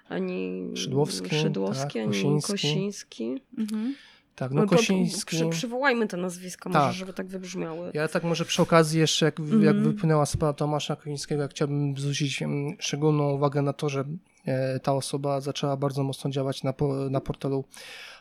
ani 0.08 0.70
Szydłowski, 0.74 1.36
Szydłowski 1.36 1.82
tak, 1.92 1.96
ani 1.96 2.06
Kosiński. 2.06 2.52
Kosiński. 2.52 3.42
Mhm. 3.58 3.94
Tak. 4.36 4.52
No 4.52 4.62
po- 4.62 4.68
Kosiński. 4.68 5.36
Przy, 5.36 5.48
przywołajmy 5.48 6.06
te 6.08 6.16
nazwiska, 6.16 6.68
może, 6.70 6.80
Tak. 6.80 6.92
żeby 6.94 7.12
tak 7.12 7.26
wybrzmiały. 7.26 7.90
Ja 7.94 8.08
tak 8.08 8.24
może 8.24 8.44
przy 8.44 8.62
okazji 8.62 9.00
jeszcze, 9.00 9.24
jak, 9.26 9.40
Mhm. 9.40 9.62
jak 9.62 9.76
wypłynęła 9.80 10.26
sprawa 10.26 10.52
Tomasza 10.52 10.96
Kolińskiego, 10.96 11.42
jak 11.42 11.50
chciałbym 11.50 11.96
zwrócić 11.98 12.42
mm, 12.42 12.76
szczególną 12.78 13.30
uwagę 13.32 13.62
na 13.62 13.72
to, 13.72 13.88
że 13.88 14.04
e, 14.44 14.80
ta 14.80 14.92
osoba 14.92 15.40
zaczęła 15.40 15.76
bardzo 15.76 16.02
mocno 16.02 16.30
działać 16.30 16.62
na, 16.62 16.74
na 17.10 17.20
portalu 17.20 17.64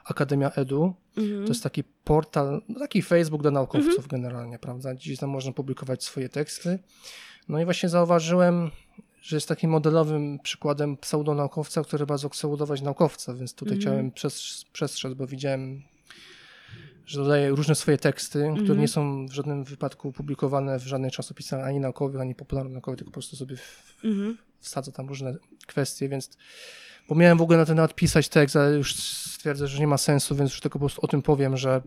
Akademia 0.05 0.51
Edu. 0.51 0.93
Mhm. 1.17 1.43
To 1.45 1.49
jest 1.51 1.63
taki 1.63 1.83
portal, 1.83 2.61
no 2.69 2.79
taki 2.79 3.01
Facebook 3.01 3.41
dla 3.41 3.51
naukowców 3.51 4.07
generalnie, 4.07 4.59
prawda? 4.59 4.93
Gdzieś 4.93 5.19
tam 5.19 5.29
można 5.29 5.51
publikować 5.51 6.03
swoje 6.03 6.29
teksty. 6.29 6.79
No 7.49 7.61
i 7.61 7.65
właśnie 7.65 7.89
zauważyłem, 7.89 8.71
że 9.21 9.35
jest 9.37 9.47
takim 9.47 9.69
modelowym 9.71 10.39
przykładem 10.39 10.97
pseudonaukowca, 10.97 11.83
który 11.83 12.05
bardzo 12.05 12.29
chce 12.29 12.47
udawać 12.47 12.81
naukowca, 12.81 13.33
więc 13.33 13.53
tutaj 13.53 13.75
Mhm. 13.77 13.81
chciałem 13.81 14.11
przes- 14.11 14.65
przestrzec, 14.73 15.13
bo 15.13 15.27
widziałem, 15.27 15.81
że 17.05 17.19
dodaje 17.23 17.49
różne 17.49 17.75
swoje 17.75 17.97
teksty, 17.97 18.39
które 18.39 18.59
Mhm. 18.61 18.79
nie 18.79 18.87
są 18.87 19.25
w 19.27 19.31
żadnym 19.33 19.63
wypadku 19.63 20.11
publikowane 20.11 20.79
w 20.79 20.83
żadnych 20.83 21.11
czasopismach 21.13 21.63
ani 21.65 21.79
naukowych, 21.79 22.21
ani 22.21 22.35
popularno-naukowych, 22.35 22.97
tylko 22.97 23.11
po 23.11 23.13
prostu 23.13 23.35
sobie 23.35 23.57
w, 23.57 23.95
Mhm. 24.03 24.37
wsadza 24.59 24.91
tam 24.91 25.07
różne 25.07 25.35
kwestie, 25.67 26.09
więc 26.09 26.37
bo 27.09 27.15
miałem 27.15 27.37
w 27.37 27.41
ogóle 27.41 27.57
na 27.57 27.65
ten 27.65 27.75
temat 27.75 27.95
pisać 27.95 28.29
tekst, 28.29 28.55
ale 28.55 28.75
już 28.75 28.95
stwierdzę, 28.95 29.67
że 29.67 29.79
nie 29.79 29.87
ma 29.87 29.97
sensu, 29.97 30.35
więc 30.35 30.51
już 30.51 30.59
tylko 30.61 30.79
po 30.79 30.85
prostu 30.85 31.01
o 31.01 31.07
tym 31.07 31.21
powiem, 31.21 31.57
że 31.57 31.81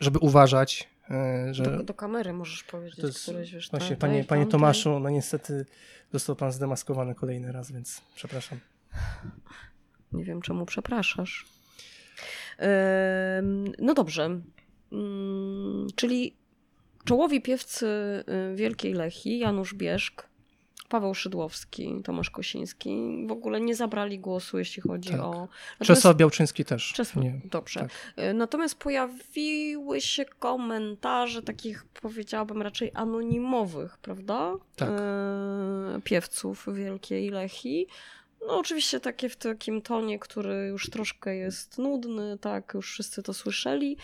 żeby 0.00 0.18
uważać, 0.18 0.88
e, 1.10 1.54
że 1.54 1.62
Do, 1.64 1.82
do 1.82 1.94
kamery 1.94 2.32
możesz 2.32 2.62
to 2.62 2.70
powiedzieć 2.70 2.98
jest 2.98 3.22
któreś, 3.22 3.52
wiesz, 3.52 3.70
właśnie 3.70 3.88
tak, 3.90 3.98
panie, 3.98 4.14
daj, 4.14 4.24
panie. 4.24 4.46
Tomaszu, 4.46 5.00
no 5.00 5.10
niestety 5.10 5.66
został 6.12 6.36
pan 6.36 6.52
zdemaskowany 6.52 7.14
kolejny 7.14 7.52
raz, 7.52 7.72
więc 7.72 8.00
przepraszam. 8.14 8.58
Nie 10.12 10.24
wiem, 10.24 10.42
czemu 10.42 10.66
przepraszasz. 10.66 11.46
No 13.78 13.94
dobrze. 13.94 14.40
Mm, 14.92 15.86
Czyli 15.96 16.36
czołowi 17.04 17.40
piewcy 17.40 17.86
y, 18.52 18.56
Wielkiej 18.56 18.92
Lechi, 18.94 19.38
Janusz 19.38 19.74
Bieszk, 19.74 20.28
Paweł 20.88 21.14
Szydłowski, 21.14 22.00
Tomasz 22.04 22.30
Kosiński 22.30 23.24
w 23.28 23.32
ogóle 23.32 23.60
nie 23.60 23.74
zabrali 23.74 24.18
głosu, 24.18 24.58
jeśli 24.58 24.82
chodzi 24.82 25.10
Tak. 25.10 25.20
o... 25.20 25.30
Natomiast- 25.30 25.86
Czesław 25.86 26.16
Białczyński 26.16 26.64
też. 26.64 26.92
Czesław, 26.92 27.24
Nie. 27.24 27.40
dobrze. 27.44 27.80
tak. 27.80 28.24
Y, 28.24 28.34
Natomiast 28.34 28.74
pojawiły 28.78 30.00
się 30.00 30.24
komentarze 30.24 31.42
takich, 31.42 31.84
powiedziałabym, 32.02 32.62
raczej 32.62 32.90
anonimowych, 32.94 33.98
prawda? 33.98 34.52
Tak. 34.76 34.88
Y, 35.98 36.00
Piewców 36.04 36.66
Wielkiej 36.74 37.30
Lechi. 37.30 37.86
No 38.46 38.58
oczywiście 38.58 39.00
takie 39.00 39.28
w 39.28 39.36
takim 39.36 39.82
tonie, 39.82 40.18
który 40.18 40.66
już 40.66 40.90
troszkę 40.90 41.36
jest 41.36 41.78
nudny, 41.78 42.38
tak, 42.38 42.74
już 42.74 42.92
wszyscy 42.92 43.22
to 43.22 43.34
słyszeli. 43.34 43.96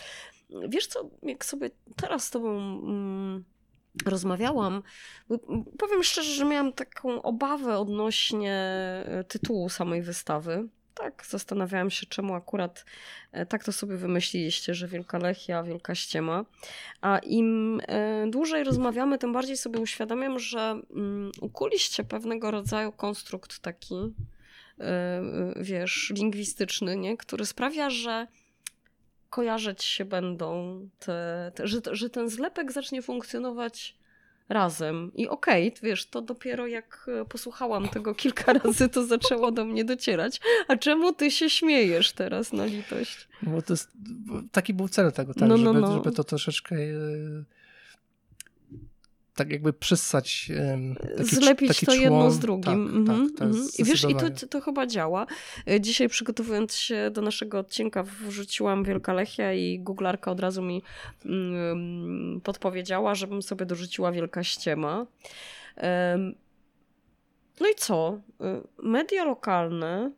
Wiesz 0.68 0.86
co, 0.86 1.10
jak 1.22 1.44
sobie 1.44 1.70
teraz 1.96 2.24
z 2.24 2.30
tobą 2.30 2.58
mm, 2.58 3.44
rozmawiałam, 4.06 4.82
powiem 5.78 6.02
szczerze, 6.02 6.34
że 6.34 6.44
miałam 6.44 6.72
taką 6.72 7.22
obawę 7.22 7.78
odnośnie 7.78 8.54
e, 9.06 9.24
tytułu 9.28 9.68
samej 9.68 10.02
wystawy. 10.02 10.68
Tak, 10.96 11.26
zastanawiałam 11.28 11.90
się, 11.90 12.06
czemu 12.06 12.34
akurat 12.34 12.84
e, 13.32 13.46
tak 13.46 13.64
to 13.64 13.72
sobie 13.72 13.96
wymyśliliście, 13.96 14.74
że 14.74 14.88
Wielka 14.88 15.18
Lechia, 15.18 15.62
Wielka 15.62 15.94
Ściema. 15.94 16.44
A 17.00 17.18
im 17.18 17.80
e, 17.88 18.26
dłużej 18.30 18.64
rozmawiamy, 18.64 19.18
tym 19.18 19.32
bardziej 19.32 19.56
sobie 19.56 19.80
uświadamiam, 19.80 20.38
że 20.38 20.80
mm, 20.90 21.32
ukuliście 21.40 22.04
pewnego 22.04 22.50
rodzaju 22.50 22.92
konstrukt 22.92 23.58
taki, 23.58 24.14
e, 24.80 25.22
wiesz, 25.56 26.12
lingwistyczny, 26.16 26.96
nie? 26.96 27.16
który 27.16 27.46
sprawia, 27.46 27.90
że 27.90 28.26
kojarzyć 29.30 29.84
się 29.84 30.04
będą 30.04 30.80
te, 30.98 31.52
te 31.54 31.66
że, 31.66 31.80
że 31.92 32.10
ten 32.10 32.28
zlepek 32.28 32.72
zacznie 32.72 33.02
funkcjonować 33.02 33.96
razem. 34.48 35.12
I 35.14 35.28
okej, 35.28 35.72
wiesz, 35.82 36.06
to 36.06 36.22
dopiero 36.22 36.66
jak 36.66 37.06
e, 37.20 37.24
posłuchałam 37.24 37.88
tego 37.88 38.14
kilka 38.14 38.52
razy, 38.64 38.88
to 38.88 39.06
zaczęło 39.06 39.52
do 39.52 39.64
mnie 39.64 39.84
docierać. 39.84 40.40
A 40.68 40.76
czemu 40.76 41.12
ty 41.12 41.30
się 41.30 41.50
śmiejesz 41.50 42.12
teraz 42.12 42.52
na 42.52 42.64
litość? 42.64 43.28
No 43.42 43.50
Bo 43.52 43.62
to 43.62 43.72
jest, 43.72 43.90
taki 44.52 44.74
był 44.74 44.88
cel 44.88 45.12
tego, 45.12 45.34
tak, 45.34 45.48
No, 45.48 45.56
no, 45.56 45.72
żeby, 45.72 45.80
no. 45.80 45.94
żeby 45.94 46.12
to 46.16 46.24
troszeczkę 46.24 46.76
e, 46.76 47.44
tak 49.36 49.50
jakby 49.50 49.72
przyssać 49.72 50.50
taki, 51.16 51.36
Zlepić 51.36 51.68
taki 51.68 51.86
to 51.86 51.92
człon. 51.92 52.02
jedno 52.02 52.30
z 52.30 52.38
drugim. 52.38 52.64
Tak, 52.64 52.96
Mhm, 52.96 53.30
tak, 53.34 53.42
mhm. 53.46 53.62
jest 53.62 53.80
I 53.80 53.84
wiesz, 53.84 54.04
i 54.04 54.14
to, 54.14 54.46
to 54.50 54.60
chyba 54.60 54.86
działa. 54.86 55.26
E, 55.68 55.80
Dzisiaj 55.80 56.08
przygotowując 56.08 56.74
się 56.74 57.10
do 57.12 57.20
naszego 57.22 57.58
odcinka, 57.58 58.02
wrzuciłam 58.02 58.84
Wielka 58.84 59.12
Lechia 59.12 59.52
i 59.52 59.78
googlarka 59.80 60.30
od 60.30 60.40
razu 60.40 60.62
mi 60.62 60.82
mm, 61.24 62.40
podpowiedziała, 62.40 63.14
żebym 63.14 63.42
sobie 63.42 63.66
dorzuciła 63.66 64.12
Wielka 64.12 64.44
Ściema. 64.44 65.06
Em, 65.76 66.34
No 67.60 67.68
i 67.68 67.74
co? 67.74 68.20
Y, 68.40 68.82
Media 68.82 69.24
lokalne 69.24 70.10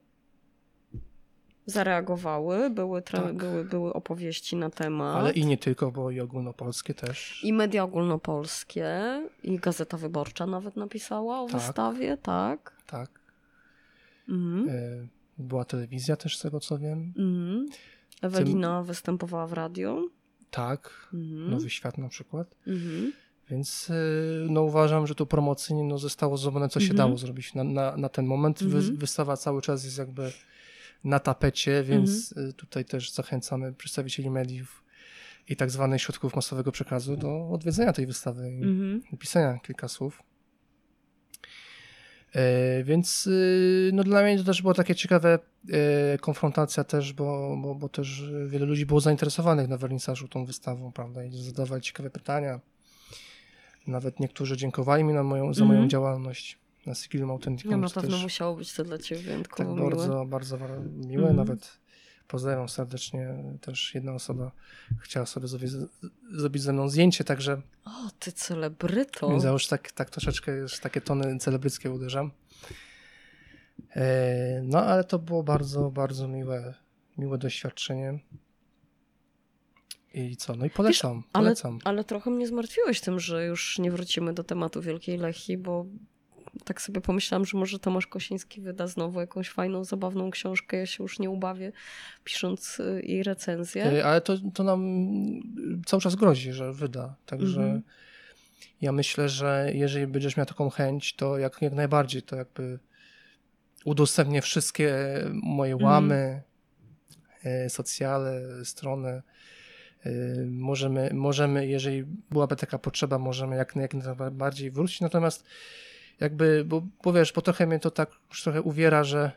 zareagowały, 1.73 2.71
były, 2.71 3.03
Tak. 3.03 3.35
były, 3.35 3.65
były 3.65 3.93
opowieści 3.93 4.57
na 4.57 4.71
temat. 4.71 5.17
Ale 5.17 5.33
i 5.33 5.47
nie 5.47 5.59
tylko, 5.59 5.91
bo 5.93 6.11
i 6.11 6.21
ogólnopolskie 6.21 6.95
też. 6.95 7.41
I 7.45 7.53
media 7.53 7.85
ogólnopolskie, 7.85 8.95
i 9.43 9.57
Gazeta 9.59 9.97
Wyborcza 9.97 10.47
nawet 10.47 10.77
napisała 10.77 11.41
o 11.41 11.47
Tak. 11.47 11.61
wystawie, 11.61 12.17
tak. 12.17 12.77
Tak. 12.87 13.11
Mhm. 14.29 14.69
E, 14.69 15.07
Była 15.39 15.65
telewizja 15.65 16.17
też, 16.17 16.39
z 16.39 16.41
tego 16.43 16.61
co 16.61 16.79
wiem. 16.79 17.13
Mhm. 17.19 17.67
Ewelina 18.23 18.83
występowała 18.83 19.47
w 19.47 19.53
radio. 19.53 20.03
Tak. 20.51 21.09
Mhm. 21.15 21.51
Nowy 21.51 21.71
Świat 21.71 21.99
na 21.99 22.09
przykład. 22.09 22.55
Mhm. 22.67 23.13
Więc 23.51 23.91
e, 23.91 23.95
no, 24.51 24.63
uważam, 24.63 25.07
że 25.07 25.15
tu 25.15 25.27
promocyjnie 25.27 25.85
no, 25.85 25.99
zostało 25.99 26.37
zrobione, 26.37 26.69
co 26.69 26.81
się 26.81 26.91
Mhm. 26.91 26.97
dało 26.97 27.17
zrobić 27.19 27.55
na, 27.55 27.65
na, 27.65 27.97
na 27.97 28.09
ten 28.09 28.27
moment. 28.27 28.63
Wy, 28.65 28.79
Mhm. 28.79 28.97
wystawa 28.97 29.37
cały 29.37 29.63
czas 29.63 29.85
jest 29.85 29.99
jakby 29.99 30.33
na 31.05 31.19
tapecie, 31.19 31.83
więc 31.83 32.33
Mhm. 32.33 32.49
e, 32.51 32.53
tutaj 32.53 32.85
też 32.85 33.11
zachęcamy 33.13 33.73
przedstawicieli 33.73 34.31
mediów 34.31 34.85
i 35.49 35.57
tak 35.57 35.71
zwanych 35.71 36.03
środków 36.03 36.37
masowego 36.37 36.73
przekazu 36.73 37.17
do 37.17 37.51
odwiedzenia 37.51 37.93
tej 37.93 38.07
wystawy 38.07 38.51
i 38.51 38.63
Mhm. 38.63 39.03
napisania 39.13 39.59
kilka 39.59 39.89
słów. 39.89 40.23
E, 42.35 42.85
więc 42.85 43.27
y, 43.27 43.91
no 43.95 44.05
dla 44.05 44.23
mnie 44.23 44.39
to 44.39 44.45
też 44.45 44.63
było 44.63 44.75
takie 44.75 44.95
ciekawe 44.95 45.39
e, 46.15 46.19
konfrontacja 46.19 46.85
też, 46.85 47.13
bo, 47.13 47.57
bo, 47.63 47.75
bo 47.75 47.89
też 47.89 48.23
wiele 48.47 48.67
ludzi 48.67 48.87
było 48.87 49.01
zainteresowanych 49.01 49.69
na 49.69 49.77
wernisażu 49.77 50.29
tą 50.29 50.45
wystawą, 50.45 50.93
prawda, 50.93 51.25
i 51.25 51.43
zadawali 51.43 51.83
ciekawe 51.83 52.11
pytania. 52.11 52.61
Nawet 53.87 54.21
niektórzy 54.21 54.57
dziękowali 54.57 55.05
mi 55.05 55.13
na 55.13 55.23
moją, 55.23 55.55
za 55.55 55.65
moją 55.65 55.79
Mhm. 55.79 55.91
działalność 55.91 56.59
na 56.89 56.95
Sigilum 56.95 57.31
Authenticum. 57.31 57.71
No 57.71 57.77
na 57.77 57.89
pewno 57.91 58.11
też 58.11 58.23
musiało 58.23 58.57
być 58.57 58.73
to 58.73 58.85
dla 58.85 58.99
ciebie 58.99 59.21
tak 59.21 59.27
wyjątkowo 59.27 59.75
miłe. 59.77 59.91
bardzo, 59.91 60.25
bardzo, 60.27 60.59
miłe. 60.97 61.29
Mhm. 61.29 61.37
Nawet 61.37 61.79
pozdrawiam 62.29 62.69
serdecznie. 62.69 63.35
Też 63.61 63.95
jedna 63.95 64.13
osoba 64.13 64.53
chciała 65.01 65.27
sobie 65.27 65.49
zrobić, 65.49 65.71
zrobić 66.33 66.63
ze 66.63 66.73
mną 66.73 66.89
zdjęcie, 66.89 67.25
także 67.25 67.63
O, 67.85 67.91
ty 68.19 68.33
celebryto. 68.33 69.29
więc 69.31 69.45
ja 69.45 69.51
już 69.51 69.67
tak, 69.67 69.93
tak 69.93 70.11
troszeczkę 70.11 70.53
już 70.57 70.81
takie 70.81 71.01
tony 71.01 71.39
celebryckie 71.39 71.91
uderzam. 71.91 72.31
E, 73.97 74.63
No, 74.65 74.79
ale 74.79 75.05
to 75.05 75.19
było 75.19 75.43
bardzo, 75.43 75.91
bardzo 75.91 76.29
miłe, 76.29 76.75
miłe 77.19 77.39
doświadczenie. 77.39 78.19
I 80.15 80.37
co? 80.37 80.57
No 80.57 80.67
i 80.67 80.71
polecam, 80.71 81.17
Wiesz, 81.17 81.25
ale, 81.33 81.45
polecam. 81.45 81.79
Ale 81.85 82.05
trochę 82.05 82.31
mnie 82.31 82.47
zmartwiłeś 82.47 83.01
tym, 83.01 83.21
że 83.21 83.47
już 83.47 83.79
nie 83.79 83.91
wrócimy 83.91 84.33
do 84.35 84.45
tematu 84.45 84.83
Wielkiej 84.83 85.19
Lechii, 85.19 85.59
bo 85.59 85.87
tak 86.65 86.83
sobie 86.83 87.01
pomyślałam, 87.01 87.45
że 87.45 87.59
może 87.59 87.79
Tomasz 87.79 88.07
Kosiński 88.07 88.61
wyda 88.61 88.87
znowu 88.87 89.21
jakąś 89.21 89.51
fajną, 89.51 89.85
zabawną 89.85 90.31
książkę. 90.31 90.77
Ja 90.77 90.87
się 90.87 91.05
już 91.05 91.19
nie 91.19 91.31
ubawię, 91.31 91.73
pisząc 92.25 92.81
y, 92.81 93.03
jej 93.05 93.23
recenzję. 93.23 94.05
Ale 94.05 94.21
to, 94.21 94.37
to 94.55 94.65
nam 94.65 94.83
cały 95.87 96.03
czas 96.03 96.15
grozi, 96.15 96.53
że 96.53 96.73
wyda. 96.73 97.15
Także 97.27 97.61
mhm. 97.61 97.83
ja 98.81 98.93
myślę, 98.93 99.29
że 99.29 99.71
jeżeli 99.75 100.07
będziesz 100.07 100.37
miał 100.37 100.47
taką 100.47 100.71
chęć, 100.71 101.17
to 101.17 101.39
jak, 101.39 101.63
jak 101.63 101.73
najbardziej 101.73 102.23
to 102.23 102.37
jakby 102.37 102.79
udostępnię 103.85 104.43
wszystkie 104.43 104.95
moje 105.33 105.73
mhm. 105.73 105.93
łamy, 105.93 106.43
mhm. 107.35 107.71
socjale, 107.71 108.41
strony. 108.65 109.23
Możemy, 110.47 111.11
możemy, 111.13 111.67
jeżeli 111.67 112.05
byłaby 112.31 112.57
taka 112.57 112.79
potrzeba, 112.79 113.19
możemy 113.19 113.57
jak, 113.57 113.77
jak 113.77 113.95
najbardziej 113.95 114.71
wrócić. 114.71 115.01
Natomiast 115.01 115.45
jakby, 116.21 116.65
bo, 116.65 116.83
bo 117.05 117.13
wiesz, 117.13 117.33
po 117.33 117.43
trochę 117.43 117.67
mnie 117.67 117.79
to 117.79 117.91
tak 117.91 118.11
już 118.31 118.43
trochę 118.43 118.63
uwiera, 118.63 119.05
że 119.05 119.31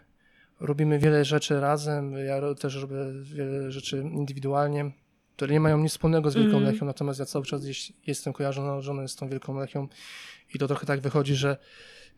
robimy 0.59 0.99
wiele 0.99 1.25
rzeczy 1.25 1.59
razem, 1.59 2.17
ja 2.17 2.55
też 2.55 2.75
robię 2.75 2.95
wiele 3.23 3.71
rzeczy 3.71 3.97
indywidualnie, 3.97 4.91
które 5.35 5.53
nie 5.53 5.59
mają 5.59 5.77
nic 5.77 5.91
wspólnego 5.91 6.31
z 6.31 6.35
Wielką 6.35 6.57
mm. 6.57 6.63
Lechią, 6.63 6.85
natomiast 6.85 7.19
ja 7.19 7.25
cały 7.25 7.45
czas 7.45 7.61
gdzieś 7.63 7.93
jestem 8.07 8.33
kojarzony 8.33 9.07
z 9.07 9.15
tą 9.15 9.29
Wielką 9.29 9.59
Lechią 9.59 9.87
i 10.53 10.59
to 10.59 10.67
trochę 10.67 10.85
tak 10.85 10.99
wychodzi, 10.99 11.35
że 11.35 11.57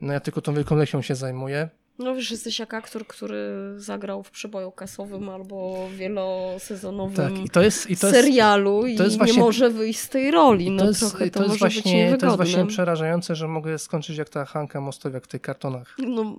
no 0.01 0.13
ja 0.13 0.19
tylko 0.19 0.41
tą 0.41 0.53
Wielką 0.53 0.75
Lechią 0.75 1.01
się 1.01 1.15
zajmuję, 1.15 1.69
no 1.99 2.15
wiesz, 2.15 2.31
jesteś 2.31 2.59
jak 2.59 2.73
aktor, 2.73 3.07
który 3.07 3.73
zagrał 3.77 4.23
w 4.23 4.31
przeboju 4.31 4.71
kasowym 4.71 5.29
albo 5.29 5.87
wielosezonowym 5.97 7.15
tak, 7.15 7.45
i 7.45 7.49
to 7.49 7.61
jest, 7.61 7.89
i 7.89 7.97
to 7.97 8.11
serialu 8.11 8.85
jest, 8.85 8.97
to 8.97 9.03
jest 9.03 9.15
i 9.15 9.17
właśnie, 9.17 9.35
nie 9.35 9.41
może 9.41 9.69
wyjść 9.69 9.99
z 9.99 10.09
tej 10.09 10.31
roli. 10.31 10.71
No 10.71 10.83
to 10.83 10.87
jest, 10.87 10.99
trochę 10.99 11.29
to, 11.29 11.39
to 11.39 11.47
może 11.47 11.59
właśnie. 11.59 12.17
To 12.17 12.25
jest 12.25 12.37
właśnie 12.37 12.65
przerażające, 12.65 13.35
że 13.35 13.47
mogę 13.47 13.79
skończyć 13.79 14.17
jak 14.17 14.29
ta 14.29 14.45
Hanka 14.45 14.81
Mostowiak 14.81 15.23
w 15.23 15.27
tych 15.27 15.41
kartonach. 15.41 15.95
No, 15.99 16.35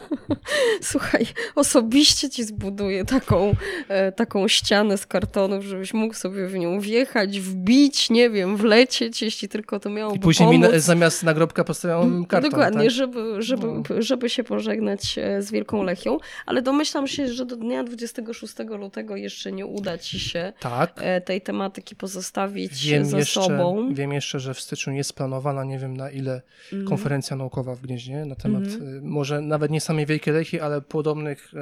słuchaj, 0.82 1.26
osobiście 1.54 2.30
ci 2.30 2.44
zbuduję 2.44 3.04
taką, 3.04 3.54
e, 3.88 4.12
taką 4.12 4.48
ścianę 4.48 4.98
z 4.98 5.06
kartonów, 5.06 5.64
żebyś 5.64 5.94
mógł 5.94 6.14
sobie 6.14 6.46
w 6.46 6.54
nią 6.54 6.80
wjechać, 6.80 7.40
wbić, 7.40 8.10
nie 8.10 8.30
wiem, 8.30 8.56
wlecieć, 8.56 9.22
jeśli 9.22 9.48
tylko 9.48 9.80
to 9.80 9.90
miało 9.90 10.14
I 10.14 10.18
później 10.18 10.48
pomóc. 10.48 10.72
mi 10.72 10.80
zamiast 10.80 11.22
nagrobka 11.22 11.64
postawią 11.64 12.24
karton. 12.24 12.50
Dokładnie, 12.50 12.84
tak? 12.84 12.90
żeby, 12.90 13.42
żeby, 13.42 13.66
no. 13.66 13.82
żeby 14.02 14.28
się 14.28 14.44
pożegnać 14.44 14.69
pożegnać 14.70 15.18
e, 15.18 15.42
z 15.42 15.50
Wielką 15.50 15.82
Lechią, 15.82 16.18
ale 16.46 16.62
domyślam 16.62 17.06
się, 17.06 17.28
że 17.28 17.46
do 17.46 17.56
dnia 17.56 17.84
26 17.84 18.54
lutego 18.78 19.16
jeszcze 19.16 19.52
nie 19.52 19.66
uda 19.66 19.98
ci 19.98 20.20
się 20.20 20.52
tak. 20.60 20.92
E, 20.96 21.20
tej 21.20 21.40
tematyki 21.40 21.96
pozostawić 21.96 22.86
wiem 22.86 23.04
za 23.04 23.18
jeszcze, 23.18 23.42
sobą. 23.42 23.94
Wiem 23.94 24.12
jeszcze, 24.12 24.40
że 24.40 24.54
w 24.54 24.60
styczniu 24.60 24.92
jest 24.92 25.12
planowana, 25.12 25.64
nie 25.64 25.78
wiem 25.78 25.96
na 25.96 26.10
ile, 26.10 26.42
mm. 26.72 26.86
konferencja 26.86 27.36
naukowa 27.36 27.74
w 27.74 27.80
Gnieźnie 27.80 28.24
na 28.24 28.34
temat 28.34 28.64
mm. 28.64 29.04
może 29.04 29.40
nawet 29.40 29.70
nie 29.70 29.80
samej 29.80 30.06
Wielkiej 30.06 30.34
Lechii, 30.34 30.60
ale 30.60 30.80
podobnych 30.80 31.52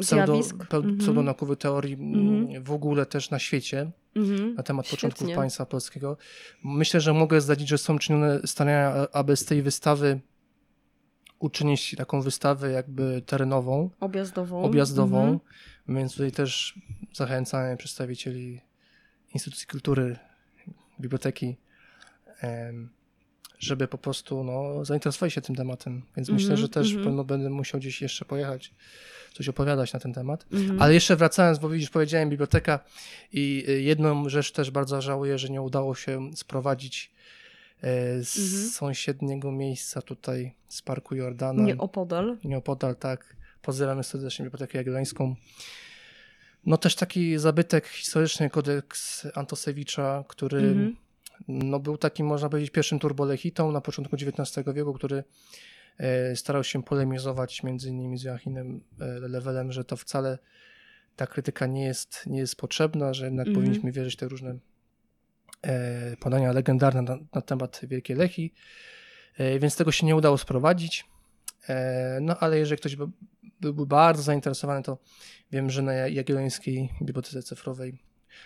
pseudo, 0.00 0.40
mhm. 0.72 0.98
pseudonaukowych 0.98 1.58
teorii 1.58 1.94
mm. 1.94 2.64
w 2.64 2.72
ogóle 2.72 3.06
też 3.06 3.30
na 3.30 3.38
świecie. 3.38 3.90
Mm-hmm. 4.16 4.54
na 4.56 4.62
temat 4.62 4.86
Świetnie. 4.86 5.08
początków 5.08 5.36
państwa 5.36 5.66
polskiego. 5.66 6.16
Myślę, 6.64 7.00
że 7.00 7.12
mogę 7.12 7.40
zdradzić, 7.40 7.68
że 7.68 7.78
są 7.78 7.98
czynione 7.98 8.40
starania, 8.44 9.06
aby 9.12 9.36
z 9.36 9.44
tej 9.44 9.62
wystawy 9.62 10.20
uczynić 11.38 11.94
taką 11.96 12.22
wystawę 12.22 12.70
jakby 12.70 13.22
terenową. 13.26 13.90
Objazdową. 14.00 14.62
Objazdową. 14.62 15.22
Mhm. 15.22 15.40
Więc 15.88 16.12
tutaj 16.12 16.32
też 16.32 16.78
zachęcamy 17.12 17.76
przedstawicieli 17.76 18.60
instytucji 19.34 19.66
kultury, 19.66 20.16
biblioteki, 21.00 21.56
żeby 23.58 23.88
po 23.88 23.98
prostu 23.98 24.44
no, 24.44 24.84
zainteresowali 24.84 25.30
się 25.30 25.40
tym 25.40 25.54
tematem. 25.54 26.02
Więc 26.16 26.28
myślę, 26.28 26.50
mhm, 26.50 26.60
że 26.60 26.68
też 26.68 26.94
pewno 26.94 27.24
będę 27.24 27.50
musiał 27.50 27.80
gdzieś 27.80 28.02
jeszcze 28.02 28.24
pojechać, 28.24 28.74
coś 29.32 29.48
opowiadać 29.48 29.92
na 29.92 30.00
ten 30.00 30.12
temat. 30.12 30.46
Mhm. 30.52 30.82
Ale 30.82 30.94
jeszcze 30.94 31.16
wracając, 31.16 31.58
bo 31.58 31.68
widzisz, 31.68 31.90
powiedziałem 31.90 32.30
biblioteka 32.30 32.80
i 33.32 33.64
y, 33.68 33.82
jedną 33.82 34.28
rzecz 34.28 34.52
też 34.52 34.70
bardzo 34.70 35.02
żałuję, 35.02 35.38
że 35.38 35.48
nie 35.48 35.62
udało 35.62 35.94
się 35.94 36.30
sprowadzić 36.34 37.14
z 38.22 38.38
mhm. 38.38 38.70
sąsiedniego 38.70 39.52
miejsca 39.52 40.02
tutaj 40.02 40.54
z 40.68 40.82
Parku 40.82 41.14
Jordana. 41.14 41.62
Nieopodal. 41.62 42.38
Nieopodal, 42.44 42.96
tak. 42.96 43.36
Pozdrawiamy 43.62 44.04
serdecznie 44.04 44.44
Bibliotekę 44.44 44.78
Jagiellońską. 44.78 45.36
No 46.66 46.76
też 46.76 46.94
taki 46.96 47.38
zabytek 47.38 47.86
historyczny, 47.86 48.50
kodeks 48.50 49.26
Antosewicza, 49.34 50.24
który 50.28 50.58
mhm. 50.58 50.96
no, 51.48 51.80
był 51.80 51.98
takim, 51.98 52.26
można 52.26 52.48
powiedzieć, 52.48 52.70
pierwszym 52.70 52.98
turbolechitą 52.98 53.72
na 53.72 53.80
początku 53.80 54.16
XIX 54.16 54.66
wieku, 54.74 54.92
który 54.92 55.24
e, 55.98 56.36
starał 56.36 56.64
się 56.64 56.82
polemizować 56.82 57.62
między 57.62 57.88
innymi 57.88 58.18
z 58.18 58.22
Joachimem 58.22 58.80
e, 59.00 59.04
Lewelem, 59.28 59.72
że 59.72 59.84
to 59.84 59.96
wcale 59.96 60.38
ta 61.16 61.26
krytyka 61.26 61.66
nie 61.66 61.84
jest, 61.84 62.26
nie 62.26 62.38
jest 62.38 62.56
potrzebna, 62.56 63.14
że 63.14 63.24
jednak 63.24 63.46
mhm. 63.48 63.64
powinniśmy 63.64 63.92
wierzyć 63.92 64.16
te 64.16 64.28
różne 64.28 64.54
E, 64.54 64.73
podania 66.20 66.52
legendarne 66.52 67.02
na, 67.02 67.18
na 67.34 67.40
temat 67.40 67.80
Wielkiej 67.82 68.16
Lechi, 68.16 68.54
e, 69.38 69.58
więc 69.58 69.76
tego 69.76 69.92
się 69.92 70.06
nie 70.06 70.16
udało 70.16 70.38
sprowadzić. 70.38 71.04
E, 71.68 72.18
no 72.22 72.38
ale 72.38 72.58
jeżeli 72.58 72.78
ktoś 72.78 72.96
by, 72.96 73.06
byłby 73.60 73.86
bardzo 73.86 74.22
zainteresowany, 74.22 74.82
to 74.82 74.98
wiem, 75.52 75.70
że 75.70 75.82
na 75.82 75.92
Jagiellońskiej 75.92 76.90
Bibliotece 77.02 77.42
Cyfrowej 77.42 77.98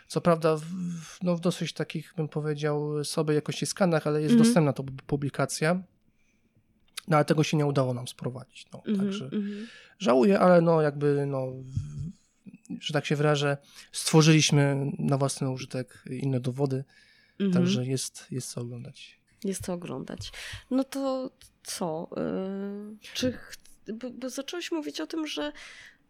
co 0.08 0.20
prawda 0.20 0.56
w, 0.56 0.62
no, 1.22 1.36
w 1.36 1.40
dosyć 1.40 1.72
takich, 1.72 2.14
bym 2.16 2.28
powiedział, 2.28 3.04
sobie 3.04 3.34
jakości 3.34 3.66
skanach, 3.66 4.06
ale 4.06 4.22
jest 4.22 4.34
mm 4.34 4.44
dostępna 4.44 4.72
to 4.72 4.84
publikacja. 5.06 5.82
No 7.08 7.16
ale 7.16 7.24
tego 7.24 7.44
się 7.44 7.56
nie 7.56 7.66
udało 7.66 7.94
nam 7.94 8.08
sprowadzić. 8.08 8.66
No, 8.72 8.82
mm 8.86 8.96
-hmm, 8.96 9.04
także 9.04 9.24
mm 9.32 9.42
-hmm. 9.42 9.66
żałuję, 9.98 10.38
ale 10.38 10.60
no 10.60 10.82
jakby 10.82 11.26
no, 11.26 11.52
że 12.80 12.92
tak 12.92 13.06
się 13.06 13.16
wyrażę, 13.16 13.56
stworzyliśmy 13.92 14.92
na 14.98 15.18
własny 15.18 15.50
użytek 15.50 16.04
inne 16.10 16.40
dowody. 16.40 16.84
Mhm. 17.40 17.52
Także 17.52 17.86
jest, 17.86 18.26
jest 18.30 18.50
co 18.50 18.60
oglądać. 18.60 19.18
Jest 19.44 19.64
co 19.64 19.72
oglądać. 19.72 20.32
No 20.70 20.84
to 20.84 21.30
co? 21.62 22.08
Yy, 22.16 22.96
czy 23.14 23.38
bo, 23.92 24.10
bo 24.10 24.30
zacząłeś 24.30 24.72
mówić 24.72 25.00
o 25.00 25.06
tym, 25.06 25.26
że 25.26 25.52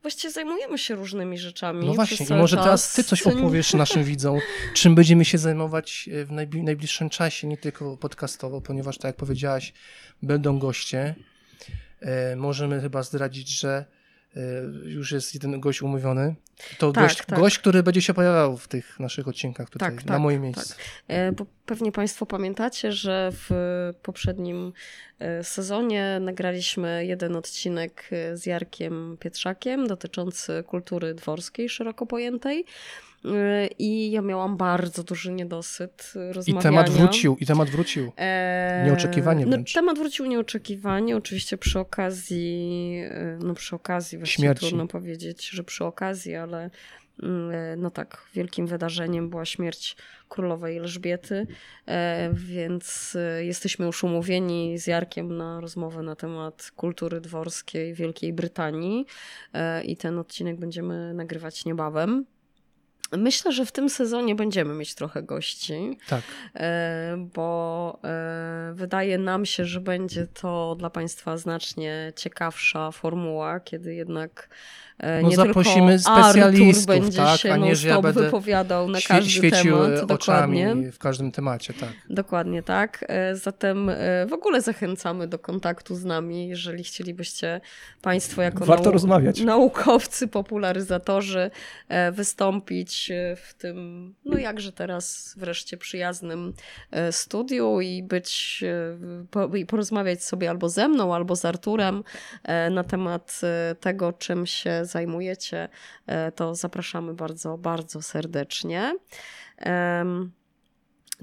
właściwie 0.03 0.33
zajmujemy 0.33 0.79
się 0.79 0.95
różnymi 0.95 1.39
rzeczami. 1.39 1.87
No 1.87 1.95
właśnie, 1.95 2.27
i 2.27 2.33
może 2.33 2.57
czas. 2.57 2.65
teraz 2.65 2.93
ty 2.93 3.05
coś 3.05 3.23
opowiesz 3.27 3.75
naszym 3.75 4.05
widzom, 4.05 4.39
czym 4.75 4.95
będziemy 4.95 5.25
się 5.25 5.39
zajmować 5.39 6.09
e, 6.13 6.25
w 6.25 6.33
najbliższym 6.63 7.11
czasie, 7.11 7.47
nie 7.47 7.57
tylko 7.57 7.97
podcastowo, 7.97 8.61
ponieważ 8.61 8.99
tak 8.99 9.05
jak 9.05 9.17
powiedziałaś, 9.17 9.73
będą 10.23 10.59
goście. 10.59 11.15
E, 12.01 12.37
możemy 12.37 12.81
chyba 12.81 13.03
zdradzić, 13.03 13.49
że 13.49 13.85
już 14.85 15.13
jest 15.13 15.35
jeden 15.35 15.61
gość 15.61 15.83
umówiony. 15.83 16.35
To 16.79 16.93
tak, 16.93 17.05
gość, 17.05 17.25
tak. 17.27 17.39
gość, 17.39 17.59
który 17.59 17.83
będzie 17.83 18.03
się 18.03 18.15
pojawiał 18.15 18.57
w 18.57 18.69
tych 18.69 19.01
naszych 19.01 19.29
odcinkach 19.29 19.71
tutaj, 19.71 19.91
tak, 19.91 20.05
na 20.05 20.13
tak, 20.13 20.23
moim 20.23 20.43
miejscu. 20.43 20.69
Tak. 20.69 20.79
E, 21.09 21.33
bo 21.33 21.47
pewnie 21.67 21.93
Państwo 21.93 22.27
pamiętacie, 22.27 22.93
że 22.93 23.31
w 23.33 23.51
poprzednim 24.03 24.73
e, 25.19 25.45
sezonie 25.45 26.19
nagraliśmy 26.21 27.07
jeden 27.07 27.37
odcinek 27.37 28.11
z 28.35 28.47
Jarkiem 28.47 29.17
Pietrzakiem 29.21 29.87
dotyczący 29.87 30.65
kultury 30.67 31.15
dworskiej 31.15 31.69
szeroko 31.69 32.07
pojętej. 32.07 32.65
I 33.79 34.11
ja 34.11 34.23
miałam 34.23 34.57
bardzo 34.57 35.03
duży 35.03 35.33
niedosyt 35.33 36.13
rozmawiania. 36.33 36.61
I 36.61 36.63
temat 36.63 36.91
wrócił, 36.91 37.37
i 37.41 37.47
temat 37.47 37.71
wrócił. 37.71 38.13
Nieoczekiwanie 38.85 39.47
no, 39.47 39.51
wręcz. 39.51 39.75
No, 39.75 39.81
temat 39.81 39.99
wrócił 39.99 40.27
nieoczekiwanie, 40.27 41.17
oczywiście 41.17 41.59
przy 41.59 41.79
okazji, 41.79 43.01
e, 43.11 43.39
no 43.43 43.55
przy 43.55 43.77
okazji, 43.77 44.19
właściwie 44.19 44.43
Śmierci. 44.47 44.67
trudno 44.67 44.87
powiedzieć, 44.87 45.49
że 45.49 45.65
przy 45.65 45.85
okazji, 45.85 46.35
ale 46.35 46.71
mm, 47.23 47.81
no 47.81 47.91
tak, 47.91 48.27
wielkim 48.35 48.67
wydarzeniem 48.67 49.31
była 49.31 49.45
śmierć 49.45 49.97
królowej 50.29 50.77
Elżbiety, 50.77 51.47
e, 51.87 52.31
więc 52.35 53.17
e, 53.17 53.45
jesteśmy 53.45 53.87
już 53.87 54.05
umówieni 54.05 54.79
z 54.79 54.87
Jarkiem 54.87 55.37
na 55.37 55.61
rozmowę 55.61 56.03
na 56.03 56.17
temat 56.17 56.71
kultury 56.77 57.21
dworskiej 57.21 57.95
Wielkiej 57.95 58.33
Brytanii 58.33 59.07
i 59.85 59.97
ten 59.97 60.19
odcinek 60.19 60.57
będziemy 60.57 61.15
nagrywać 61.15 61.65
niebawem. 61.65 62.25
Myślę, 63.13 63.53
że 63.53 63.67
w 63.67 63.73
tym 63.73 63.91
sezonie 63.91 64.35
będziemy 64.35 64.75
mieć 64.75 64.95
trochę 64.95 65.23
gości. 65.23 65.99
Tak. 66.09 66.23
E, 66.55 67.17
bo 67.35 67.99
e, 68.05 68.73
wydaje 68.75 69.19
nam 69.19 69.47
się, 69.47 69.65
że 69.65 69.81
będzie 69.81 70.27
to 70.27 70.77
dla 70.79 70.91
Państwa 70.91 71.37
znacznie 71.37 72.13
ciekawsza 72.17 72.91
formuła, 72.91 73.61
kiedy 73.61 73.95
jednak 73.95 74.49
No 75.23 75.29
nie 75.29 75.37
zaprosimy 75.37 75.93
Artur 76.05 76.31
specjalistów, 76.33 76.87
będzie 76.87 77.17
tak, 77.19 77.41
się 77.41 77.53
a 77.53 77.57
nie, 77.57 77.77
że 77.77 77.89
ja 77.89 78.01
będę 78.03 78.23
wypowiadał 78.23 78.91
na 78.91 78.99
każdy 79.09 79.31
świecił 79.31 79.77
temat. 79.79 80.11
oczami 80.11 80.59
Dokładnie. 80.63 80.93
w 80.93 80.99
każdym 80.99 81.33
temacie, 81.33 81.75
tak. 81.75 81.89
Dokładnie 82.11 82.63
tak. 82.63 83.05
E, 83.09 83.37
Zatem 83.37 83.89
e, 83.89 83.95
w 84.27 84.33
ogóle 84.33 84.61
zachęcamy 84.61 85.27
do 85.29 85.39
kontaktu 85.39 85.95
z 85.95 86.05
nami, 86.05 86.49
jeżeli 86.49 86.85
chcielibyście 86.85 87.61
Państwo 88.03 88.43
jako 88.43 88.65
Warto 88.65 88.91
rozmawiać. 88.91 89.41
naukowcy, 89.41 90.29
popularyzatorzy 90.29 91.51
e, 91.89 92.13
wystąpić 92.13 93.11
e, 93.11 93.37
w 93.37 93.55
tym, 93.55 94.15
no 94.25 94.39
jakże 94.39 94.73
teraz 94.73 95.35
wreszcie 95.37 95.77
przyjaznym 95.77 96.53
e, 96.91 97.13
studiu 97.13 97.81
i 97.81 98.03
być, 98.03 98.65
e, 98.67 99.27
po, 99.31 99.57
i 99.57 99.67
porozmawiać 99.67 100.25
sobie 100.25 100.51
albo 100.51 100.69
ze 100.69 100.89
mną, 100.89 101.15
albo 101.15 101.37
z 101.37 101.45
Arturem 101.45 102.05
e, 102.45 102.71
na 102.71 102.85
temat 102.85 103.41
e, 103.43 103.75
tego, 103.75 104.13
czym 104.13 104.47
się 104.47 104.85
zajmujecie, 104.89 105.69
to 106.35 106.55
zapraszamy 106.55 107.15
bardzo, 107.15 107.59
bardzo 107.59 108.03
serdecznie. 108.03 108.95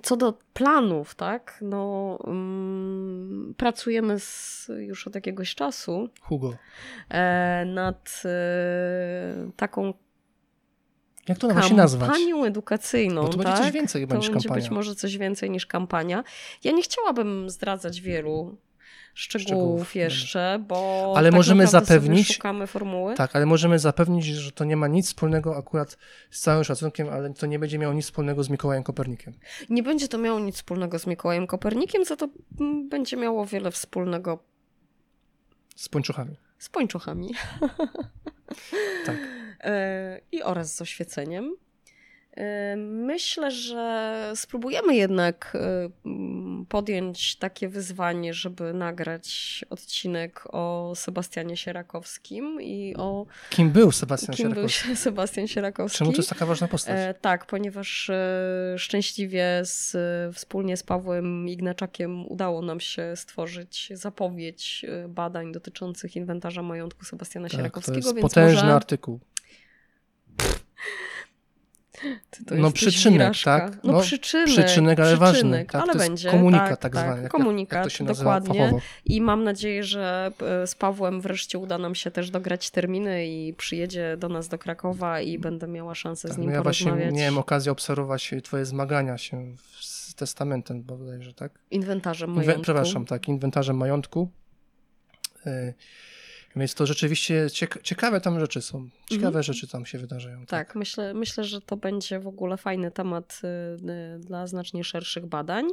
Co 0.03 0.17
do 0.17 0.33
planów, 0.53 1.15
tak, 1.15 1.57
no 1.61 2.17
mm, 2.27 3.53
pracujemy 3.57 4.19
z, 4.19 4.67
już 4.77 5.07
od 5.07 5.15
jakiegoś 5.15 5.55
czasu 5.55 6.09
Hugo, 6.21 6.55
e, 7.09 7.65
nad 7.65 8.21
e, 8.25 9.51
taką 9.55 9.93
jak 11.27 11.37
to 11.37 11.61
się 11.61 11.75
nazwać? 11.75 12.09
kampanią 12.09 12.45
edukacyjną, 12.45 13.21
Bo 13.21 13.27
to 13.27 13.37
tak? 13.37 13.45
będzie 13.47 13.63
coś 13.63 13.71
więcej 13.71 14.01
chyba 14.01 14.15
to 14.15 14.19
niż 14.21 14.29
kampania. 14.29 14.55
być 14.55 14.69
może 14.69 14.95
coś 14.95 15.17
więcej 15.17 15.49
niż 15.49 15.65
kampania. 15.65 16.23
Ja 16.63 16.71
nie 16.71 16.83
chciałabym 16.83 17.49
zdradzać 17.49 18.01
wielu 18.01 18.57
szczegółów, 19.13 19.47
Szczegółów, 19.47 19.95
jeszcze, 19.95 20.59
bo 20.67 21.13
Ale 21.17 21.29
tak 21.29 21.35
możemy 21.37 21.67
zapewnić- 21.67 22.33
szukamy 22.33 22.67
formuły. 22.67 23.15
Tak, 23.15 23.35
ale 23.35 23.45
możemy 23.45 23.79
zapewnić, 23.79 24.25
że 24.25 24.51
to 24.51 24.65
nie 24.65 24.77
ma 24.77 24.87
nic 24.87 25.07
wspólnego 25.07 25.57
akurat 25.57 25.97
z 26.31 26.39
całym 26.41 26.63
szacunkiem, 26.63 27.09
ale 27.09 27.33
to 27.33 27.45
nie 27.45 27.59
będzie 27.59 27.77
miało 27.79 27.93
nic 27.93 28.05
wspólnego 28.05 28.43
z 28.43 28.49
Mikołajem 28.49 28.83
Kopernikiem. 28.83 29.33
Nie 29.69 29.83
będzie 29.83 30.07
to 30.07 30.17
miało 30.17 30.39
nic 30.39 30.55
wspólnego 30.55 30.99
z 30.99 31.07
Mikołajem 31.07 31.47
Kopernikiem, 31.47 32.05
za 32.05 32.15
to 32.15 32.27
będzie 32.89 33.17
miało 33.17 33.45
wiele 33.45 33.71
wspólnego 33.71 34.39
Z 35.75 35.89
pończochami. 35.89 36.35
z 36.57 36.69
pończochami. 36.69 37.29
Tak. 39.05 39.15
E, 39.59 40.21
I 40.31 40.43
oraz 40.43 40.75
z 40.75 40.81
oświeceniem. 40.81 41.55
Myślę, 42.77 43.51
że 43.51 44.31
spróbujemy 44.35 44.95
jednak 44.95 45.57
podjąć 46.69 47.35
takie 47.35 47.69
wyzwanie, 47.69 48.33
żeby 48.33 48.73
nagrać 48.73 49.65
odcinek 49.69 50.43
o 50.51 50.93
Sebastianie 50.95 51.57
Sierakowskim 51.57 52.61
i 52.61 52.95
o 52.97 53.25
Kim 53.49 53.71
był 53.71 53.91
Sebastian 53.91 54.35
kim 54.35 54.45
był 54.45 54.69
Sierakowski? 54.69 54.89
się 54.89 54.95
Sebastian 55.05 55.47
Sierakowski. 55.47 55.97
Czemu 55.97 56.11
to 56.11 56.17
jest 56.17 56.29
taka 56.29 56.45
ważna 56.45 56.67
postać? 56.67 56.95
E, 56.97 57.13
tak, 57.13 57.45
ponieważ 57.45 58.09
e, 58.09 58.75
szczęśliwie 58.77 59.61
z, 59.63 59.95
wspólnie 60.35 60.77
z 60.77 60.83
Pawłem 60.83 61.49
Ignaczakiem 61.49 62.27
udało 62.27 62.61
nam 62.61 62.79
się 62.79 63.15
stworzyć 63.15 63.89
zapowiedź 63.93 64.85
e, 64.87 65.07
badań 65.07 65.51
dotyczących 65.51 66.15
inwentarza 66.15 66.63
majątku 66.63 67.05
Sebastiana 67.05 67.45
tak, 67.47 67.51
to 67.51 67.57
Sierakowskiego, 67.57 67.97
jest 67.97 68.15
więc 68.15 68.21
potężny 68.21 68.61
może 68.61 68.73
artykuł. 68.73 69.19
ty 69.19 70.45
to 70.45 70.55
No, 72.51 72.71
przyczynek, 72.71 73.19
wirażka. 73.19 73.59
tak? 73.59 73.83
No, 73.83 73.91
No, 73.93 74.01
przyczynek, 74.01 74.47
przyczynek, 74.47 74.99
ale 74.99 75.17
ważny, 75.17 75.33
przyczynek, 75.33 75.71
tak? 75.71 75.81
ale 75.81 75.93
To 75.93 75.99
będzie. 75.99 76.29
komunikat 76.31 76.69
tak, 76.69 76.79
tak 76.79 76.93
tak, 76.93 77.01
zwany, 77.05 77.21
jak- 77.23 77.31
komunikat, 77.31 77.73
jak 77.77 77.83
to 77.83 77.89
się 77.89 78.03
nazywa 78.03 78.39
dokładnie. 78.39 78.63
fachowo. 78.65 78.81
I 79.05 79.21
mam 79.21 79.43
nadzieję, 79.43 79.83
że 79.83 80.31
e, 80.63 80.67
z 80.67 80.75
Pawłem 80.75 81.21
wreszcie 81.21 81.57
uda 81.57 81.77
nam 81.77 81.95
się 81.95 82.11
też 82.11 82.29
dograć 82.29 82.69
terminy 82.71 83.27
i 83.27 83.53
przyjedzie 83.53 84.17
do 84.17 84.29
nas 84.29 84.47
do 84.47 84.57
Krakowa 84.57 85.21
i 85.21 85.39
będę 85.39 85.67
miała 85.67 85.95
szansę 85.95 86.27
z 86.27 86.31
Tak, 86.31 86.39
nim 86.39 86.49
no 86.49 86.55
ja 86.55 86.63
właśnie 86.63 86.85
porozmawiać. 86.85 87.15
miałem 87.19 87.37
okazję 87.37 87.71
obserwować 87.71 88.33
twoje 88.43 88.65
zmagania 88.65 89.17
się 89.17 89.55
z 89.81 90.15
testamentem 90.15 90.83
bodajże, 90.83 91.33
tak? 91.33 91.51
Inwentarzem 91.71 92.29
Inwe- 92.29 92.35
majątku. 92.35 92.61
przepraszam, 92.63 93.05
tak, 93.05 93.27
inwentarzem 93.27 93.77
majątku. 93.77 94.29
Y, 95.47 95.73
Więc 96.55 96.73
to 96.75 96.85
rzeczywiście 96.85 97.45
cieka- 97.49 97.81
ciekawe 97.83 98.21
tam 98.21 98.39
rzeczy 98.39 98.61
są. 98.61 98.89
Ciekawe 99.09 99.27
Mhm. 99.27 99.43
rzeczy 99.43 99.67
tam 99.67 99.85
się 99.85 99.97
wydarzają. 99.97 100.45
Tak, 100.45 100.75
myślę, 100.75 101.13
myślę, 101.13 101.43
że 101.43 101.61
to 101.61 101.77
będzie 101.77 102.19
w 102.19 102.27
ogóle 102.27 102.57
fajny 102.57 102.91
temat 102.91 103.41
y, 103.43 103.47
y, 104.15 104.19
dla 104.19 104.47
znacznie 104.47 104.83
szerszych 104.83 105.25
badań. 105.25 105.65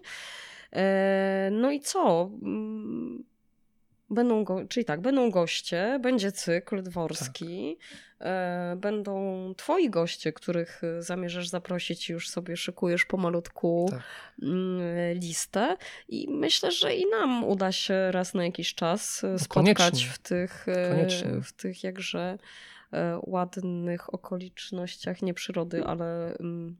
E, 0.73 1.49
No 1.53 1.71
i 1.71 1.81
co? 1.81 2.31
Mm, 4.13 4.15
Będą 4.15 4.45
go, 4.45 4.61
czyli 4.69 4.85
tak, 4.85 5.01
będą 5.01 5.31
goście, 5.31 5.99
będzie 6.03 6.33
cykl 6.33 6.83
dworski, 6.83 7.79
e, 8.21 8.77
będą 8.77 9.55
twoi 9.57 9.91
goście, 9.91 10.33
których 10.33 10.85
y, 10.85 11.03
zamierzasz 11.03 11.49
zaprosić 11.49 12.09
już 12.09 12.29
sobie 12.31 12.57
szykujesz 12.57 13.05
pomalutku 13.05 13.89
Tak. 13.91 14.03
mm, 14.43 14.81
listę 15.19 15.77
i 16.09 16.29
myślę, 16.31 16.71
że 16.73 16.95
i 16.95 17.07
nam 17.11 17.45
uda 17.45 17.73
się 17.73 18.11
raz 18.13 18.35
na 18.35 18.45
jakiś 18.45 18.75
czas 18.75 19.25
y, 19.25 19.39
spotkać 19.39 19.77
koniecznie. 19.77 20.11
w 20.13 20.19
tych, 20.19 20.69
e, 20.69 20.91
Koniecznie. 20.91 21.29
w 21.43 21.53
tych 21.53 21.85
jakże 21.85 22.39
e, 22.93 23.19
ładnych 23.23 24.15
okolicznościach 24.15 25.23
nie 25.23 25.35
przyrody, 25.35 25.85
ale 25.85 26.37
mm, 26.41 26.77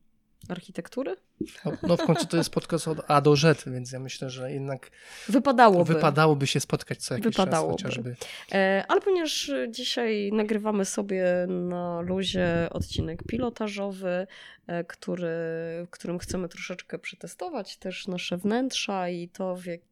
architektury? 0.51 1.17
No, 1.65 1.73
no 1.83 1.97
w 1.97 2.03
końcu 2.03 2.27
to 2.27 2.37
jest 2.37 2.51
podcast 2.51 2.89
od 2.89 2.99
A 3.09 3.21
do 3.21 3.37
Z, 3.37 3.65
więc 3.69 3.93
ja 3.93 3.99
myślę, 4.01 4.31
że 4.31 4.53
jednak 4.53 4.91
Wypadałoby. 5.29 5.95
wypadałoby 5.95 6.47
się 6.47 6.61
spotkać 6.61 6.99
co 6.99 7.15
jakiś 7.15 7.37
czas 7.37 7.55
chociażby. 7.55 8.17
E, 8.53 8.85
Ale 8.89 9.01
ponieważ 9.01 9.51
dzisiaj 9.69 10.31
nagrywamy 10.33 10.85
sobie 10.85 11.25
na 11.49 12.01
luzie 12.01 12.69
odcinek 12.71 13.23
pilotażowy, 13.23 14.27
e, 14.67 14.85
który, 14.85 15.29
w 15.87 15.89
którym 15.91 16.19
chcemy 16.19 16.49
troszeczkę 16.49 16.99
przetestować 16.99 17.77
też 17.77 18.09
nasze 18.09 18.37
wnętrza 18.37 19.09
i 19.09 19.29
to 19.29 19.57
w 19.57 19.67
jaki 19.67 19.92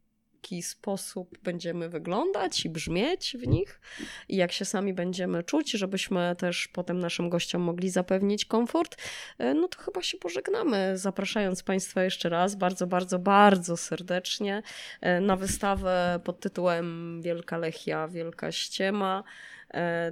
sposób 0.62 1.38
będziemy 1.42 1.88
wyglądać 1.88 2.64
i 2.64 2.70
brzmieć 2.70 3.36
w 3.38 3.46
nich 3.46 3.80
i 4.28 4.36
jak 4.36 4.52
się 4.52 4.64
sami 4.64 4.94
będziemy 4.94 5.42
czuć, 5.42 5.70
żebyśmy 5.70 6.36
też 6.38 6.68
potem 6.68 6.98
naszym 6.98 7.28
gościom 7.28 7.62
mogli 7.62 7.90
zapewnić 7.90 8.44
komfort, 8.44 8.96
e, 9.38 9.54
no 9.54 9.68
to 9.68 9.78
chyba 9.82 10.02
się 10.02 10.18
pożegnamy, 10.18 10.98
zapraszając 10.98 11.62
Państwa 11.62 12.02
jeszcze 12.02 12.28
raz 12.28 12.54
bardzo, 12.54 12.86
bardzo, 12.86 13.18
bardzo 13.18 13.76
serdecznie 13.76 14.62
e, 15.00 15.20
na 15.20 15.36
wystawę 15.36 16.20
pod 16.24 16.40
tytułem 16.40 17.20
Wielka 17.22 17.58
Lechia, 17.58 18.08
Wielka 18.08 18.52
Ściema 18.52 19.24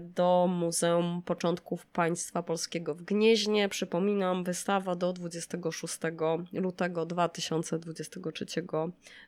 do 0.01 0.47
Muzeum 0.51 1.23
Początków 1.23 1.87
Państwa 1.87 2.43
Polskiego 2.43 2.95
w 2.95 3.03
Gnieźnie. 3.03 3.69
Przypominam, 3.69 4.45
wystawa 4.45 4.95
do 4.95 5.13
26 5.13 5.99
lutego 6.53 7.07
2023 7.07 8.47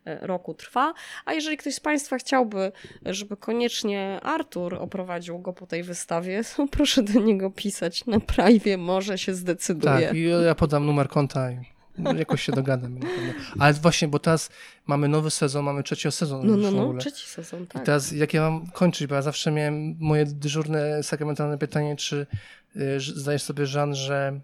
e, 0.04 0.26
roku 0.26 0.54
trwa. 0.54 0.94
A 1.24 1.32
jeżeli 1.32 1.56
ktoś 1.56 1.74
z 1.74 1.80
Państwa 1.80 2.18
chciałby, 2.18 2.72
żeby 3.06 3.36
koniecznie 3.36 4.20
Artur 4.22 4.74
oprowadził 4.74 5.38
go 5.38 5.52
po 5.52 5.66
tej 5.66 5.82
wystawie, 5.82 6.42
to 6.56 6.66
proszę 6.66 7.02
do 7.02 7.20
niego 7.20 7.50
pisać 7.50 8.06
na 8.06 8.20
privie, 8.20 8.78
może 8.78 9.18
się 9.18 9.34
zdecyduje. 9.34 10.08
Tak, 10.08 10.16
ja 10.44 10.54
podam 10.54 10.86
numer 10.86 11.08
konta 11.08 11.50
jakoś 11.98 12.42
się 12.42 12.52
dogadam. 12.52 12.98
Ale 13.58 13.74
właśnie, 13.74 14.08
bo 14.08 14.18
teraz 14.18 14.50
mamy 14.86 15.08
nowy 15.08 15.30
sezon, 15.30 15.64
mamy 15.64 15.82
trzeci 15.82 16.12
sezon 16.12 16.46
No, 16.46 16.56
no, 16.56 16.70
no, 16.70 16.98
trzeci 16.98 17.26
sezon, 17.26 17.62
I 17.62 17.66
tak. 17.66 17.84
teraz 17.84 18.12
jak 18.12 18.34
ja 18.34 18.50
mam 18.50 18.66
kończyć, 18.66 19.06
bo 19.06 19.14
ja 19.14 19.22
zawsze 19.22 19.50
miałem 19.50 19.96
moje 20.00 20.26
dyżurne, 20.26 21.02
sakramentalne 21.02 21.58
pytanie, 21.58 21.96
czy 21.96 22.26
y, 22.76 23.00
zdajesz 23.00 23.42
sobie, 23.42 23.66
Żan, 23.66 23.94
że 23.94 24.40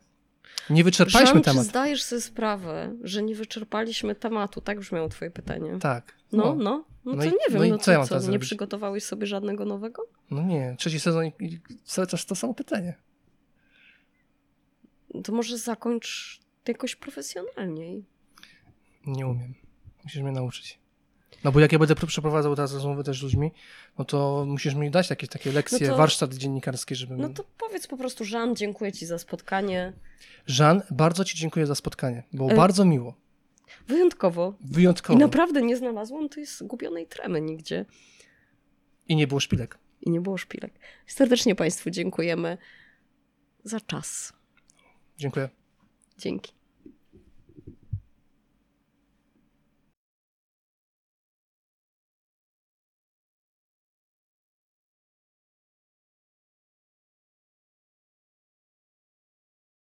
nie 0.71 0.85
wyczerpaliśmy 0.85 1.27
Żan, 1.35 1.43
czy 1.43 1.51
temat. 1.51 1.67
zdajesz 1.67 2.03
sobie 2.03 2.21
sprawę, 2.23 2.95
że 3.03 3.23
nie 3.23 3.35
wyczerpaliśmy 3.35 4.15
tematu? 4.15 4.61
Tak 4.61 4.81
brzmiało 4.81 5.09
twoje 5.09 5.31
pytanie. 5.31 5.79
Tak. 5.81 6.15
No, 6.33 6.45
No, 6.45 6.55
no. 6.55 6.85
No, 7.05 7.13
No 7.13 7.19
to 7.19 7.25
i- 7.25 7.31
nie 7.31 7.37
wiem, 7.51 7.59
no 7.59 7.65
i 7.65 7.71
no, 7.71 7.79
co 7.79 7.93
ja 7.93 7.99
mam 7.99 8.07
co, 8.07 8.15
nie 8.15 8.21
zrobić? 8.21 8.43
przygotowałeś 8.43 9.05
sobie 9.05 9.27
żadnego 9.27 9.65
nowego? 9.65 10.03
no 10.31 10.43
nie, 10.43 10.75
trzeci 10.79 11.01
sezon 11.01 11.25
i, 11.27 11.33
i 11.41 11.61
cały 11.85 12.07
czas 12.07 12.27
to 12.27 12.35
samo 12.35 12.55
pytanie. 12.55 12.95
To 15.25 15.33
może 15.33 15.59
zakończ 15.59 16.41
jakoś 16.69 16.97
profesjonalniej. 16.97 18.05
Nie 19.07 19.27
umiem. 19.27 19.55
Musisz 20.05 20.23
mnie 20.23 20.33
nauczyć. 20.33 20.79
No 21.45 21.53
bo 21.53 21.61
jak 21.61 21.73
ja 21.73 21.79
będę 21.79 21.95
pr- 21.95 22.07
przeprowadzał 22.07 22.57
teraz 22.57 22.75
rozmowy 22.75 23.05
też 23.05 23.21
z 23.21 23.23
ludźmi, 23.23 23.51
no 23.99 24.05
to 24.05 24.45
musisz 24.49 24.75
mi 24.75 24.91
dać 24.91 25.11
jakieś 25.11 25.29
takie 25.29 25.53
lekcje, 25.53 25.87
No 25.87 25.93
to- 25.93 25.99
warsztat 25.99 26.35
dziennikarski, 26.35 26.95
żebym... 26.95 27.21
No 27.21 27.29
to 27.29 27.45
powiedz 27.59 27.87
po 27.87 27.97
prostu, 27.97 28.25
Żan, 28.25 28.57
dziękuję 28.57 28.93
ci 28.93 29.07
za 29.07 29.19
spotkanie. 29.19 29.93
Żan, 30.47 30.83
bardzo 30.91 31.25
ci 31.25 31.37
dziękuję 31.37 31.67
za 31.67 31.75
spotkanie. 31.75 32.23
Było 32.33 32.51
E, 32.51 32.55
bardzo 32.57 32.85
miło. 32.85 33.15
Wyjątkowo. 33.89 34.55
Wyjątkowo. 34.61 35.19
I 35.19 35.23
naprawdę 35.23 35.63
nie 35.63 35.77
znalazłam 35.77 36.29
tej 36.29 36.47
zgubionej 36.47 37.07
tremy 37.07 37.41
nigdzie. 37.41 37.85
I 39.09 39.17
nie 39.17 39.27
było 39.27 39.41
szpilek. 39.41 39.79
I 40.01 40.11
nie 40.11 40.21
było 40.21 40.37
szpilek. 40.39 40.73
Serdecznie 41.07 41.55
Państwu 41.55 41.91
dziękujemy 41.91 42.59
za 43.65 43.81
czas. 43.81 44.33
Dziękuję. 45.19 45.49
Dzięki. 46.19 46.53